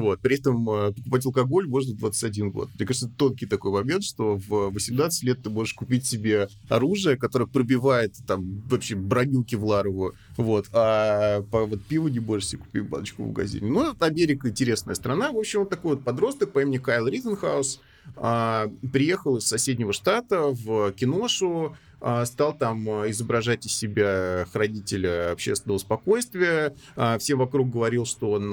Вот. 0.00 0.20
При 0.20 0.36
этом 0.36 0.68
э, 0.70 0.92
покупать 0.92 1.26
алкоголь 1.26 1.66
можно 1.66 1.94
в 1.94 1.98
21 1.98 2.50
год. 2.50 2.68
Мне 2.74 2.86
кажется, 2.86 3.06
это 3.06 3.16
тонкий 3.16 3.46
такой 3.46 3.72
момент, 3.72 4.04
что 4.04 4.36
в 4.36 4.70
18 4.70 5.22
лет 5.22 5.42
ты 5.42 5.50
можешь 5.50 5.74
купить 5.74 6.06
себе 6.06 6.48
оружие, 6.68 7.16
которое 7.16 7.46
пробивает 7.46 8.14
там 8.26 8.62
вообще 8.68 8.96
броню 8.96 9.44
кевларовую, 9.44 10.14
вот, 10.36 10.66
а 10.72 11.42
по 11.50 11.64
вот 11.64 11.82
пиву 11.82 12.08
не 12.08 12.20
можешь 12.20 12.48
себе 12.48 12.62
купить 12.62 12.88
баночку 12.88 13.22
в 13.24 13.28
магазине. 13.28 13.70
Ну, 13.70 13.94
Америка 13.98 14.48
интересная 14.48 14.94
страна. 14.94 15.32
В 15.32 15.38
общем, 15.38 15.60
вот 15.60 15.70
такой 15.70 15.96
вот 15.96 16.04
подросток 16.04 16.52
по 16.52 16.62
имени 16.62 16.78
Кайл 16.78 17.06
Риттенхаус 17.06 17.80
а, 18.16 18.70
приехал 18.92 19.36
из 19.36 19.46
соседнего 19.46 19.92
штата 19.92 20.48
в 20.48 20.92
киношу, 20.92 21.76
а, 22.00 22.24
стал 22.26 22.56
там 22.56 22.88
а, 22.88 23.10
изображать 23.10 23.66
из 23.66 23.76
себя 23.76 24.46
хранителя 24.52 25.32
общественного 25.32 25.78
спокойствия. 25.78 26.74
Всем 27.18 27.38
вокруг 27.38 27.70
говорил, 27.70 28.06
что 28.06 28.32
он 28.32 28.50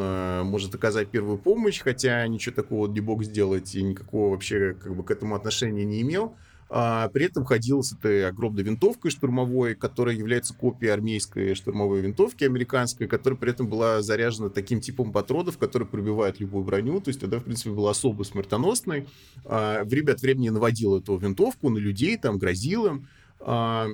может 0.48 0.74
оказать 0.76 1.10
первую 1.10 1.38
помощь, 1.38 1.80
хотя 1.82 2.26
ничего 2.28 2.56
такого 2.56 2.88
не 2.88 3.02
мог 3.02 3.24
сделать 3.24 3.76
и 3.76 3.84
никакого 3.84 4.32
вообще 4.32 4.74
как 4.74 4.96
бы 4.96 5.04
к 5.04 5.12
этому 5.12 5.36
отношения 5.36 5.86
не 5.86 6.02
имел. 6.02 6.36
А, 6.74 7.10
при 7.10 7.26
этом 7.26 7.44
ходил 7.44 7.84
с 7.84 7.92
этой 7.92 8.26
огромной 8.26 8.64
винтовкой 8.64 9.12
штурмовой, 9.12 9.76
которая 9.76 10.16
является 10.16 10.54
копией 10.54 10.94
армейской 10.94 11.54
штурмовой 11.54 12.00
винтовки 12.00 12.46
американской, 12.46 13.08
которая 13.10 13.38
при 13.38 13.52
этом 13.52 13.68
была 13.68 14.02
заряжена 14.02 14.48
таким 14.48 14.80
типом 14.80 15.12
патронов, 15.12 15.58
который 15.58 15.86
пробивает 15.86 16.40
любую 16.40 16.64
броню. 16.64 17.02
То 17.02 17.10
есть 17.10 17.20
тогда, 17.20 17.40
в 17.40 17.44
принципе, 17.44 17.72
была 17.72 17.92
особо 17.92 18.24
смертоносной. 18.24 19.06
А, 19.44 19.84
время 19.84 20.14
от 20.14 20.22
времени 20.22 20.48
наводил 20.48 20.98
эту 20.98 21.18
винтовку 21.18 21.70
на 21.70 21.78
людей, 21.78 22.18
там 22.18 22.38
грозил 22.38 22.86
им. 22.86 23.10
А, 23.42 23.88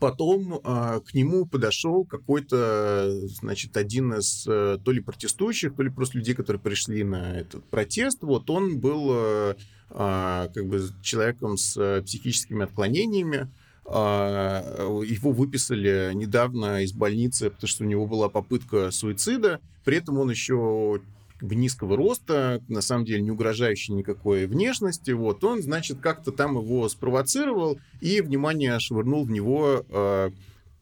потом 0.00 0.58
а, 0.64 0.98
к 0.98 1.14
нему 1.14 1.46
подошел 1.46 2.04
какой-то, 2.04 3.16
значит, 3.28 3.76
один 3.76 4.14
из 4.14 4.44
а, 4.48 4.78
то 4.78 4.90
ли 4.90 4.98
протестующих, 4.98 5.76
то 5.76 5.84
ли 5.84 5.90
просто 5.90 6.18
людей, 6.18 6.34
которые 6.34 6.60
пришли 6.60 7.04
на 7.04 7.38
этот 7.38 7.62
протест. 7.66 8.22
Вот 8.22 8.50
он 8.50 8.80
был 8.80 9.06
а, 9.12 9.56
как 9.92 10.66
бы 10.66 10.82
человеком 11.02 11.56
с 11.56 12.02
психическими 12.02 12.64
отклонениями. 12.64 13.48
А, 13.92 14.62
его 15.04 15.32
выписали 15.32 16.12
недавно 16.14 16.84
из 16.84 16.92
больницы, 16.92 17.50
потому 17.50 17.68
что 17.68 17.84
у 17.84 17.86
него 17.88 18.06
была 18.06 18.28
попытка 18.28 18.90
суицида. 18.92 19.60
При 19.84 19.96
этом 19.96 20.18
он 20.18 20.30
еще 20.30 21.00
бы 21.40 21.54
низкого 21.54 21.96
роста, 21.96 22.62
на 22.68 22.82
самом 22.82 23.04
деле 23.04 23.22
не 23.22 23.30
угрожающий 23.30 23.94
никакой 23.94 24.46
внешности, 24.46 25.10
вот, 25.10 25.42
он, 25.42 25.62
значит, 25.62 25.98
как-то 26.00 26.32
там 26.32 26.56
его 26.56 26.88
спровоцировал 26.88 27.78
и, 28.00 28.20
внимание, 28.20 28.78
швырнул 28.78 29.24
в 29.24 29.30
него 29.30 29.84
э, 29.88 30.30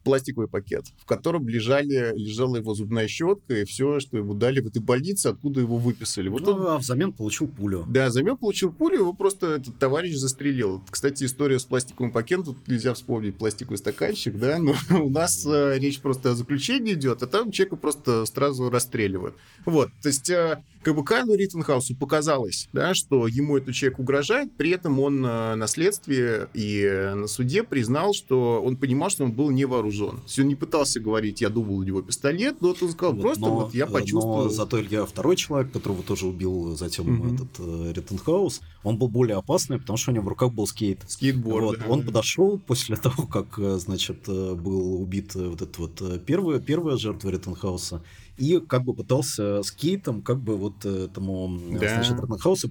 пластиковый 0.09 0.47
пакет, 0.47 0.85
в 0.97 1.05
котором 1.05 1.47
лежали, 1.47 2.13
лежала 2.15 2.55
его 2.55 2.73
зубная 2.73 3.07
щетка 3.07 3.61
и 3.61 3.65
все, 3.65 3.99
что 3.99 4.17
ему 4.17 4.33
дали 4.33 4.59
в 4.59 4.65
этой 4.65 4.81
больнице, 4.81 5.27
откуда 5.27 5.61
его 5.61 5.77
выписали. 5.77 6.29
Вот 6.29 6.41
ну, 6.41 6.53
он, 6.53 6.67
а 6.67 6.77
взамен 6.79 7.13
получил 7.13 7.47
пулю. 7.47 7.85
Да, 7.87 8.07
взамен 8.07 8.35
получил 8.35 8.71
пулю, 8.71 8.95
его 8.95 9.13
просто 9.13 9.57
этот 9.57 9.77
товарищ 9.77 10.15
застрелил. 10.15 10.81
Кстати, 10.89 11.25
история 11.25 11.59
с 11.59 11.65
пластиковым 11.65 12.11
пакетом, 12.11 12.45
тут 12.45 12.67
нельзя 12.67 12.95
вспомнить 12.95 13.37
пластиковый 13.37 13.77
стаканчик, 13.77 14.35
да, 14.35 14.57
но 14.57 14.73
у 14.99 15.11
нас 15.11 15.45
э, 15.45 15.77
речь 15.77 15.99
просто 15.99 16.31
о 16.31 16.33
заключении 16.33 16.93
идет, 16.93 17.21
а 17.21 17.27
там 17.27 17.51
человека 17.51 17.75
просто 17.75 18.25
сразу 18.25 18.71
расстреливают. 18.71 19.35
Вот, 19.65 19.91
то 20.01 20.07
есть 20.07 20.27
э, 20.31 20.63
как 20.83 20.95
бы 20.95 21.03
Кайлу 21.03 21.35
Риттенхаусу 21.35 21.95
показалось, 21.95 22.69
да, 22.73 22.93
что 22.93 23.27
ему 23.27 23.57
этот 23.57 23.75
человек 23.75 23.99
угрожает, 23.99 24.55
при 24.55 24.71
этом 24.71 24.99
он 24.99 25.25
э, 25.25 25.55
на 25.55 25.67
следствии 25.67 26.47
и 26.53 27.13
на 27.15 27.27
суде 27.27 27.63
признал, 27.63 28.13
что 28.13 28.61
он 28.63 28.77
понимал, 28.77 29.09
что 29.09 29.25
он 29.25 29.31
был 29.31 29.49
не 29.51 29.65
вооружен. 29.65 30.17
То 30.17 30.23
есть 30.25 30.39
он 30.39 30.47
не 30.47 30.55
пытался 30.55 30.99
говорить, 30.99 31.41
я 31.41 31.49
думал, 31.49 31.77
у 31.77 31.83
него 31.83 32.01
пистолет, 32.01 32.61
но 32.61 32.69
вот 32.69 32.81
он 32.81 32.91
сказал, 32.91 33.13
вот, 33.13 33.21
просто 33.21 33.41
но, 33.41 33.55
вот 33.55 33.73
я 33.73 33.87
почувствовал. 33.87 34.45
Но 34.45 34.49
зато 34.49 34.79
я 34.79 35.05
второй 35.05 35.35
человек, 35.35 35.71
которого 35.71 36.03
тоже 36.03 36.27
убил 36.27 36.75
затем 36.75 37.05
mm-hmm. 37.05 37.35
этот 37.35 37.59
э, 37.59 37.93
Риттенхаус, 37.93 38.61
он 38.83 38.97
был 38.97 39.09
более 39.09 39.37
опасный, 39.37 39.79
потому 39.79 39.97
что 39.97 40.11
у 40.11 40.13
него 40.13 40.25
в 40.25 40.29
руках 40.29 40.53
был 40.53 40.65
скейт. 40.65 41.03
Скейтборд. 41.07 41.65
Вот, 41.65 41.79
да. 41.79 41.85
Он 41.87 42.03
подошел 42.03 42.59
после 42.59 42.95
того, 42.95 43.27
как, 43.27 43.59
э, 43.59 43.77
значит, 43.77 44.27
э, 44.27 44.55
был 44.55 45.01
убит 45.01 45.35
э, 45.35 45.47
вот 45.47 45.61
этот 45.61 45.77
вот 45.77 46.25
первая, 46.25 46.59
первая 46.59 46.97
жертва 46.97 47.29
Риттенхауса, 47.29 48.01
и 48.37 48.59
как 48.59 48.85
бы 48.85 48.93
пытался 48.93 49.61
скейтом 49.63 50.21
как 50.21 50.39
бы 50.39 50.55
вот 50.55 50.68
этому 50.83 51.59
да. 51.71 51.95
значит, 51.95 52.19
Риттенхаусу 52.19 52.69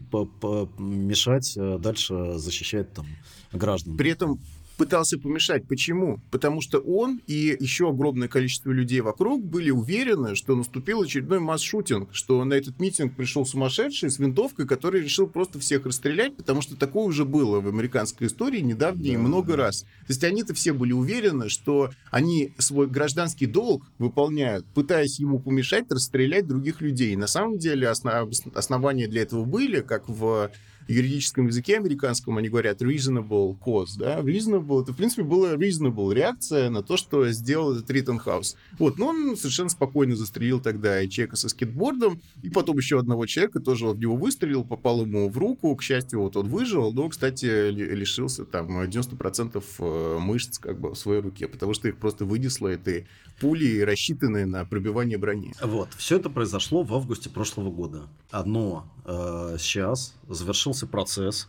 мешать 0.78 1.54
дальше 1.56 2.38
защищать 2.38 2.92
там 2.92 3.06
граждан. 3.52 3.96
При 3.96 4.10
этом 4.10 4.40
пытался 4.78 5.18
помешать. 5.18 5.66
Почему? 5.66 6.20
Потому 6.30 6.62
что 6.62 6.78
он 6.78 7.20
и 7.26 7.56
еще 7.60 7.90
огромное 7.90 8.28
количество 8.28 8.70
людей 8.70 9.00
вокруг 9.00 9.44
были 9.44 9.70
уверены, 9.70 10.36
что 10.36 10.54
наступил 10.54 11.02
очередной 11.02 11.40
mass 11.40 11.62
shooting, 11.62 12.10
что 12.12 12.42
на 12.44 12.54
этот 12.54 12.78
митинг 12.80 13.16
пришел 13.16 13.44
сумасшедший 13.44 14.10
с 14.10 14.18
винтовкой, 14.18 14.66
который 14.66 15.02
решил 15.02 15.26
просто 15.26 15.58
всех 15.58 15.84
расстрелять, 15.84 16.36
потому 16.36 16.62
что 16.62 16.76
такое 16.76 17.04
уже 17.04 17.24
было 17.24 17.60
в 17.60 17.68
американской 17.68 18.28
истории 18.28 18.60
недавнее 18.60 19.18
да, 19.18 19.22
много 19.22 19.56
да. 19.56 19.64
раз. 19.64 19.82
То 19.82 20.10
есть 20.10 20.24
они-то 20.24 20.54
все 20.54 20.72
были 20.72 20.92
уверены, 20.92 21.48
что 21.48 21.90
они 22.10 22.54
свой 22.58 22.86
гражданский 22.86 23.46
долг 23.46 23.84
выполняют, 23.98 24.64
пытаясь 24.74 25.18
ему 25.18 25.40
помешать 25.40 25.90
расстрелять 25.90 26.46
других 26.46 26.80
людей. 26.80 27.16
На 27.16 27.26
самом 27.26 27.58
деле 27.58 27.88
основ... 27.88 28.30
основания 28.54 29.08
для 29.08 29.22
этого 29.22 29.44
были, 29.44 29.80
как 29.80 30.08
в 30.08 30.50
юридическом 30.88 31.46
языке 31.46 31.76
американском 31.76 32.36
они 32.38 32.48
говорят 32.48 32.82
reasonable 32.82 33.56
cause, 33.58 33.98
да, 33.98 34.20
reasonable, 34.20 34.82
это, 34.82 34.92
в 34.92 34.96
принципе, 34.96 35.22
была 35.22 35.54
reasonable 35.54 36.12
реакция 36.12 36.70
на 36.70 36.82
то, 36.82 36.96
что 36.96 37.28
сделал 37.30 37.74
этот 37.74 37.90
Риттенхаус. 37.90 38.56
Вот, 38.78 38.98
но 38.98 39.08
он 39.08 39.36
совершенно 39.36 39.68
спокойно 39.68 40.16
застрелил 40.16 40.60
тогда 40.60 41.02
и 41.02 41.08
человека 41.08 41.36
со 41.36 41.48
скейтбордом, 41.48 42.20
и 42.42 42.50
потом 42.50 42.78
еще 42.78 42.98
одного 42.98 43.26
человека 43.26 43.60
тоже 43.60 43.86
в 43.86 43.98
него 43.98 44.16
выстрелил, 44.16 44.64
попал 44.64 45.02
ему 45.02 45.28
в 45.28 45.36
руку, 45.36 45.74
к 45.76 45.82
счастью, 45.82 46.20
вот 46.20 46.36
он 46.36 46.48
выжил, 46.48 46.92
но, 46.92 47.08
кстати, 47.08 47.70
лишился 47.70 48.44
там 48.44 48.80
90% 48.80 49.62
э, 49.78 50.18
мышц 50.18 50.58
как 50.58 50.80
бы 50.80 50.90
в 50.90 50.94
своей 50.96 51.20
руке, 51.20 51.48
потому 51.48 51.74
что 51.74 51.88
их 51.88 51.98
просто 51.98 52.24
вынесло 52.24 52.68
этой 52.68 53.06
пули, 53.40 53.80
рассчитанные 53.80 54.46
на 54.46 54.64
пробивание 54.64 55.18
брони. 55.18 55.54
Вот, 55.62 55.88
все 55.96 56.16
это 56.16 56.30
произошло 56.30 56.82
в 56.82 56.94
августе 56.94 57.30
прошлого 57.30 57.70
года. 57.70 58.08
Одно 58.30 58.86
э, 59.04 59.56
сейчас 59.58 60.14
завершился 60.28 60.86
процесс, 60.86 61.48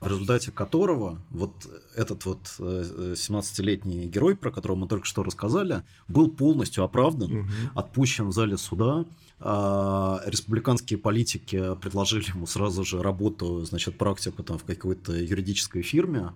в 0.00 0.08
результате 0.08 0.50
которого 0.50 1.20
вот 1.30 1.52
этот 1.94 2.24
вот 2.24 2.38
17-летний 2.58 4.06
э, 4.06 4.08
герой, 4.08 4.34
про 4.34 4.50
которого 4.50 4.78
мы 4.78 4.88
только 4.88 5.06
что 5.06 5.22
рассказали, 5.22 5.82
был 6.08 6.30
полностью 6.30 6.84
оправдан, 6.84 7.40
угу. 7.40 7.48
отпущен 7.74 8.28
в 8.28 8.32
зале 8.32 8.56
суда. 8.56 9.04
А 9.42 10.20
республиканские 10.26 10.98
политики 10.98 11.74
предложили 11.80 12.28
ему 12.28 12.46
сразу 12.46 12.84
же 12.84 13.02
работу, 13.02 13.64
значит, 13.64 13.96
практику 13.96 14.42
там 14.42 14.58
в 14.58 14.64
какой-то 14.64 15.14
юридической 15.14 15.82
фирме. 15.82 16.32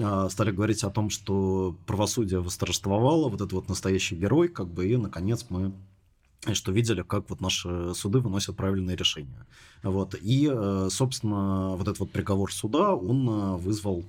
А, 0.00 0.28
стали 0.28 0.50
говорить 0.50 0.84
о 0.84 0.90
том, 0.90 1.10
что 1.10 1.76
правосудие 1.86 2.40
восторжествовало, 2.40 3.28
вот 3.28 3.40
этот 3.40 3.52
вот 3.52 3.68
настоящий 3.68 4.16
герой, 4.16 4.48
как 4.48 4.68
бы, 4.68 4.86
и, 4.86 4.96
наконец, 4.96 5.46
мы 5.48 5.72
что 6.54 6.72
видели, 6.72 7.02
как 7.02 7.30
вот 7.30 7.40
наши 7.40 7.94
суды 7.94 8.18
выносят 8.18 8.56
правильные 8.56 8.96
решения. 8.96 9.46
Вот. 9.84 10.16
И, 10.20 10.50
э, 10.52 10.88
собственно, 10.90 11.76
вот 11.76 11.82
этот 11.82 12.00
вот 12.00 12.10
приговор 12.10 12.52
суда, 12.52 12.96
он 12.96 13.28
э, 13.28 13.56
вызвал 13.58 14.02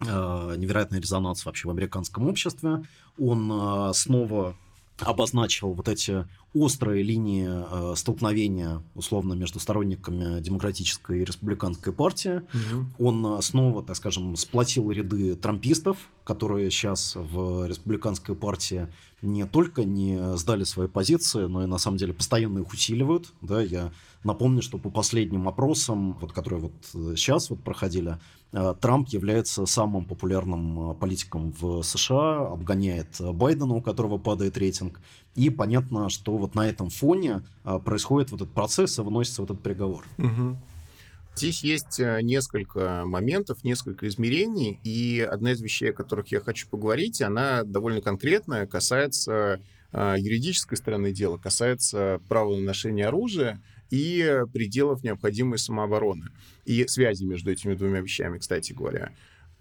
э, 0.00 0.54
невероятный 0.56 1.00
резонанс 1.00 1.44
вообще 1.44 1.68
в 1.68 1.70
американском 1.70 2.26
обществе. 2.26 2.82
Он 3.18 3.92
снова 3.92 4.56
обозначил 5.00 5.74
вот 5.74 5.88
эти 5.88 6.26
острые 6.54 7.02
линии 7.02 7.48
э, 7.48 7.94
столкновения 7.96 8.82
условно 8.94 9.34
между 9.34 9.60
сторонниками 9.60 10.40
демократической 10.40 11.20
и 11.20 11.24
республиканской 11.24 11.92
партии. 11.92 12.42
Угу. 12.52 13.06
Он 13.06 13.42
снова, 13.42 13.82
так 13.82 13.96
скажем, 13.96 14.36
сплотил 14.36 14.90
ряды 14.90 15.36
трампистов, 15.36 15.96
которые 16.24 16.70
сейчас 16.70 17.14
в 17.14 17.66
республиканской 17.66 18.34
партии 18.34 18.88
не 19.22 19.46
только 19.46 19.84
не 19.84 20.36
сдали 20.36 20.64
свои 20.64 20.88
позиции, 20.88 21.46
но 21.46 21.62
и 21.62 21.66
на 21.66 21.78
самом 21.78 21.98
деле 21.98 22.12
постоянно 22.12 22.60
их 22.60 22.72
усиливают. 22.72 23.32
Да, 23.42 23.60
я 23.60 23.92
напомню, 24.24 24.62
что 24.62 24.78
по 24.78 24.90
последним 24.90 25.48
опросам, 25.48 26.14
вот, 26.20 26.32
которые 26.32 26.60
вот 26.60 27.16
сейчас 27.18 27.50
вот 27.50 27.62
проходили, 27.62 28.18
э, 28.52 28.74
Трамп 28.80 29.08
является 29.08 29.66
самым 29.66 30.04
популярным 30.04 30.90
э, 30.90 30.94
политиком 30.94 31.52
в 31.52 31.82
США, 31.82 32.48
обгоняет 32.48 33.20
Байдена, 33.20 33.74
у 33.74 33.80
которого 33.80 34.18
падает 34.18 34.58
рейтинг. 34.58 35.00
И 35.34 35.48
понятно, 35.48 36.10
что 36.10 36.36
вот 36.36 36.54
на 36.54 36.68
этом 36.68 36.90
фоне 36.90 37.42
э, 37.64 37.78
происходит 37.84 38.30
вот 38.30 38.42
этот 38.42 38.54
процесс 38.54 38.98
и 38.98 39.02
выносится 39.02 39.42
вот 39.42 39.50
этот 39.52 39.62
приговор. 39.62 40.04
Угу. 40.18 40.58
Здесь 41.36 41.62
есть 41.62 41.98
несколько 41.98 43.04
моментов, 43.06 43.64
несколько 43.64 44.08
измерений, 44.08 44.80
и 44.82 45.20
одна 45.20 45.52
из 45.52 45.62
вещей, 45.62 45.90
о 45.90 45.94
которых 45.94 46.26
я 46.32 46.40
хочу 46.40 46.68
поговорить, 46.68 47.22
она 47.22 47.62
довольно 47.62 48.02
конкретная, 48.02 48.66
касается 48.66 49.60
юридической 49.92 50.76
стороны 50.76 51.12
дела, 51.12 51.38
касается 51.38 52.20
права 52.28 52.56
на 52.56 52.62
ношение 52.62 53.06
оружия 53.06 53.62
и 53.90 54.44
пределов 54.52 55.02
необходимой 55.02 55.58
самообороны. 55.58 56.28
И 56.64 56.86
связи 56.86 57.24
между 57.24 57.50
этими 57.50 57.74
двумя 57.74 58.00
вещами, 58.00 58.38
кстати 58.38 58.72
говоря. 58.72 59.12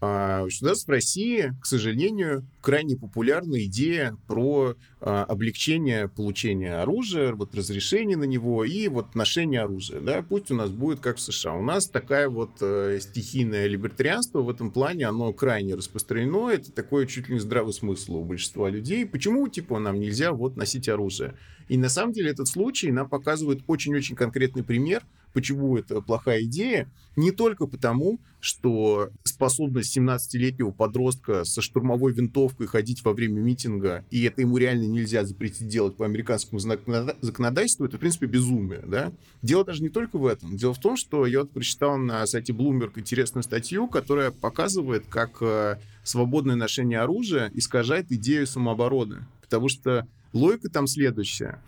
А, 0.02 0.44
у 0.44 0.66
нас 0.66 0.86
в 0.86 0.90
России, 0.90 1.54
к 1.62 1.66
сожалению, 1.66 2.46
крайне 2.62 2.96
популярна 2.96 3.64
идея 3.66 4.18
про 4.28 4.76
а, 5.02 5.26
облегчение 5.26 6.08
получения 6.08 6.82
оружия, 6.82 7.34
вот 7.34 7.54
разрешение 7.54 8.16
на 8.16 8.24
него 8.24 8.64
и 8.64 8.88
вот 8.88 9.16
ношение 9.16 9.62
оружия. 9.62 10.00
Да? 10.00 10.22
Пусть 10.22 10.52
у 10.52 10.56
нас 10.56 10.70
будет 10.70 11.02
как 11.02 11.18
в 11.18 11.22
США. 11.22 11.54
У 11.54 11.62
нас 11.62 11.88
такая 11.88 12.30
вот 12.30 12.52
э, 12.62 13.00
стихийное 13.02 13.68
либертарианство 13.68 14.42
в 14.42 14.50
этом 14.50 14.72
плане, 14.72 15.06
оно 15.06 15.34
крайне 15.34 15.76
распространено. 15.76 16.50
Это 16.50 16.72
такой 16.72 17.06
чуть 17.06 17.28
ли 17.28 17.34
не 17.36 17.40
здравый 17.40 17.74
смысл 17.74 18.18
у 18.18 18.24
большинства 18.24 18.70
людей. 18.70 19.06
Почему, 19.06 19.48
типа, 19.50 19.80
нам 19.80 20.00
нельзя 20.00 20.32
вот 20.32 20.56
носить 20.56 20.88
оружие? 20.88 21.36
И 21.68 21.78
на 21.78 21.90
самом 21.90 22.14
деле 22.14 22.32
этот 22.32 22.48
случай 22.48 22.92
нам 22.92 23.10
показывает 23.10 23.64
очень-очень 23.68 24.16
конкретный 24.16 24.64
пример, 24.64 25.04
почему 25.40 25.78
это 25.78 26.02
плохая 26.02 26.44
идея. 26.44 26.92
Не 27.16 27.32
только 27.32 27.66
потому, 27.66 28.20
что 28.42 29.10
способность 29.24 29.98
17-летнего 29.98 30.72
подростка 30.72 31.46
со 31.46 31.62
штурмовой 31.62 32.12
винтовкой 32.12 32.68
ходить 32.68 33.04
во 33.06 33.14
время 33.14 33.40
митинга, 33.40 34.04
и 34.12 34.24
это 34.24 34.42
ему 34.42 34.58
реально 34.58 34.86
нельзя 34.86 35.24
запретить 35.24 35.68
делать 35.68 35.96
по 35.96 36.06
американскому 36.06 36.60
законодательству, 36.60 37.86
это, 37.86 37.98
в 37.98 38.00
принципе, 38.02 38.26
безумие. 38.26 38.84
Да? 38.86 39.14
Дело 39.42 39.64
даже 39.64 39.82
не 39.82 39.90
только 39.90 40.18
в 40.18 40.26
этом. 40.26 40.58
Дело 40.58 40.74
в 40.74 40.80
том, 40.80 40.98
что 40.98 41.26
я 41.26 41.40
вот 41.40 41.52
прочитал 41.52 41.98
на 41.98 42.26
сайте 42.28 42.52
Bloomberg 42.52 43.00
интересную 43.00 43.44
статью, 43.44 43.88
которая 43.88 44.32
показывает, 44.32 45.06
как 45.10 45.38
э, 45.42 45.78
свободное 46.04 46.56
ношение 46.56 47.00
оружия 47.00 47.50
искажает 47.54 48.12
идею 48.12 48.46
самообороны. 48.46 49.26
Потому 49.42 49.70
что 49.70 50.06
Логика 50.34 50.70
там 50.70 50.86
следующая. 50.86 51.62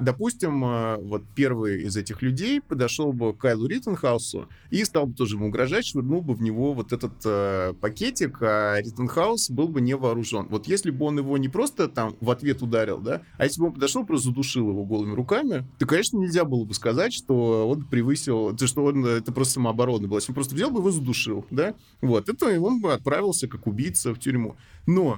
Допустим, 0.00 0.64
э, 0.64 0.96
вот 0.98 1.22
первый 1.34 1.82
из 1.82 1.96
этих 1.96 2.20
людей 2.22 2.60
подошел 2.60 3.12
бы 3.12 3.32
к 3.32 3.38
Кайлу 3.38 3.66
Риттенхаусу 3.66 4.48
и 4.70 4.84
стал 4.84 5.06
бы 5.06 5.14
тоже 5.14 5.36
ему 5.36 5.48
угрожать, 5.48 5.86
швырнул 5.86 6.20
бы 6.20 6.34
в 6.34 6.42
него 6.42 6.74
вот 6.74 6.92
этот 6.92 7.12
э, 7.24 7.72
пакетик, 7.80 8.38
а 8.42 8.80
Риттенхаус 8.80 9.50
был 9.50 9.68
бы 9.68 9.80
не 9.80 9.94
вооружен. 9.94 10.46
Вот 10.50 10.68
если 10.68 10.90
бы 10.90 11.06
он 11.06 11.18
его 11.18 11.38
не 11.38 11.48
просто 11.48 11.88
там 11.88 12.14
в 12.20 12.30
ответ 12.30 12.62
ударил, 12.62 12.98
да, 12.98 13.22
а 13.38 13.44
если 13.44 13.60
бы 13.60 13.68
он 13.68 13.72
подошел, 13.72 14.04
просто 14.04 14.28
задушил 14.28 14.68
его 14.68 14.84
голыми 14.84 15.14
руками, 15.14 15.64
то, 15.78 15.86
конечно, 15.86 16.18
нельзя 16.18 16.44
было 16.44 16.64
бы 16.64 16.74
сказать, 16.74 17.14
что 17.14 17.68
он 17.68 17.84
превысил, 17.84 18.56
что 18.58 18.84
он, 18.84 19.04
это 19.06 19.32
просто 19.32 19.54
самооборона 19.54 20.06
была. 20.06 20.18
Если 20.18 20.32
он 20.32 20.34
просто 20.34 20.54
взял 20.54 20.70
бы 20.70 20.80
его 20.80 20.90
задушил, 20.90 21.46
да, 21.50 21.74
вот, 22.02 22.28
это 22.28 22.60
он 22.60 22.80
бы 22.80 22.92
отправился 22.92 23.48
как 23.48 23.66
убийца 23.66 24.14
в 24.14 24.18
тюрьму. 24.18 24.56
Но 24.86 25.16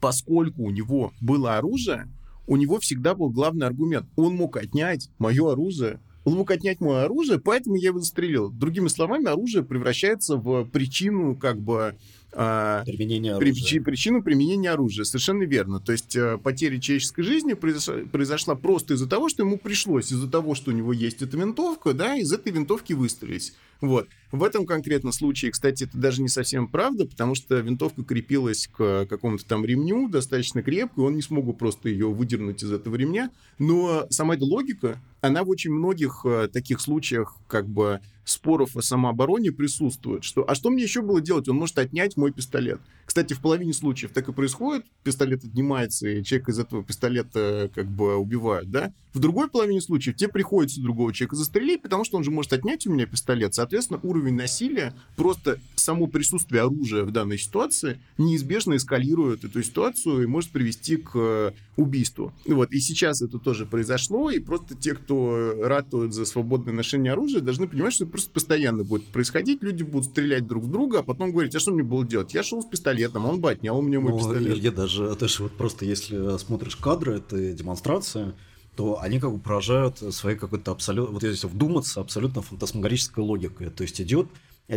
поскольку 0.00 0.64
у 0.64 0.70
него 0.70 1.12
было 1.20 1.56
оружие, 1.56 2.08
у 2.50 2.56
него 2.56 2.80
всегда 2.80 3.14
был 3.14 3.30
главный 3.30 3.68
аргумент. 3.68 4.08
Он 4.16 4.34
мог 4.34 4.56
отнять 4.56 5.08
мое 5.18 5.52
оружие, 5.52 6.00
он 6.24 6.34
мог 6.34 6.50
отнять 6.50 6.80
мое 6.80 7.04
оружие, 7.04 7.38
поэтому 7.38 7.76
я 7.76 7.90
его 7.90 8.00
застрелил. 8.00 8.50
Другими 8.50 8.88
словами, 8.88 9.28
оружие 9.28 9.62
превращается 9.62 10.36
в 10.36 10.64
причину 10.64 11.36
как 11.36 11.60
бы 11.60 11.96
а, 12.32 12.84
применения 12.84 13.34
оружия. 13.34 13.82
причину 13.82 14.22
применения 14.22 14.70
оружия. 14.70 15.04
Совершенно 15.04 15.42
верно. 15.42 15.80
То 15.80 15.92
есть 15.92 16.14
э, 16.14 16.38
потеря 16.38 16.78
человеческой 16.78 17.22
жизни 17.22 17.54
произошла, 17.54 18.54
просто 18.54 18.94
из-за 18.94 19.08
того, 19.08 19.28
что 19.28 19.42
ему 19.42 19.58
пришлось, 19.58 20.12
из-за 20.12 20.30
того, 20.30 20.54
что 20.54 20.70
у 20.70 20.74
него 20.74 20.92
есть 20.92 21.22
эта 21.22 21.36
винтовка, 21.36 21.92
да, 21.92 22.16
из 22.16 22.32
этой 22.32 22.52
винтовки 22.52 22.92
выстрелить. 22.92 23.54
Вот. 23.80 24.08
В 24.30 24.44
этом 24.44 24.66
конкретном 24.66 25.12
случае, 25.12 25.50
кстати, 25.50 25.84
это 25.84 25.96
даже 25.96 26.22
не 26.22 26.28
совсем 26.28 26.68
правда, 26.68 27.06
потому 27.06 27.34
что 27.34 27.56
винтовка 27.56 28.04
крепилась 28.04 28.68
к 28.68 29.06
какому-то 29.06 29.44
там 29.46 29.64
ремню 29.64 30.08
достаточно 30.08 30.62
крепко, 30.62 31.00
и 31.00 31.04
он 31.04 31.16
не 31.16 31.22
смог 31.22 31.56
просто 31.58 31.88
ее 31.88 32.08
выдернуть 32.08 32.62
из 32.62 32.70
этого 32.70 32.94
ремня. 32.96 33.30
Но 33.58 34.06
сама 34.10 34.34
эта 34.36 34.44
логика 34.44 35.00
она 35.20 35.44
в 35.44 35.50
очень 35.50 35.72
многих 35.72 36.22
э, 36.24 36.48
таких 36.48 36.80
случаях 36.80 37.36
как 37.46 37.68
бы 37.68 38.00
споров 38.24 38.76
о 38.76 38.82
самообороне 38.82 39.52
присутствует. 39.52 40.24
Что, 40.24 40.48
а 40.48 40.54
что 40.54 40.70
мне 40.70 40.82
еще 40.82 41.02
было 41.02 41.20
делать? 41.20 41.48
Он 41.48 41.56
может 41.56 41.78
отнять 41.78 42.16
мой 42.16 42.32
пистолет. 42.32 42.80
Кстати, 43.04 43.34
в 43.34 43.40
половине 43.40 43.72
случаев 43.72 44.12
так 44.12 44.28
и 44.28 44.32
происходит. 44.32 44.86
Пистолет 45.02 45.44
отнимается, 45.44 46.08
и 46.08 46.22
человек 46.22 46.48
из 46.48 46.58
этого 46.60 46.84
пистолета 46.84 47.70
как 47.74 47.88
бы 47.88 48.16
убивают, 48.16 48.70
да? 48.70 48.92
В 49.12 49.18
другой 49.18 49.48
половине 49.48 49.80
случаев 49.80 50.14
тебе 50.14 50.30
приходится 50.30 50.80
другого 50.80 51.12
человека 51.12 51.34
застрелить, 51.34 51.82
потому 51.82 52.04
что 52.04 52.16
он 52.16 52.24
же 52.24 52.30
может 52.30 52.52
отнять 52.52 52.86
у 52.86 52.92
меня 52.92 53.06
пистолет. 53.06 53.54
Соответственно, 53.54 53.98
уровень 54.04 54.34
насилия, 54.34 54.94
просто 55.16 55.58
само 55.74 56.06
присутствие 56.06 56.62
оружия 56.62 57.02
в 57.02 57.10
данной 57.10 57.38
ситуации 57.38 58.00
неизбежно 58.18 58.76
эскалирует 58.76 59.44
эту 59.44 59.62
ситуацию 59.64 60.22
и 60.22 60.26
может 60.26 60.50
привести 60.50 60.96
к 60.96 61.10
э, 61.14 61.52
убийству. 61.76 62.32
Вот. 62.46 62.70
И 62.72 62.78
сейчас 62.78 63.22
это 63.22 63.40
тоже 63.40 63.66
произошло, 63.66 64.30
и 64.30 64.38
просто 64.38 64.76
те, 64.76 64.94
кто 64.94 65.09
ратует 65.10 66.12
за 66.12 66.24
свободное 66.24 66.74
ношение 66.74 67.12
оружия, 67.12 67.40
должны 67.40 67.68
понимать, 67.68 67.92
что 67.92 68.04
это 68.04 68.12
просто 68.12 68.30
постоянно 68.30 68.84
будет 68.84 69.06
происходить. 69.06 69.62
Люди 69.62 69.82
будут 69.82 70.10
стрелять 70.10 70.46
друг 70.46 70.64
в 70.64 70.70
друга, 70.70 71.00
а 71.00 71.02
потом 71.02 71.32
говорить, 71.32 71.54
а 71.54 71.60
что 71.60 71.72
мне 71.72 71.82
было 71.82 72.06
делать? 72.06 72.34
Я 72.34 72.42
шел 72.42 72.62
с 72.62 72.66
пистолетом, 72.66 73.26
он 73.26 73.40
бы 73.40 73.50
отнял 73.50 73.78
у 73.78 73.82
меня 73.82 74.00
мой 74.00 74.12
ну, 74.12 74.18
пистолет. 74.18 74.56
Я 74.56 74.70
даже, 74.70 75.14
даже 75.16 75.42
вот 75.42 75.52
просто 75.52 75.84
если 75.84 76.38
смотришь 76.38 76.76
кадры 76.76 77.16
этой 77.16 77.52
демонстрации, 77.52 78.34
то 78.76 79.00
они 79.00 79.20
как 79.20 79.32
бы 79.32 79.38
поражают 79.38 79.98
своей 79.98 80.38
какой-то 80.38 80.70
абсолютно, 80.70 81.14
вот 81.14 81.22
если 81.22 81.46
вдуматься, 81.46 82.00
абсолютно 82.00 82.42
фантасмагорической 82.42 83.22
логикой. 83.22 83.70
То 83.70 83.82
есть 83.82 84.00
идет 84.00 84.28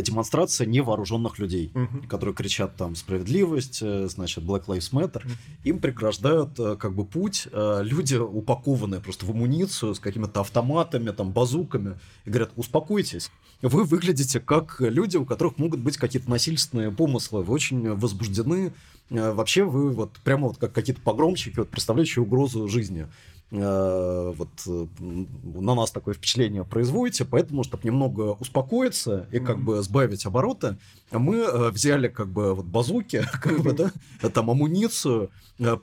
демонстрация 0.02 0.66
невооруженных 0.66 1.38
людей, 1.38 1.70
угу. 1.74 2.06
которые 2.08 2.34
кричат 2.34 2.76
там 2.76 2.96
справедливость, 2.96 3.80
э, 3.82 4.08
значит, 4.08 4.44
Black 4.44 4.66
Lives 4.66 4.92
Matter. 4.92 5.24
Угу. 5.24 5.32
Им 5.64 5.78
преграждают 5.78 6.58
э, 6.58 6.76
как 6.76 6.94
бы 6.94 7.04
путь 7.04 7.48
э, 7.50 7.80
люди, 7.82 8.16
упакованные 8.16 9.00
просто 9.00 9.26
в 9.26 9.30
амуницию 9.30 9.94
с 9.94 10.00
какими-то 10.00 10.40
автоматами, 10.40 11.10
там, 11.10 11.32
базуками, 11.32 11.98
и 12.24 12.30
говорят, 12.30 12.52
успокойтесь. 12.56 13.30
Вы 13.62 13.84
выглядите 13.84 14.40
как 14.40 14.76
люди, 14.80 15.16
у 15.16 15.24
которых 15.24 15.58
могут 15.58 15.80
быть 15.80 15.96
какие-то 15.96 16.28
насильственные 16.28 16.90
помыслы, 16.90 17.42
вы 17.42 17.54
очень 17.54 17.94
возбуждены. 17.94 18.74
Вообще 19.10 19.64
вы 19.64 19.90
вот 19.90 20.12
прямо 20.24 20.48
вот 20.48 20.58
как 20.58 20.72
какие-то 20.72 21.00
погромщики, 21.00 21.58
вот, 21.58 21.70
представляющие 21.70 22.22
угрозу 22.22 22.68
жизни. 22.68 23.06
Э, 23.50 24.32
вот 24.36 24.48
э, 24.66 24.86
на 24.98 25.74
нас 25.74 25.90
такое 25.90 26.14
впечатление 26.14 26.64
производите, 26.64 27.24
поэтому, 27.24 27.62
чтобы 27.62 27.84
немного 27.84 28.32
успокоиться 28.40 29.28
и 29.30 29.38
как 29.38 29.60
бы 29.60 29.82
сбавить 29.82 30.26
обороты, 30.26 30.76
мы 31.12 31.36
э, 31.36 31.70
взяли 31.70 32.08
как 32.08 32.28
бы 32.28 32.54
вот 32.54 32.66
базуки, 32.66 33.24
как 33.42 33.60
бы, 33.60 33.72
да, 33.72 33.92
там 34.30 34.50
амуницию, 34.50 35.30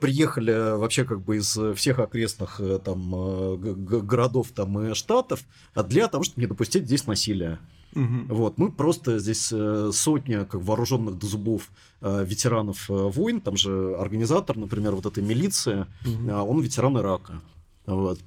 приехали 0.00 0.76
вообще 0.76 1.04
как 1.04 1.22
бы 1.22 1.38
из 1.38 1.58
всех 1.76 1.98
окрестных 1.98 2.60
там 2.84 3.56
городов 3.56 4.48
там 4.54 4.78
и 4.90 4.94
штатов 4.94 5.40
для 5.74 6.08
того, 6.08 6.24
чтобы 6.24 6.42
не 6.42 6.46
допустить 6.46 6.84
здесь 6.84 7.06
насилия. 7.06 7.58
Угу. 7.94 8.34
Вот, 8.34 8.58
мы 8.58 8.72
просто 8.72 9.18
здесь 9.18 9.52
сотня 9.96 10.44
как 10.44 10.62
вооруженных 10.62 11.18
до 11.18 11.26
зубов 11.26 11.68
ветеранов 12.00 12.86
войн, 12.88 13.40
там 13.40 13.56
же 13.56 13.94
организатор, 13.96 14.56
например, 14.56 14.94
вот 14.94 15.06
этой 15.06 15.22
милиции, 15.22 15.86
угу. 16.04 16.32
он 16.32 16.60
ветеран 16.60 16.98
Ирака. 16.98 17.40
Вот. 17.86 18.18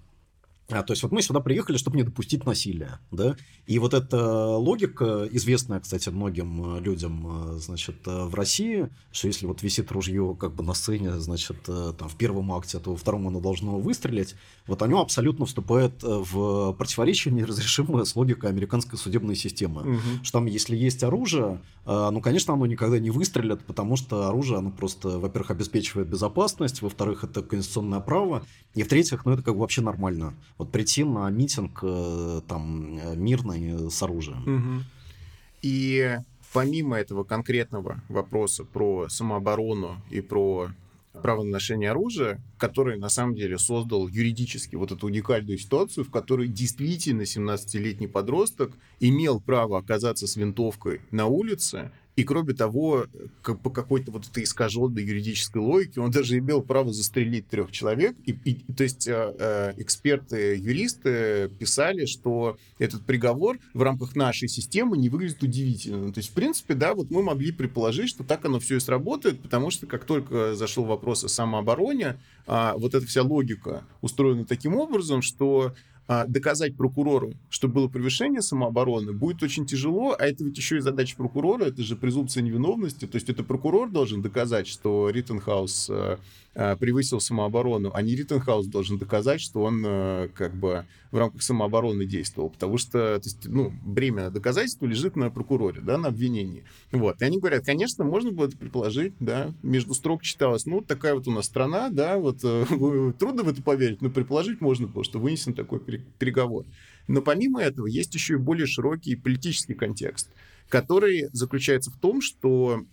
А, 0.70 0.82
то 0.82 0.94
есть 0.94 1.04
вот 1.04 1.12
мы 1.12 1.22
сюда 1.22 1.42
приехали, 1.42 1.78
чтобы 1.78 1.98
не 1.98 2.04
допустить 2.04 2.46
насилия, 2.46 3.00
да, 3.12 3.36
и 3.68 3.78
вот 3.78 3.94
эта 3.94 4.48
логика, 4.48 5.28
известная, 5.32 5.80
кстати, 5.80 6.10
многим 6.10 6.78
э, 6.78 6.80
людям, 6.80 7.54
э, 7.54 7.60
значит, 7.60 7.98
э, 8.08 8.26
в 8.26 8.34
России, 8.34 8.90
что 9.12 9.28
если 9.28 9.46
вот 9.46 9.62
висит 9.62 9.92
ружье 9.92 10.36
как 10.40 10.56
бы 10.56 10.64
на 10.64 10.74
сцене, 10.74 11.20
значит, 11.20 11.58
там 11.64 12.10
в 12.10 12.16
первом 12.16 12.52
акте, 12.52 12.80
то 12.80 12.92
во 12.92 12.98
втором 12.98 13.28
оно 13.28 13.40
должно 13.40 13.78
выстрелить, 13.78 14.36
вот 14.66 14.82
оно 14.82 15.02
абсолютно 15.02 15.46
вступает 15.46 16.02
в 16.02 16.74
противоречие 16.74 17.32
неразрешимое 17.36 18.04
с 18.04 18.16
логикой 18.16 18.50
американской 18.50 18.98
судебной 18.98 19.36
системы, 19.36 19.82
угу. 19.82 20.00
что 20.24 20.40
там, 20.40 20.48
если 20.48 20.76
есть 20.76 21.04
оружие, 21.04 21.62
ну, 21.86 22.20
конечно, 22.20 22.56
оно 22.56 22.66
никогда 22.66 22.98
не 22.98 23.12
выстрелит, 23.12 23.64
потому 23.64 23.96
что 23.96 24.28
оружие, 24.28 24.58
оно 24.58 24.72
просто, 24.72 25.20
во-первых, 25.20 25.52
обеспечивает 25.52 26.08
безопасность, 26.08 26.82
во-вторых, 26.82 27.24
это 27.24 27.44
конституционное 27.44 28.00
право, 28.00 28.44
и 28.74 28.82
в-третьих, 28.82 29.26
ну, 29.26 29.34
это 29.34 29.44
как 29.44 29.54
бы 29.54 29.62
вообще 29.62 29.82
нормально 29.82 30.34
вот 30.58 30.72
прийти 30.72 31.04
на 31.04 31.30
митинг 31.30 31.80
э, 31.84 32.42
там 32.48 32.98
э, 32.98 33.16
мирный 33.16 33.90
с 33.90 34.02
оружием. 34.02 34.42
Угу. 34.42 34.84
И 35.64 36.18
помимо 36.54 36.98
этого 36.98 37.24
конкретного 37.24 38.02
вопроса 38.08 38.64
про 38.64 39.10
самооборону 39.10 39.98
и 40.10 40.22
про 40.22 40.70
право 41.22 41.44
на 41.44 41.52
ношение 41.52 41.92
оружия, 41.92 42.42
который 42.58 42.98
на 42.98 43.10
самом 43.10 43.36
деле 43.36 43.58
создал 43.58 44.08
юридически 44.08 44.76
вот 44.76 44.92
эту 44.92 45.08
уникальную 45.08 45.58
ситуацию, 45.58 46.04
в 46.04 46.12
которой 46.12 46.48
действительно 46.48 47.22
17-летний 47.22 48.08
подросток 48.08 48.74
имел 49.00 49.40
право 49.40 49.80
оказаться 49.80 50.28
с 50.28 50.36
винтовкой 50.36 51.02
на 51.12 51.26
улице 51.26 51.92
и 52.16 52.24
кроме 52.24 52.54
того, 52.54 53.08
как, 53.42 53.60
по 53.60 53.70
какой-то 53.70 54.12
вот 54.12 54.28
этой 54.28 54.44
искаженной 54.44 55.04
юридической 55.04 55.58
логике, 55.58 56.00
он 56.00 56.12
даже 56.12 56.38
имел 56.38 56.62
право 56.62 56.94
застрелить 56.94 57.48
трех 57.50 57.72
человек. 57.72 58.16
И, 58.26 58.32
и, 58.46 58.74
то 58.74 58.84
есть 58.84 59.08
э, 59.08 59.36
э, 59.38 59.74
эксперты, 59.78 60.56
юристы 60.56 61.52
писали, 61.60 62.06
что 62.06 62.58
этот 62.80 63.06
приговор 63.06 63.60
в 63.74 63.82
рамках 63.82 64.16
нашей 64.16 64.48
системы 64.48 64.98
не 64.98 65.10
выглядит 65.10 65.44
удивительно. 65.44 66.14
То 66.14 66.20
есть, 66.20 66.30
в 66.30 66.34
принципе, 66.34 66.74
да, 66.74 66.94
вот 66.94 67.12
мы 67.12 67.22
могли 67.22 67.52
предположить, 67.52 68.10
что 68.10 68.24
так 68.24 68.46
оно 68.46 68.60
все 68.60 68.78
и 68.78 68.80
сработает, 68.80 69.42
потому 69.42 69.70
что 69.70 69.86
как 69.86 70.06
только 70.06 70.56
зашел 70.56 70.86
вопрос 70.86 71.26
о 71.26 71.28
самообороне, 71.28 72.18
э, 72.48 72.72
вот 72.78 72.96
эта 72.96 73.06
вся 73.06 73.24
логика 73.24 73.84
устроена 74.02 74.46
таким 74.46 74.76
образом, 74.76 75.22
что 75.22 75.74
доказать 76.08 76.76
прокурору, 76.76 77.34
что 77.50 77.68
было 77.68 77.88
превышение 77.88 78.42
самообороны, 78.42 79.14
будет 79.14 79.42
очень 79.42 79.66
тяжело, 79.66 80.16
а 80.18 80.26
это 80.26 80.44
ведь 80.44 80.58
еще 80.58 80.78
и 80.78 80.82
задача 80.82 81.16
прокурора, 81.16 81.66
это 81.66 81.82
же 81.84 81.96
презумпция 81.96 82.44
невиновности, 82.44 83.08
то 83.08 83.16
есть 83.16 83.30
это 83.30 83.44
прокурор 83.44 83.90
должен 83.90 84.22
доказать, 84.22 84.68
что 84.68 85.10
Риттенхаус 85.10 85.90
а, 85.90 86.20
а, 86.54 86.76
превысил 86.76 87.20
самооборону, 87.20 87.92
а 87.94 88.02
не 88.02 88.16
Риттенхаус 88.16 88.68
должен 88.68 88.98
доказать, 88.98 89.42
что 89.42 89.64
он 89.64 89.84
как 90.36 90.56
бы 90.56 90.86
в 91.16 91.18
рамках 91.18 91.42
самообороны 91.42 92.06
действовал, 92.06 92.50
потому 92.50 92.78
что 92.78 92.92
то 92.92 93.22
есть, 93.24 93.48
ну, 93.48 93.72
бремя 93.84 94.30
доказательства 94.30 94.86
лежит 94.86 95.16
на 95.16 95.30
прокуроре, 95.30 95.80
да, 95.82 95.98
на 95.98 96.10
обвинении. 96.10 96.66
Вот. 96.92 97.22
И 97.22 97.26
они 97.26 97.40
говорят, 97.40 97.66
конечно, 97.66 98.04
можно 98.04 98.32
было 98.32 98.48
это 98.48 98.58
предположить, 98.58 99.14
да, 99.22 99.54
между 99.64 99.94
строк 99.94 100.24
читалось, 100.24 100.66
ну, 100.66 100.82
такая 100.82 101.16
вот 101.16 101.28
у 101.28 101.32
нас 101.32 101.46
страна, 101.46 101.90
да, 101.90 102.18
вот 102.18 102.40
э, 102.44 102.66
трудно 103.18 103.44
в 103.44 103.48
это 103.48 103.64
поверить, 103.64 104.02
но 104.02 104.10
предположить 104.10 104.60
можно 104.60 104.88
было, 104.88 105.06
что 105.06 105.20
вынесен 105.20 105.54
такой 105.54 105.80
переговор. 106.20 106.66
Но 107.08 107.22
помимо 107.22 107.62
этого 107.62 107.88
есть 107.88 108.14
еще 108.16 108.34
и 108.34 108.38
более 108.38 108.68
широкий 108.68 109.16
политический 109.16 109.74
контекст, 109.74 110.30
который 110.70 111.30
заключается 111.32 111.92
в 111.92 111.98
том, 111.98 112.22
что 112.22 112.86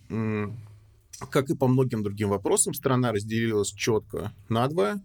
как 1.29 1.49
и 1.49 1.55
по 1.55 1.67
многим 1.67 2.03
другим 2.03 2.29
вопросам, 2.29 2.73
страна 2.73 3.11
разделилась 3.11 3.71
четко 3.71 4.33
надвое, 4.49 5.01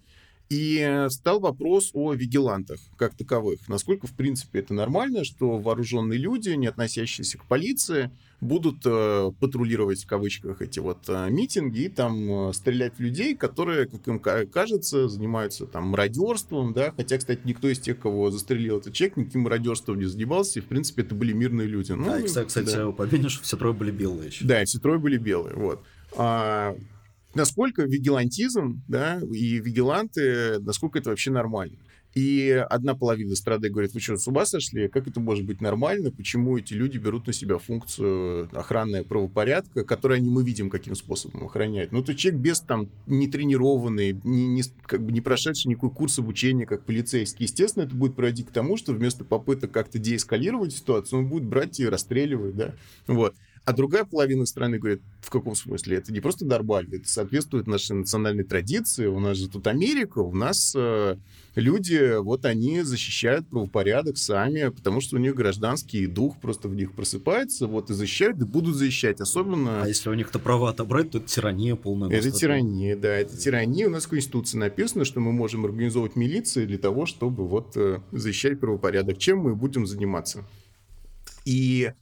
и 0.49 1.07
стал 1.11 1.41
вопрос 1.41 1.91
о 1.93 2.15
вигилантах 2.15 2.81
как 2.97 3.15
таковых. 3.15 3.69
Насколько, 3.69 4.07
в 4.07 4.13
принципе, 4.13 4.61
это 4.61 4.75
нормально, 4.75 5.25
что 5.25 5.59
вооруженные 5.59 6.19
люди, 6.19 6.51
не 6.51 6.67
относящиеся 6.67 7.39
к 7.39 7.45
полиции, 7.45 8.11
будут 8.41 8.77
э, 8.85 9.33
патрулировать 9.41 10.05
в 10.05 10.07
кавычках 10.07 10.63
эти 10.63 10.79
вот 10.79 10.99
э, 11.09 11.29
митинги 11.29 11.81
и 11.81 11.89
там 11.89 12.51
э, 12.51 12.53
стрелять 12.53 12.95
в 12.97 13.01
людей, 13.01 13.35
которые, 13.35 13.87
как 13.87 14.07
им 14.07 14.21
кажется, 14.21 15.09
занимаются 15.09 15.67
там 15.67 15.89
мародерством, 15.89 16.73
да, 16.73 16.93
хотя, 16.97 17.19
кстати, 17.19 17.41
никто 17.45 17.69
из 17.69 17.81
тех, 17.81 17.99
кого 17.99 18.31
застрелил 18.31 18.79
этот 18.79 18.95
человек, 18.95 19.17
никаким 19.17 19.43
мародерством 19.43 19.99
не 19.99 20.07
занимался, 20.07 20.61
и, 20.61 20.63
в 20.63 20.67
принципе, 20.67 21.03
это 21.03 21.15
были 21.15 21.33
мирные 21.33 21.67
люди. 21.67 21.93
Ну, 21.93 22.05
да, 22.05 22.21
и, 22.21 22.25
кстати, 22.25 22.75
да. 22.75 22.93
помнишь, 22.93 23.41
все 23.41 23.57
трое 23.57 23.75
были 23.75 23.91
белые 23.91 24.29
еще. 24.29 24.45
Да, 24.45 24.65
все 24.65 24.79
трое 24.79 24.99
были 25.01 25.19
белые, 25.19 25.57
вот. 25.57 25.83
А, 26.17 26.77
насколько 27.39 27.85
вигилантизм, 27.85 28.83
да, 28.89 29.21
и 29.33 29.59
вигиланты, 29.61 30.59
насколько 30.59 30.99
это 30.99 31.11
вообще 31.11 31.31
нормально. 31.31 31.79
И 32.15 32.51
одна 32.69 32.95
половина 32.95 33.37
страды 33.37 33.69
говорит, 33.69 33.93
вы 33.93 34.01
что, 34.01 34.17
с 34.17 34.27
ума 34.27 34.45
сошли? 34.45 34.89
Как 34.89 35.07
это 35.07 35.21
может 35.21 35.45
быть 35.45 35.61
нормально? 35.61 36.11
Почему 36.11 36.59
эти 36.59 36.73
люди 36.73 36.99
берут 36.99 37.27
на 37.27 37.33
себя 37.33 37.59
функцию 37.59 38.49
охраны 38.59 39.05
правопорядка, 39.05 39.85
которую 39.85 40.17
они, 40.17 40.29
мы 40.29 40.43
видим, 40.43 40.69
каким 40.69 40.97
способом 40.97 41.45
охраняют? 41.45 41.93
Ну, 41.93 42.03
то 42.03 42.17
человек 42.17 42.41
без 42.41 42.61
там 42.61 42.89
не 43.07 43.29
тренированный, 43.29 44.19
не, 44.25 44.49
не, 44.49 44.63
как 44.87 45.05
бы 45.05 45.13
не 45.13 45.21
прошедший 45.21 45.69
никакой 45.69 45.91
курс 45.91 46.19
обучения, 46.19 46.67
как 46.67 46.85
полицейский, 46.85 47.45
естественно, 47.45 47.85
это 47.85 47.95
будет 47.95 48.17
приводить 48.17 48.49
к 48.49 48.53
тому, 48.53 48.77
что 48.77 48.93
вместо 48.93 49.25
попыток 49.25 49.71
как-то 49.71 49.99
деэскалировать 49.99 50.73
ситуацию, 50.73 51.21
он 51.21 51.29
будет 51.29 51.45
брать 51.45 51.79
и 51.79 51.87
расстреливать, 51.87 52.57
да? 52.57 52.75
Вот. 53.07 53.37
А 53.69 53.75
другая 53.75 54.05
половина 54.05 54.47
страны 54.47 54.79
говорит, 54.79 55.03
в 55.21 55.29
каком 55.29 55.55
смысле? 55.55 55.99
Это 55.99 56.11
не 56.11 56.21
просто 56.21 56.47
Дарбаль, 56.47 56.89
это 56.91 57.07
соответствует 57.07 57.67
нашей 57.67 57.97
национальной 57.97 58.45
традиции. 58.45 59.05
У 59.05 59.21
нас 59.21 59.37
же 59.37 59.47
тут 59.47 59.67
Америка, 59.67 60.21
у 60.21 60.35
нас 60.35 60.73
э, 60.75 61.19
люди, 61.55 62.17
вот 62.17 62.47
они 62.47 62.81
защищают 62.81 63.47
правопорядок 63.47 64.17
сами, 64.17 64.69
потому 64.69 65.03
что 65.03 65.17
у 65.17 65.19
них 65.19 65.35
гражданский 65.35 66.07
дух 66.07 66.41
просто 66.41 66.69
в 66.69 66.75
них 66.75 66.95
просыпается, 66.95 67.67
вот 67.67 67.91
и 67.91 67.93
защищают, 67.93 68.41
и 68.41 68.47
будут 68.47 68.75
защищать. 68.75 69.21
Особенно... 69.21 69.83
А 69.83 69.87
если 69.87 70.09
у 70.09 70.15
них-то 70.15 70.39
права 70.39 70.71
отобрать, 70.71 71.11
то 71.11 71.19
это 71.19 71.29
тирания 71.29 71.77
полная. 71.77 72.09
Это 72.09 72.31
тирания, 72.31 72.97
да, 72.97 73.15
это 73.17 73.37
тирания. 73.37 73.87
У 73.87 73.91
нас 73.91 74.07
в 74.07 74.09
Конституции 74.09 74.57
написано, 74.57 75.05
что 75.05 75.21
мы 75.21 75.33
можем 75.33 75.67
организовывать 75.67 76.17
милиции 76.17 76.65
для 76.65 76.79
того, 76.79 77.05
чтобы 77.05 77.47
вот 77.47 77.77
э, 77.77 78.01
защищать 78.13 78.61
правопорядок. 78.61 79.19
Чем 79.19 79.41
мы 79.41 79.55
будем 79.55 79.87
заниматься? 79.87 80.43
И 81.45 81.93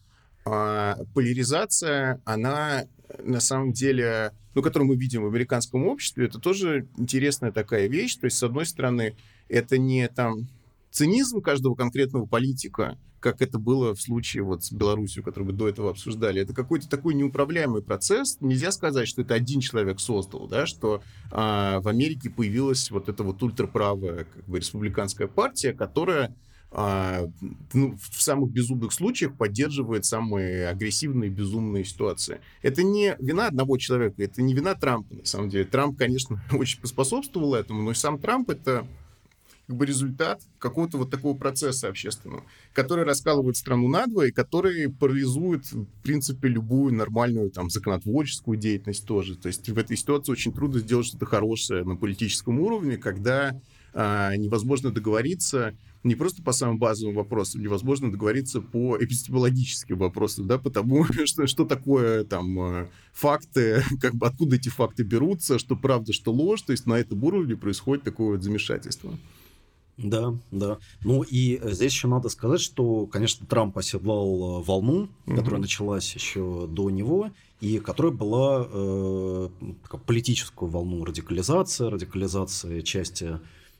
а, 0.47 0.97
поляризация, 1.13 2.23
она 2.25 2.85
на 3.23 3.41
самом 3.41 3.73
деле, 3.73 4.33
ну, 4.55 4.63
которую 4.63 4.89
мы 4.89 4.97
видим 4.97 5.25
в 5.25 5.27
американском 5.27 5.87
обществе, 5.87 6.27
это 6.27 6.39
тоже 6.39 6.87
интересная 6.97 7.51
такая 7.51 7.89
вещь. 7.89 8.17
То 8.17 8.27
есть, 8.27 8.39
с 8.39 8.43
одной 8.45 8.65
стороны, 8.65 9.17
это 9.49 9.77
не 9.77 10.09
там 10.09 10.47
цинизм 10.93 11.41
каждого 11.41 11.75
конкретного 11.75 12.27
политика, 12.27 12.97
как 13.19 13.43
это 13.43 13.59
было 13.59 13.93
в 13.93 14.01
случае 14.01 14.45
вот 14.45 14.63
с 14.63 14.71
Беларусью, 14.71 15.25
который 15.25 15.45
мы 15.45 15.53
до 15.53 15.69
этого 15.69 15.91
обсуждали. 15.91 16.43
Это 16.43 16.55
какой-то 16.55 16.89
такой 16.89 17.15
неуправляемый 17.15 17.83
процесс. 17.83 18.37
Нельзя 18.41 18.71
сказать, 18.71 19.09
что 19.09 19.23
это 19.23 19.35
один 19.35 19.59
человек 19.59 19.99
создал, 19.99 20.47
да, 20.47 20.65
что 20.67 21.03
а, 21.33 21.81
в 21.81 21.89
Америке 21.89 22.31
появилась 22.31 22.89
вот 22.93 23.09
эта 23.09 23.25
вот 23.25 23.43
ультраправая 23.43 24.25
как 24.25 24.45
бы, 24.45 24.59
республиканская 24.59 25.27
партия, 25.27 25.73
которая 25.73 26.37
а, 26.79 27.27
ну, 27.73 27.97
в 27.97 28.21
самых 28.21 28.51
безумных 28.51 28.93
случаях 28.93 29.35
поддерживает 29.35 30.05
самые 30.05 30.69
агрессивные, 30.69 31.31
безумные 31.31 31.87
ситуации. 31.87 32.43
Это 32.61 32.83
не 32.83 33.17
вина 33.19 33.47
одного 33.47 33.79
человека, 33.79 34.23
это 34.23 34.43
не 34.43 34.53
вина 34.53 34.75
Трампа, 34.75 35.15
на 35.15 35.25
самом 35.25 35.49
деле. 35.49 35.65
Трамп, 35.65 35.97
конечно, 35.97 36.45
очень 36.53 36.83
поспособствовал 36.83 37.55
этому, 37.55 37.81
но 37.81 37.93
и 37.93 37.95
сам 37.95 38.19
Трамп— 38.19 38.51
это 38.51 38.87
как 39.67 39.77
бы 39.77 39.87
результат 39.87 40.43
какого-то 40.59 40.99
вот 40.99 41.11
такого 41.11 41.35
процесса 41.35 41.89
общественного, 41.89 42.45
который 42.75 43.05
раскалывает 43.05 43.57
страну 43.57 43.89
надвое, 43.89 44.27
и 44.27 44.33
который 44.33 44.91
парализует, 44.91 45.73
в 45.73 45.87
принципе, 46.03 46.49
любую 46.49 46.93
нормальную 46.93 47.51
там 47.51 47.71
законотворческую 47.71 48.59
деятельность 48.59 49.07
тоже. 49.07 49.37
То 49.37 49.47
есть 49.47 49.67
в 49.67 49.79
этой 49.79 49.97
ситуации 49.97 50.31
очень 50.31 50.53
трудно 50.53 50.81
сделать 50.81 51.07
что-то 51.07 51.25
хорошее 51.25 51.85
на 51.85 51.97
политическом 51.97 52.61
уровне, 52.61 52.99
когда 52.99 53.59
а, 53.99 54.37
невозможно 54.37 54.91
договориться 54.91 55.75
не 56.07 56.15
просто 56.15 56.43
по 56.43 56.53
самым 56.53 56.79
базовым 56.79 57.15
вопросам, 57.15 57.61
невозможно 57.61 58.11
договориться 58.11 58.61
по 58.61 58.97
эпистемологическим 58.99 59.99
вопросам, 59.99 60.47
да, 60.47 60.59
потому 60.59 61.05
что 61.27 61.47
что 61.47 61.65
такое 61.65 62.25
там 62.25 62.59
э, 62.61 62.89
факты, 63.13 63.83
как 64.01 64.15
бы 64.15 64.27
откуда 64.27 64.57
эти 64.57 64.69
факты 64.69 65.03
берутся, 65.03 65.59
что 65.59 65.77
правда, 65.77 66.13
что 66.13 66.33
ложь, 66.33 66.63
то 66.63 66.73
есть 66.73 66.87
на 66.87 66.95
этом 66.95 67.23
уровне 67.25 67.57
происходит 67.57 68.05
такое 68.05 68.33
вот 68.33 68.43
замешательство. 68.43 69.19
Да, 69.97 70.35
да. 70.51 70.77
Ну 71.05 71.23
и 71.23 71.59
здесь 71.73 71.93
еще 71.93 72.07
надо 72.07 72.29
сказать, 72.29 72.61
что, 72.61 73.07
конечно, 73.07 73.47
Трамп 73.47 73.79
оседлал 73.79 74.61
э, 74.61 74.65
волну, 74.65 75.09
угу. 75.27 75.37
которая 75.37 75.61
началась 75.61 76.15
еще 76.15 76.67
до 76.71 76.91
него, 76.91 77.31
и 77.63 77.79
которая 77.79 78.13
была 78.13 78.67
э, 78.69 79.49
политическую 80.07 80.71
волну 80.71 81.03
радикализации, 81.05 81.87
радикализации 81.87 82.83
части 82.83 83.25
Э, 83.25 83.39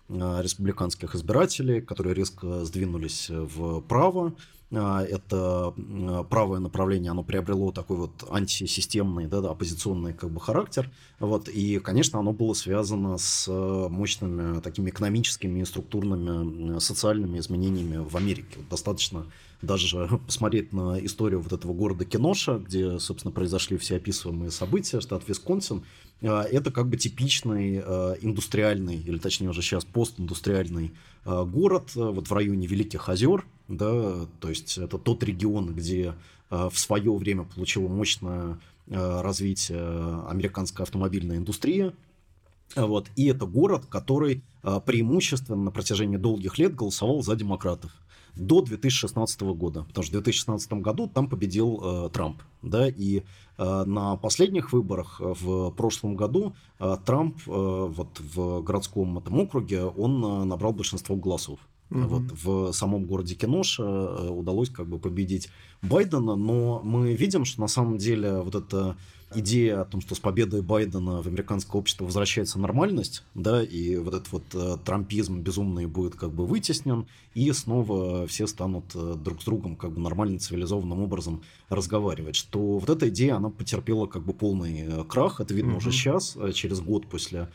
республиканских 0.09 1.15
избирателей, 1.15 1.81
которые 1.81 2.15
резко 2.15 2.65
сдвинулись 2.65 3.31
вправо. 3.31 4.35
Э, 4.71 5.07
это 5.09 5.75
э, 5.77 6.25
правое 6.29 6.61
направление, 6.61 7.11
оно 7.11 7.23
приобрело 7.23 7.73
такой 7.73 7.97
вот 7.97 8.25
антисистемный, 8.31 9.27
да, 9.27 9.39
оппозиционный 9.39 10.13
как 10.13 10.31
бы 10.31 10.41
характер. 10.41 10.91
Вот, 11.21 11.49
и, 11.49 11.79
конечно, 11.79 12.19
оно 12.19 12.33
было 12.33 12.53
связано 12.55 13.17
с 13.19 13.49
мощными 13.49 14.61
такими 14.61 14.91
экономическими 14.91 15.61
и 15.61 15.65
структурными 15.65 16.79
социальными 16.79 17.39
изменениями 17.39 17.97
в 17.97 18.17
Америке. 18.17 18.59
Достаточно 18.71 19.27
даже 19.63 20.09
посмотреть 20.27 20.73
на 20.73 20.99
историю 21.05 21.41
вот 21.41 21.53
этого 21.53 21.73
города 21.73 22.05
Кеноша, 22.05 22.59
где, 22.59 22.99
собственно, 22.99 23.33
произошли 23.33 23.77
все 23.77 23.97
описываемые 23.97 24.51
события, 24.51 25.01
штат 25.01 25.27
Висконсин, 25.29 25.85
а, 26.23 26.43
это 26.43 26.71
как 26.71 26.89
бы 26.89 26.97
типичный 26.97 27.81
а, 27.81 28.15
индустриальный, 28.21 28.97
или 28.97 29.19
точнее 29.19 29.51
уже 29.51 29.63
сейчас 29.63 29.85
постиндустриальный 29.85 30.93
а, 31.25 31.45
город 31.45 31.95
вот 31.95 32.29
в 32.29 32.33
районе 32.33 32.67
Великих 32.67 33.09
озер, 33.09 33.45
да, 33.69 34.27
то 34.41 34.49
есть 34.49 34.79
это 34.79 34.99
тот 34.99 35.23
регион, 35.25 35.75
где 35.75 36.15
в 36.49 36.75
свое 36.75 37.13
время 37.13 37.43
получила 37.43 37.89
мощное 37.89 38.61
развитие 38.87 39.81
американская 40.29 40.85
автомобильная 40.85 41.39
индустрия, 41.39 41.93
вот, 42.77 43.09
и 43.17 43.27
это 43.27 43.47
город, 43.47 43.87
который 43.89 44.45
преимущественно 44.63 45.57
на 45.57 45.71
протяжении 45.73 46.19
долгих 46.19 46.59
лет 46.59 46.77
голосовал 46.77 47.25
за 47.25 47.35
демократов 47.35 47.91
до 48.37 48.61
2016 48.61 49.41
года, 49.43 49.85
потому 49.85 50.05
что 50.05 50.19
в 50.19 50.23
2016 50.23 50.73
году 50.75 51.09
там 51.09 51.29
победил 51.29 51.81
э, 51.83 52.11
Трамп, 52.13 52.43
да, 52.63 52.89
и 52.89 53.23
э, 53.59 53.85
на 53.85 54.17
последних 54.17 54.73
выборах 54.73 55.21
в 55.21 55.71
прошлом 55.71 56.17
году 56.17 56.55
э, 56.79 56.97
Трамп 57.05 57.37
э, 57.47 57.51
вот 57.51 58.21
в 58.21 58.63
городском 58.63 59.19
этом 59.19 59.41
округе 59.41 59.85
он 59.85 60.25
э, 60.25 60.45
набрал 60.45 60.73
большинство 60.73 61.17
голосов. 61.17 61.59
Угу. 61.91 62.01
Вот 62.01 62.23
в 62.43 62.73
самом 62.73 63.05
городе 63.05 63.35
Кинош 63.35 63.79
э, 63.79 64.29
удалось 64.29 64.71
как 64.71 64.89
бы 64.89 64.99
победить 64.99 65.49
Байдена, 65.83 66.35
но 66.35 66.81
мы 66.83 67.15
видим, 67.15 67.45
что 67.45 67.61
на 67.61 67.69
самом 67.69 67.99
деле 67.99 68.41
вот 68.41 68.55
это 68.55 68.97
идея 69.35 69.81
о 69.81 69.85
том, 69.85 70.01
что 70.01 70.15
с 70.15 70.21
победой 70.21 70.63
Байдена 70.63 71.23
в 71.23 71.27
американское 71.27 71.79
общество 71.79 72.05
возвращается 72.05 72.59
нормальность, 72.59 73.25
да, 73.35 73.63
и 73.63 73.97
вот 73.97 74.15
этот 74.15 74.33
вот 74.33 74.45
э, 74.55 74.77
трампизм 74.85 75.41
безумный 75.41 75.87
будет 75.87 76.15
как 76.15 76.33
бы 76.33 76.47
вытеснен, 76.47 77.07
и 77.35 77.51
снова 77.53 78.27
все 78.27 78.47
станут 78.47 78.95
э, 78.95 79.15
друг 79.17 79.43
с 79.43 79.45
другом 79.45 79.77
как 79.77 79.93
бы 79.93 80.01
нормально, 80.01 80.39
цивилизованным 80.39 81.01
образом 81.01 81.43
разговаривать, 81.69 82.37
что 82.37 82.79
вот 82.79 82.89
эта 82.89 83.09
идея, 83.09 83.37
она 83.37 83.51
потерпела 83.51 84.07
как 84.07 84.25
бы 84.25 84.33
полный 84.33 84.83
э, 84.83 85.05
крах, 85.05 85.41
это 85.41 85.53
видно 85.55 85.73
mm-hmm. 85.73 85.77
уже 85.77 85.93
сейчас, 85.93 86.37
через 86.55 86.81
год 86.81 87.09
после 87.09 87.49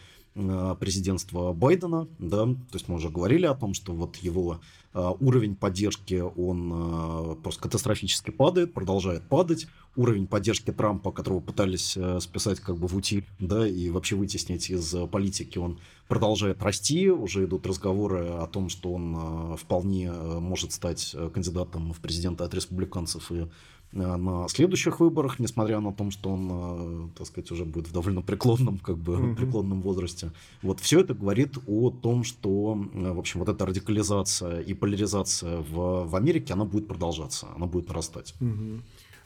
президентства 0.79 1.51
Байдена, 1.51 2.07
да, 2.17 2.45
то 2.45 2.73
есть 2.73 2.87
мы 2.87 2.95
уже 2.95 3.09
говорили 3.09 3.45
о 3.45 3.53
том, 3.53 3.73
что 3.73 3.91
вот 3.91 4.15
его 4.15 4.61
уровень 4.93 5.57
поддержки, 5.57 6.21
он 6.21 7.37
просто 7.43 7.63
катастрофически 7.63 8.29
падает, 8.29 8.73
продолжает 8.73 9.23
падать, 9.27 9.67
уровень 9.95 10.27
поддержки 10.27 10.71
Трампа, 10.71 11.11
которого 11.11 11.39
пытались 11.39 11.97
э, 11.97 12.19
списать 12.19 12.59
как 12.59 12.77
бы 12.77 12.87
в 12.87 12.95
утиль, 12.95 13.25
да, 13.39 13.67
и 13.67 13.89
вообще 13.89 14.15
вытеснить 14.15 14.69
из 14.69 14.93
э, 14.93 15.05
политики, 15.07 15.57
он 15.57 15.79
продолжает 16.07 16.61
расти. 16.63 17.09
Уже 17.09 17.45
идут 17.45 17.67
разговоры 17.67 18.25
о 18.27 18.47
том, 18.47 18.69
что 18.69 18.93
он 18.93 19.53
э, 19.53 19.57
вполне 19.57 20.11
может 20.11 20.71
стать 20.71 21.15
кандидатом 21.33 21.93
в 21.93 21.99
президенты 21.99 22.43
от 22.43 22.53
республиканцев 22.53 23.31
и 23.31 23.47
на 23.93 24.47
следующих 24.47 25.01
выборах, 25.01 25.37
несмотря 25.37 25.81
на 25.81 25.91
то, 25.91 26.09
что 26.11 26.29
он, 26.29 27.11
так 27.11 27.27
сказать, 27.27 27.51
уже 27.51 27.65
будет 27.65 27.89
в 27.89 27.91
довольно 27.91 28.21
преклонном, 28.21 28.77
как 28.77 28.97
бы, 28.97 29.15
mm-hmm. 29.15 29.35
преклонном 29.35 29.81
возрасте. 29.81 30.31
Вот 30.61 30.79
все 30.79 31.01
это 31.01 31.13
говорит 31.13 31.57
о 31.67 31.89
том, 31.89 32.23
что, 32.23 32.75
в 32.93 33.19
общем, 33.19 33.41
вот 33.41 33.49
эта 33.49 33.65
радикализация 33.65 34.61
и 34.61 34.73
поляризация 34.73 35.57
в, 35.57 36.05
в 36.05 36.15
Америке, 36.15 36.53
она 36.53 36.63
будет 36.63 36.87
продолжаться, 36.87 37.47
она 37.53 37.65
будет 37.65 37.89
нарастать. 37.89 38.33
Mm-hmm. 38.39 38.79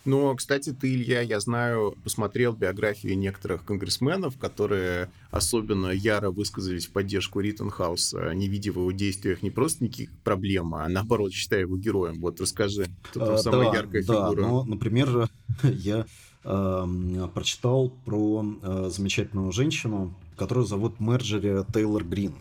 Но, 0.06 0.36
кстати, 0.36 0.72
ты, 0.72 0.94
Илья, 0.94 1.22
я 1.22 1.40
знаю, 1.40 1.96
посмотрел 2.04 2.54
биографии 2.54 3.14
некоторых 3.14 3.66
конгрессменов, 3.66 4.38
которые 4.38 5.10
особенно 5.32 5.88
яро 5.88 6.30
высказались 6.30 6.86
в 6.86 6.92
поддержку 6.92 7.40
Риттенхауса, 7.40 8.34
не 8.36 8.48
видя 8.48 8.72
в 8.72 8.78
его 8.78 8.92
действиях 8.92 9.42
не 9.42 9.50
просто 9.50 9.84
никаких 9.84 10.12
проблем, 10.24 10.76
а 10.76 10.88
наоборот, 10.88 11.34
считая 11.34 11.62
его 11.62 11.76
героем. 11.76 12.22
Вот 12.22 12.40
расскажи, 12.40 12.88
кто 13.02 13.20
там 13.20 13.36
а, 13.36 13.38
самая 13.40 13.72
да, 13.72 13.78
яркая 13.78 14.04
да, 14.04 14.14
фигура. 14.30 14.48
Ну, 14.48 14.64
например, 14.66 15.30
я 15.64 16.06
э, 16.44 17.28
прочитал 17.34 17.90
про 18.06 18.46
э, 18.62 18.90
замечательную 18.92 19.52
женщину, 19.52 20.14
которую 20.38 20.68
зовут 20.68 21.00
Мерджери 21.00 21.66
Тейлор 21.74 22.04
Грин. 22.04 22.36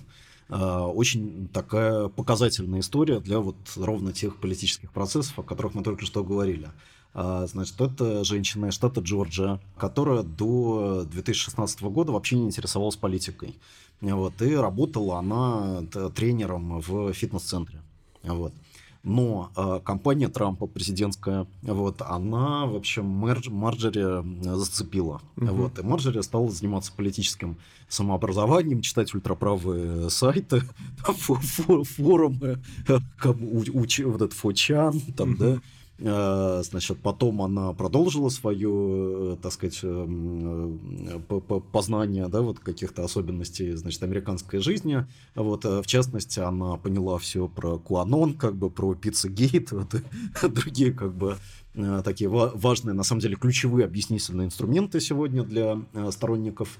Э, 0.50 0.80
очень 0.80 1.48
такая 1.48 2.08
показательная 2.08 2.80
история 2.80 3.20
для 3.20 3.38
вот 3.38 3.56
ровно 3.76 4.12
тех 4.12 4.36
политических 4.36 4.92
процессов, 4.92 5.38
о 5.38 5.42
которых 5.42 5.74
мы 5.74 5.82
только 5.82 6.04
что 6.04 6.22
говорили. 6.22 6.68
А, 7.14 7.46
значит, 7.46 7.80
это 7.80 8.24
женщина 8.24 8.66
из 8.66 8.74
штата 8.74 9.00
Джорджия, 9.00 9.60
которая 9.78 10.24
до 10.24 11.04
2016 11.10 11.82
года 11.82 12.12
вообще 12.12 12.36
не 12.36 12.46
интересовалась 12.46 12.96
политикой. 12.96 13.56
Вот, 14.00 14.42
и 14.42 14.54
работала 14.54 15.18
она 15.20 15.82
тренером 16.14 16.80
в 16.80 17.12
фитнес-центре. 17.12 17.80
Вот. 18.24 18.52
Но 19.04 19.50
э, 19.54 19.80
компания 19.84 20.28
Трампа 20.28 20.66
президентская, 20.66 21.46
вот, 21.62 22.00
она 22.00 22.64
вообще 22.66 23.02
Мэрдж, 23.02 23.50
Марджери 23.50 24.24
зацепила. 24.42 25.20
Угу. 25.36 25.46
Вот, 25.46 25.78
и 25.78 25.82
Марджери 25.82 26.22
стала 26.22 26.50
заниматься 26.50 26.90
политическим 26.90 27.58
самообразованием, 27.88 28.80
читать 28.80 29.14
ультраправые 29.14 30.08
сайты, 30.08 30.62
форумы, 31.06 32.62
вот 32.88 33.68
этот 33.68 34.32
Фочан, 34.32 34.98
там, 35.16 35.32
угу. 35.32 35.38
да, 35.38 35.46
Э, 35.54 35.58
значит, 35.98 36.98
потом 37.00 37.42
она 37.42 37.72
продолжила 37.72 38.28
свое, 38.28 39.34
э, 39.34 39.36
так 39.40 39.52
сказать, 39.52 39.80
познание, 41.72 42.28
да, 42.28 42.40
вот 42.40 42.58
каких-то 42.58 43.04
особенностей, 43.04 43.72
значит, 43.72 44.02
американской 44.02 44.58
жизни. 44.58 45.06
Вот, 45.34 45.64
в 45.64 45.84
частности, 45.86 46.40
она 46.40 46.76
поняла 46.76 47.18
все 47.18 47.46
про 47.46 47.78
Куанон, 47.78 48.34
как 48.34 48.56
бы 48.56 48.70
про 48.70 48.94
Пиццагейт, 48.94 49.70
вот, 49.72 49.94
и 49.94 50.48
другие, 50.48 50.92
как 50.92 51.14
бы, 51.14 51.36
такие 52.04 52.28
важные, 52.28 52.94
на 52.94 53.04
самом 53.04 53.20
деле, 53.20 53.36
ключевые 53.36 53.86
объяснительные 53.86 54.46
инструменты 54.46 55.00
сегодня 55.00 55.44
для 55.44 55.80
сторонников 56.10 56.78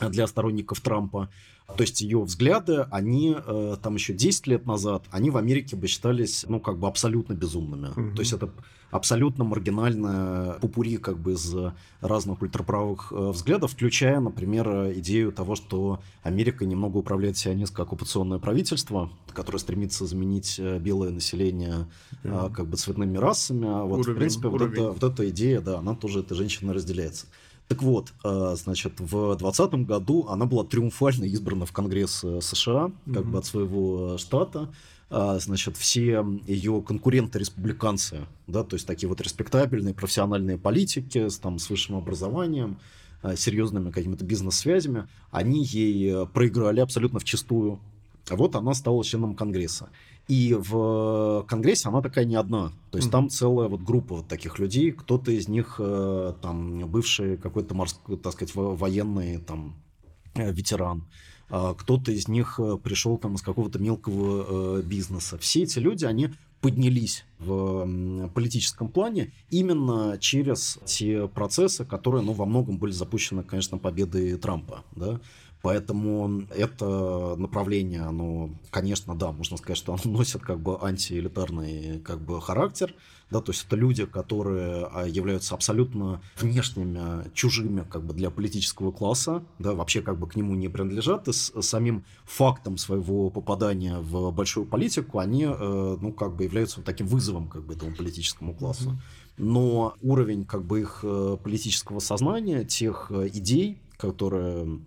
для 0.00 0.26
сторонников 0.26 0.80
Трампа. 0.80 1.28
То 1.76 1.82
есть 1.82 2.00
ее 2.00 2.22
взгляды, 2.22 2.86
они 2.90 3.36
э, 3.36 3.76
там 3.82 3.94
еще 3.96 4.14
10 4.14 4.46
лет 4.46 4.66
назад, 4.66 5.04
они 5.10 5.28
в 5.28 5.36
Америке 5.36 5.76
бы 5.76 5.86
считались, 5.86 6.46
ну, 6.48 6.60
как 6.60 6.78
бы 6.78 6.88
абсолютно 6.88 7.34
безумными. 7.34 7.88
Mm-hmm. 7.88 8.14
То 8.14 8.20
есть 8.20 8.32
это 8.32 8.50
абсолютно 8.90 9.44
маргинальная 9.44 10.54
пупури 10.54 10.96
как 10.96 11.18
бы 11.18 11.32
из 11.32 11.54
разных 12.00 12.40
ультраправых 12.40 13.12
э, 13.12 13.30
взглядов, 13.32 13.72
включая, 13.72 14.18
например, 14.20 14.92
идею 14.94 15.30
того, 15.30 15.56
что 15.56 16.00
Америка 16.22 16.64
немного 16.64 16.96
управляет 16.96 17.36
сионистское 17.36 17.84
оккупационное 17.84 18.38
правительство, 18.38 19.10
которое 19.34 19.58
стремится 19.58 20.06
заменить 20.06 20.58
э, 20.58 20.78
белое 20.78 21.10
население 21.10 21.86
mm-hmm. 22.24 22.54
как 22.54 22.66
бы 22.66 22.78
цветными 22.78 23.18
расами. 23.18 23.66
А 23.68 23.84
вот, 23.84 24.00
уровень, 24.00 24.14
в 24.14 24.18
принципе, 24.18 24.48
вот 24.48 24.62
эта, 24.62 24.90
вот 24.90 25.04
эта 25.04 25.28
идея, 25.28 25.60
да, 25.60 25.80
она 25.80 25.94
тоже, 25.94 26.20
эта 26.20 26.34
женщина 26.34 26.72
разделяется. 26.72 27.26
Так 27.68 27.82
вот, 27.82 28.14
э, 28.24 28.54
значит, 28.56 28.98
в 28.98 29.36
2020 29.36 29.86
году 29.86 30.26
она 30.28 30.46
была 30.46 30.64
триумфально 30.64 31.24
избрана 31.24 31.66
в 31.66 31.72
Конгресс 31.72 32.24
э, 32.24 32.40
США, 32.40 32.90
как 33.04 33.24
mm-hmm. 33.24 33.24
бы 33.24 33.38
от 33.38 33.46
своего 33.46 34.14
э, 34.14 34.18
штата. 34.18 34.72
Значит, 35.10 35.78
все 35.78 36.22
ее 36.46 36.82
конкуренты-республиканцы, 36.86 38.26
да, 38.46 38.62
то 38.62 38.76
есть 38.76 38.86
такие 38.86 39.08
вот 39.08 39.22
респектабельные 39.22 39.94
профессиональные 39.94 40.58
политики 40.58 41.28
с, 41.30 41.38
там, 41.38 41.58
с 41.58 41.70
высшим 41.70 41.96
образованием, 41.96 42.78
серьезными 43.34 43.90
какими-то 43.90 44.26
бизнес-связями, 44.26 45.08
они 45.30 45.64
ей 45.64 46.26
проиграли 46.26 46.80
абсолютно 46.80 47.20
в 47.20 47.24
чистую. 47.24 47.80
А 48.30 48.36
вот 48.36 48.56
она 48.56 48.74
стала 48.74 49.04
членом 49.04 49.34
Конгресса. 49.34 49.88
И 50.28 50.54
в 50.58 51.44
Конгрессе 51.48 51.88
она 51.88 52.02
такая 52.02 52.26
не 52.26 52.36
одна. 52.36 52.72
То 52.90 52.98
есть 52.98 53.08
mm-hmm. 53.08 53.12
там 53.12 53.30
целая 53.30 53.68
вот 53.68 53.80
группа 53.80 54.16
вот 54.16 54.28
таких 54.28 54.58
людей. 54.58 54.92
Кто-то 54.92 55.32
из 55.32 55.48
них 55.48 55.76
э, 55.78 56.34
там 56.42 56.86
бывший 56.88 57.38
какой-то 57.38 57.74
морской, 57.74 58.18
так 58.18 58.34
сказать, 58.34 58.54
военный 58.54 59.38
там 59.38 59.76
э, 60.34 60.52
ветеран. 60.52 61.06
А 61.48 61.72
кто-то 61.72 62.12
из 62.12 62.28
них 62.28 62.60
э, 62.60 62.76
пришел 62.76 63.16
там 63.16 63.36
из 63.36 63.42
какого-то 63.42 63.78
мелкого 63.78 64.82
бизнеса. 64.82 65.38
Все 65.38 65.62
эти 65.62 65.78
люди, 65.78 66.04
они 66.04 66.30
поднялись 66.60 67.24
в 67.38 68.28
политическом 68.34 68.88
плане 68.88 69.32
именно 69.48 70.18
через 70.18 70.78
те 70.84 71.28
процессы, 71.28 71.84
которые, 71.84 72.22
ну, 72.22 72.32
во 72.32 72.46
многом 72.46 72.78
были 72.78 72.90
запущены, 72.90 73.44
конечно, 73.44 73.78
победой 73.78 74.36
Трампа, 74.36 74.84
да, 74.94 75.20
Поэтому 75.62 76.42
это 76.54 77.34
направление, 77.36 78.02
оно, 78.02 78.50
конечно, 78.70 79.14
да, 79.16 79.32
можно 79.32 79.56
сказать, 79.56 79.78
что 79.78 79.92
оно 79.92 80.02
носит 80.18 80.42
как 80.42 80.60
бы 80.60 80.78
антиэлитарный 80.80 82.00
как 82.00 82.20
бы 82.20 82.40
характер, 82.40 82.94
да, 83.30 83.40
то 83.40 83.52
есть 83.52 83.66
это 83.66 83.76
люди, 83.76 84.06
которые 84.06 84.88
а, 84.90 85.06
являются 85.06 85.54
абсолютно 85.54 86.22
внешними, 86.40 87.30
чужими 87.34 87.84
как 87.88 88.04
бы 88.04 88.14
для 88.14 88.30
политического 88.30 88.90
класса, 88.90 89.44
да, 89.58 89.74
вообще 89.74 90.00
как 90.00 90.18
бы 90.18 90.26
к 90.26 90.36
нему 90.36 90.54
не 90.54 90.68
принадлежат, 90.68 91.28
и 91.28 91.32
с 91.32 91.52
самим 91.60 92.04
фактом 92.24 92.78
своего 92.78 93.28
попадания 93.28 93.98
в 93.98 94.30
большую 94.30 94.64
политику 94.66 95.18
они, 95.18 95.44
э, 95.44 95.96
ну, 96.00 96.12
как 96.12 96.36
бы 96.36 96.44
являются 96.44 96.80
таким 96.80 97.06
вызовом 97.06 97.48
как 97.48 97.64
бы 97.64 97.74
этому 97.74 97.94
политическому 97.94 98.54
классу. 98.54 98.98
Но 99.36 99.94
уровень 100.02 100.44
как 100.44 100.64
бы 100.64 100.80
их 100.80 101.00
э, 101.02 101.36
политического 101.42 102.00
сознания, 102.00 102.64
тех 102.64 103.08
э, 103.10 103.28
идей, 103.28 103.80
которые 103.96 104.80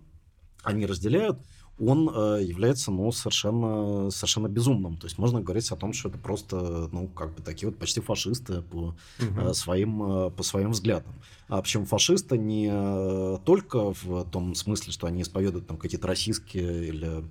они 0.62 0.86
разделяют, 0.86 1.38
он 1.78 2.08
э, 2.08 2.42
является, 2.42 2.90
ну, 2.90 3.10
совершенно, 3.12 4.10
совершенно 4.10 4.48
безумным. 4.48 4.96
То 4.96 5.06
есть 5.06 5.18
можно 5.18 5.40
говорить 5.40 5.70
о 5.70 5.76
том, 5.76 5.92
что 5.92 6.08
это 6.08 6.18
просто, 6.18 6.88
ну, 6.92 7.08
как 7.08 7.34
бы 7.34 7.42
такие 7.42 7.68
вот 7.68 7.78
почти 7.78 8.00
фашисты 8.00 8.62
по, 8.62 8.76
угу. 8.76 8.94
э, 9.18 9.54
своим, 9.54 10.02
э, 10.02 10.30
по 10.30 10.42
своим 10.42 10.70
взглядам. 10.70 11.14
А 11.48 11.60
причем 11.62 11.84
фашисты 11.86 12.38
не 12.38 12.68
э, 12.70 13.38
только 13.44 13.92
в 13.94 14.24
том 14.30 14.54
смысле, 14.54 14.92
что 14.92 15.06
они 15.06 15.22
исповедуют 15.22 15.66
там 15.66 15.76
какие-то 15.76 16.06
российские 16.06 16.88
или 16.88 17.24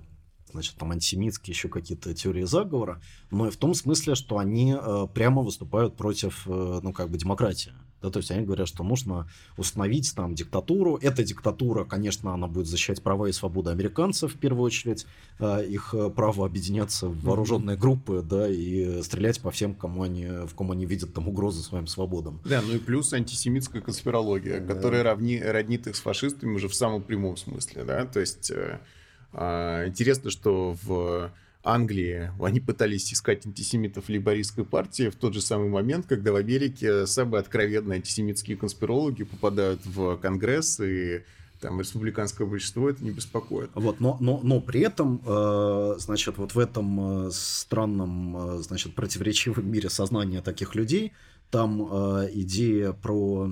значит, 0.52 0.76
там 0.76 0.90
антисемитские 0.92 1.52
еще 1.52 1.68
какие-то 1.68 2.14
теории 2.14 2.44
заговора, 2.44 3.00
но 3.30 3.48
и 3.48 3.50
в 3.50 3.56
том 3.56 3.74
смысле, 3.74 4.14
что 4.14 4.38
они 4.38 4.76
э, 4.78 5.06
прямо 5.12 5.42
выступают 5.42 5.96
против, 5.96 6.46
э, 6.46 6.80
ну, 6.82 6.92
как 6.92 7.10
бы, 7.10 7.18
демократии. 7.18 7.72
Да, 8.02 8.10
то 8.10 8.18
есть 8.18 8.32
они 8.32 8.44
говорят, 8.44 8.66
что 8.66 8.82
нужно 8.82 9.28
установить 9.56 10.12
там 10.16 10.34
диктатуру. 10.34 10.98
Эта 11.00 11.22
диктатура, 11.22 11.84
конечно, 11.84 12.34
она 12.34 12.48
будет 12.48 12.66
защищать 12.66 13.00
права 13.00 13.28
и 13.28 13.32
свободы 13.32 13.70
американцев 13.70 14.34
в 14.34 14.38
первую 14.38 14.64
очередь, 14.64 15.06
э, 15.38 15.66
их 15.66 15.94
право 16.16 16.44
объединяться 16.44 17.06
в 17.06 17.22
вооруженные 17.22 17.76
группы, 17.76 18.24
да, 18.28 18.48
и 18.48 19.02
стрелять 19.02 19.40
по 19.40 19.52
всем, 19.52 19.74
кому 19.74 20.02
они, 20.02 20.26
в 20.26 20.54
ком 20.54 20.72
они 20.72 20.84
видят 20.84 21.14
там 21.14 21.28
угрозы 21.28 21.62
своим 21.62 21.86
свободам. 21.86 22.40
Да, 22.44 22.60
ну 22.60 22.74
и 22.74 22.78
плюс 22.78 23.12
антисемитская 23.12 23.80
конспирология, 23.80 24.60
да. 24.60 24.74
которая 24.74 25.04
равни, 25.04 25.40
роднит 25.40 25.86
их 25.86 25.94
с 25.94 26.00
фашистами 26.00 26.56
уже 26.56 26.68
в 26.68 26.74
самом 26.74 27.02
прямом 27.02 27.36
смысле, 27.36 27.84
да, 27.84 28.04
то 28.04 28.18
есть 28.18 28.50
интересно, 29.34 30.30
что 30.30 30.76
в 30.82 31.30
Англии, 31.64 32.30
они 32.40 32.58
пытались 32.60 33.12
искать 33.12 33.46
антисемитов 33.46 34.08
лейбористской 34.08 34.64
партии 34.64 35.10
в 35.10 35.14
тот 35.14 35.32
же 35.32 35.40
самый 35.40 35.68
момент, 35.68 36.06
когда 36.06 36.32
в 36.32 36.36
Америке 36.36 37.06
самые 37.06 37.40
откровенные 37.40 37.96
антисемитские 37.96 38.56
конспирологи 38.56 39.22
попадают 39.22 39.80
в 39.86 40.16
Конгресс 40.16 40.80
и 40.80 41.22
там 41.60 41.78
республиканское 41.78 42.44
большинство 42.44 42.90
это 42.90 43.04
не 43.04 43.12
беспокоит. 43.12 43.70
Вот, 43.74 44.00
но, 44.00 44.16
но, 44.18 44.40
но 44.42 44.60
при 44.60 44.80
этом, 44.80 45.22
э, 45.24 45.94
значит, 45.98 46.36
вот 46.36 46.56
в 46.56 46.58
этом 46.58 47.28
э, 47.28 47.30
странном, 47.30 48.36
э, 48.36 48.62
значит, 48.62 48.96
противоречивом 48.96 49.70
мире 49.70 49.88
сознания 49.88 50.42
таких 50.42 50.74
людей, 50.74 51.12
там 51.52 51.80
э, 51.80 52.30
идея 52.32 52.92
про, 52.92 53.48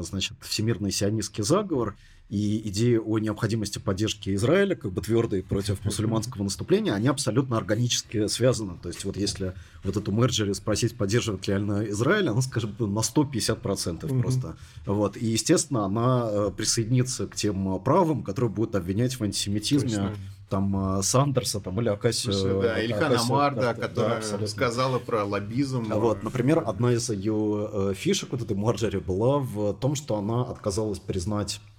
значит, 0.00 0.36
всемирный 0.42 0.92
сионистский 0.92 1.42
заговор– 1.42 1.96
и 2.28 2.68
идеи 2.68 2.96
о 2.96 3.18
необходимости 3.18 3.78
поддержки 3.78 4.34
Израиля, 4.34 4.74
как 4.74 4.92
бы 4.92 5.00
твердой 5.00 5.44
против 5.44 5.84
мусульманского 5.84 6.42
наступления, 6.42 6.92
они 6.92 7.06
абсолютно 7.06 7.56
органически 7.56 8.26
связаны. 8.26 8.78
То 8.82 8.88
есть 8.88 9.04
вот 9.04 9.16
если 9.16 9.54
вот 9.84 9.96
эту 9.96 10.10
Мерджери 10.10 10.52
спросить, 10.52 10.96
поддерживает 10.96 11.46
ли 11.46 11.54
она 11.54 11.88
Израиль, 11.88 12.28
она 12.28 12.40
скажет 12.42 12.80
на 12.80 12.98
150% 12.98 14.00
mm-hmm. 14.00 14.20
просто. 14.20 14.56
Вот. 14.86 15.16
И, 15.16 15.26
естественно, 15.26 15.84
она 15.84 16.28
э, 16.28 16.50
присоединится 16.56 17.28
к 17.28 17.36
тем 17.36 17.80
правым, 17.80 18.24
которые 18.24 18.50
будут 18.50 18.74
обвинять 18.74 19.14
в 19.14 19.22
антисемитизме 19.22 19.88
Точно 19.88 20.16
там 20.48 20.98
э, 20.98 21.02
Сандерса 21.02 21.60
там, 21.60 21.80
или 21.80 21.88
Акасию. 21.88 22.32
Слушай, 22.32 22.62
да, 22.62 22.84
Ильхан 22.84 23.16
Амар, 23.16 23.54
да, 23.54 23.74
которая 23.74 24.22
да, 24.38 24.46
сказала 24.46 24.98
про 24.98 25.24
лоббизм. 25.24 25.84
Вот, 25.92 26.22
например, 26.22 26.62
одна 26.64 26.92
из 26.92 27.10
ее 27.10 27.68
э, 27.72 27.94
фишек 27.96 28.30
вот 28.30 28.42
этой 28.42 28.56
Марджери 28.56 28.98
была 28.98 29.38
в 29.38 29.74
том, 29.74 29.96
что 29.96 30.16
она 30.16 30.42
отказалась 30.42 31.00
признать 31.00 31.60
Э, 31.66 31.75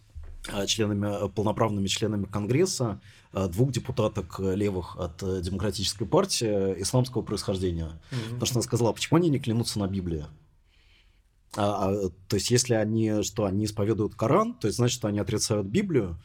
членами, 0.68 1.26
э, 1.26 1.30
полноправными 1.30 1.88
членами 1.88 2.26
Конгресса 2.26 3.02
э, 3.34 3.48
двух 3.48 3.72
депутаток 3.72 4.40
левых 4.40 4.98
от 4.98 5.18
Демократической 5.42 6.06
партии 6.06 6.82
исламского 6.82 7.22
происхождения. 7.22 8.00
Mm-hmm. 8.12 8.34
Потому 8.34 8.46
что 8.46 8.56
она 8.56 8.64
сказала, 8.64 8.94
почему 8.94 9.18
они 9.18 9.30
не 9.30 9.40
клянутся 9.40 9.80
на 9.80 9.88
Библии? 9.88 10.26
А, 11.56 11.90
а, 11.90 12.10
то 12.28 12.36
есть, 12.36 12.52
если 12.52 12.74
они 12.74 13.24
что, 13.24 13.46
они 13.46 13.66
исповедуют 13.66 14.16
Коран, 14.16 14.54
то 14.54 14.68
есть, 14.68 14.78
значит, 14.78 15.04
они 15.06 15.20
отрицают 15.20 15.68
Библию, 15.68 16.18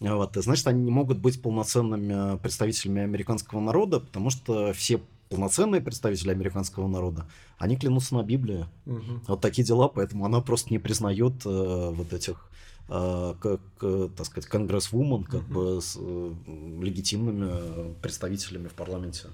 вот, 0.00 0.36
и 0.36 0.42
значит, 0.42 0.66
они 0.66 0.82
не 0.84 0.90
могут 0.90 1.18
быть 1.18 1.42
полноценными 1.42 2.38
представителями 2.38 3.02
американского 3.02 3.60
народа, 3.60 4.00
потому 4.00 4.30
что 4.30 4.72
все 4.72 5.00
полноценные 5.28 5.80
представители 5.80 6.30
американского 6.30 6.88
народа, 6.88 7.26
они 7.58 7.76
клянутся 7.76 8.14
на 8.14 8.22
Библии. 8.22 8.66
Угу. 8.86 9.22
Вот 9.28 9.40
такие 9.40 9.64
дела, 9.64 9.88
поэтому 9.88 10.24
она 10.24 10.40
просто 10.40 10.70
не 10.70 10.78
признает 10.78 11.44
э, 11.44 11.90
вот 11.92 12.12
этих 12.12 12.50
как, 12.88 13.60
так 13.80 14.26
сказать, 14.26 14.46
конгрессвумен, 14.48 15.24
как 15.24 15.42
бы 15.42 15.80
с 15.82 15.96
э, 16.00 16.34
легитимными 16.80 17.92
представителями 18.00 18.68
в 18.68 18.72
парламенте. 18.72 19.28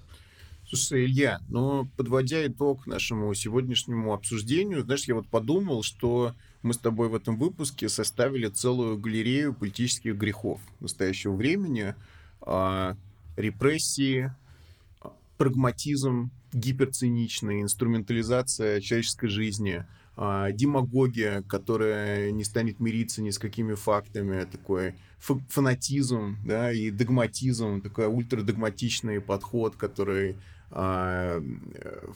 Слушай, 0.67 1.05
Илья, 1.05 1.41
но 1.49 1.87
подводя 1.97 2.45
итог 2.47 2.87
нашему 2.87 3.33
сегодняшнему 3.35 4.13
обсуждению, 4.13 4.83
знаешь, 4.83 5.05
я 5.05 5.15
вот 5.15 5.29
подумал, 5.29 5.85
что 5.85 6.35
мы 6.63 6.75
с 6.75 6.79
тобой 6.79 7.09
в 7.09 7.15
этом 7.15 7.39
выпуске 7.39 7.89
составили 7.89 8.49
целую 8.49 8.99
галерею 8.99 9.55
политических 9.55 10.17
грехов 10.17 10.61
настоящего 10.81 11.37
времени, 11.37 11.95
а, 12.41 12.97
репрессии, 13.37 14.33
прагматизм 15.37 16.31
гиперциничный, 16.53 17.63
инструментализация 17.63 18.81
человеческой 18.81 19.29
жизни– 19.29 19.85
а, 20.17 20.53
демагогия, 20.53 21.43
которая 21.43 22.31
не 22.31 22.45
станет 22.45 22.81
мириться 22.81 23.23
ни 23.23 23.31
с 23.31 23.39
какими 23.39 23.75
фактами, 23.75 24.45
такой 24.45 24.95
фанатизм, 25.19 26.37
да, 26.45 26.73
и 26.73 26.91
догматизм, 26.91 27.81
такой 27.81 28.07
ультрадогматичный 28.07 29.21
подход, 29.21 29.77
который 29.77 30.37
а, 30.71 31.41
э, 31.41 32.07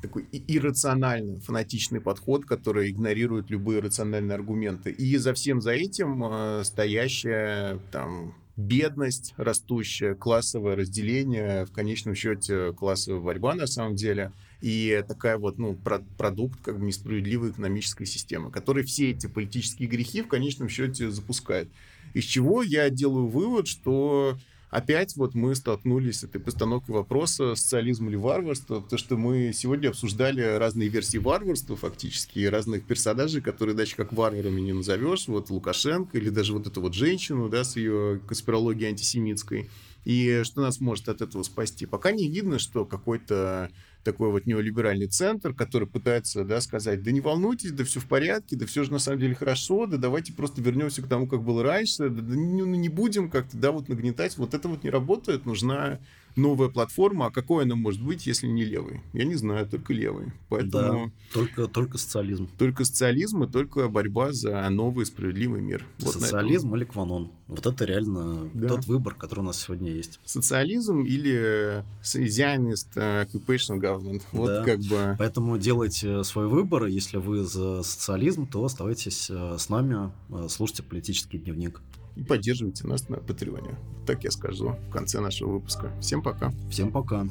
такой 0.00 0.26
иррациональный, 0.32 1.38
фанатичный 1.40 2.00
подход, 2.00 2.44
который 2.44 2.90
игнорирует 2.90 3.50
любые 3.50 3.80
рациональные 3.80 4.34
аргументы. 4.34 4.90
И 4.90 5.16
за 5.16 5.34
всем 5.34 5.60
за 5.60 5.72
этим 5.72 6.24
э, 6.24 6.64
стоящая 6.64 7.78
там 7.90 8.34
бедность 8.56 9.34
растущая, 9.36 10.14
классовое 10.14 10.76
разделение, 10.76 11.66
в 11.66 11.72
конечном 11.72 12.14
счете 12.14 12.72
классовая 12.72 13.20
борьба 13.20 13.54
на 13.54 13.66
самом 13.66 13.96
деле, 13.96 14.32
и 14.60 15.04
такая 15.06 15.38
вот, 15.38 15.58
ну, 15.58 15.74
про 15.74 16.00
продукт 16.16 16.58
как 16.62 16.78
бы 16.78 16.86
несправедливой 16.86 17.50
экономической 17.50 18.06
системы, 18.06 18.50
который 18.50 18.84
все 18.84 19.10
эти 19.10 19.26
политические 19.26 19.88
грехи 19.88 20.22
в 20.22 20.28
конечном 20.28 20.68
счете 20.68 21.10
запускает. 21.10 21.68
Из 22.14 22.24
чего 22.24 22.62
я 22.62 22.88
делаю 22.88 23.26
вывод, 23.26 23.68
что 23.68 24.38
опять 24.70 25.16
вот 25.16 25.34
мы 25.34 25.54
столкнулись 25.54 26.20
с 26.20 26.24
этой 26.24 26.40
постановкой 26.40 26.94
вопроса 26.94 27.54
социализм 27.54 28.08
или 28.08 28.16
варварство, 28.16 28.82
то 28.82 28.96
что 28.96 29.16
мы 29.16 29.52
сегодня 29.54 29.88
обсуждали 29.88 30.42
разные 30.42 30.88
версии 30.88 31.18
варварства 31.18 31.76
фактически, 31.76 32.38
и 32.38 32.46
разных 32.46 32.84
персонажей, 32.84 33.42
которые 33.42 33.76
дальше 33.76 33.96
как 33.96 34.12
варварами 34.12 34.60
не 34.60 34.72
назовешь, 34.72 35.28
вот 35.28 35.50
Лукашенко 35.50 36.16
или 36.16 36.30
даже 36.30 36.52
вот 36.52 36.66
эту 36.66 36.80
вот 36.80 36.94
женщину, 36.94 37.48
да, 37.48 37.64
с 37.64 37.76
ее 37.76 38.20
конспирологией 38.26 38.88
антисемитской. 38.88 39.68
И 40.04 40.42
что 40.44 40.60
нас 40.60 40.80
может 40.80 41.08
от 41.08 41.20
этого 41.20 41.42
спасти? 41.42 41.84
Пока 41.84 42.12
не 42.12 42.28
видно, 42.28 42.58
что 42.60 42.84
какой-то 42.84 43.70
такой 44.06 44.30
вот 44.30 44.46
неолиберальный 44.46 45.08
центр, 45.08 45.52
который 45.52 45.88
пытается 45.88 46.44
да, 46.44 46.60
сказать, 46.60 47.02
да 47.02 47.10
не 47.10 47.20
волнуйтесь, 47.20 47.72
да 47.72 47.84
все 47.84 47.98
в 47.98 48.06
порядке, 48.06 48.54
да 48.56 48.64
все 48.64 48.84
же 48.84 48.92
на 48.92 49.00
самом 49.00 49.18
деле 49.18 49.34
хорошо, 49.34 49.86
да 49.86 49.96
давайте 49.96 50.32
просто 50.32 50.62
вернемся 50.62 51.02
к 51.02 51.08
тому, 51.08 51.26
как 51.26 51.42
было 51.42 51.62
раньше, 51.64 52.08
да, 52.08 52.22
да 52.22 52.36
не, 52.36 52.62
ну, 52.62 52.74
не 52.76 52.88
будем 52.88 53.28
как-то 53.28 53.56
да, 53.56 53.72
вот 53.72 53.88
нагнетать. 53.88 54.38
Вот 54.38 54.54
это 54.54 54.68
вот 54.68 54.84
не 54.84 54.90
работает, 54.90 55.44
нужна 55.44 55.98
новая 56.36 56.68
платформа, 56.68 57.26
а 57.26 57.30
какой 57.30 57.64
она 57.64 57.74
может 57.74 58.02
быть, 58.02 58.26
если 58.26 58.46
не 58.46 58.64
левый? 58.64 59.00
Я 59.12 59.24
не 59.24 59.34
знаю, 59.34 59.66
только 59.66 59.92
левый. 59.92 60.32
Поэтому... 60.48 61.06
Да, 61.06 61.12
только, 61.32 61.66
только 61.66 61.98
социализм. 61.98 62.48
Только 62.58 62.84
социализм 62.84 63.44
и 63.44 63.46
только 63.46 63.88
борьба 63.88 64.32
за 64.32 64.68
новый 64.70 65.06
справедливый 65.06 65.60
мир. 65.60 65.84
Вот 65.98 66.14
социализм 66.14 66.74
или 66.76 66.84
кванон. 66.84 67.30
Вот 67.48 67.64
это 67.64 67.84
реально 67.84 68.50
да. 68.54 68.68
тот 68.68 68.86
выбор, 68.86 69.14
который 69.14 69.40
у 69.40 69.44
нас 69.44 69.62
сегодня 69.62 69.90
есть. 69.90 70.20
Социализм 70.24 71.02
или 71.02 71.84
Zionist 72.02 72.94
Occupation 72.94 73.80
Government. 73.80 74.22
Вот 74.32 74.48
да. 74.48 74.64
как 74.64 74.80
бы... 74.80 75.16
Поэтому 75.18 75.58
делайте 75.58 76.24
свой 76.24 76.48
выбор. 76.48 76.86
Если 76.86 77.16
вы 77.18 77.44
за 77.44 77.82
социализм, 77.82 78.46
то 78.46 78.64
оставайтесь 78.64 79.28
э, 79.30 79.56
с 79.58 79.68
нами, 79.68 80.10
э, 80.30 80.48
слушайте 80.48 80.82
политический 80.82 81.38
дневник 81.38 81.80
и 82.16 82.22
поддерживайте 82.22 82.86
нас 82.86 83.08
на 83.08 83.18
Патреоне. 83.18 83.76
Так 84.06 84.24
я 84.24 84.30
скажу 84.30 84.76
в 84.88 84.90
конце 84.90 85.20
нашего 85.20 85.52
выпуска. 85.52 85.92
Всем 86.00 86.22
пока. 86.22 86.52
Всем 86.70 86.90
пока. 86.90 87.26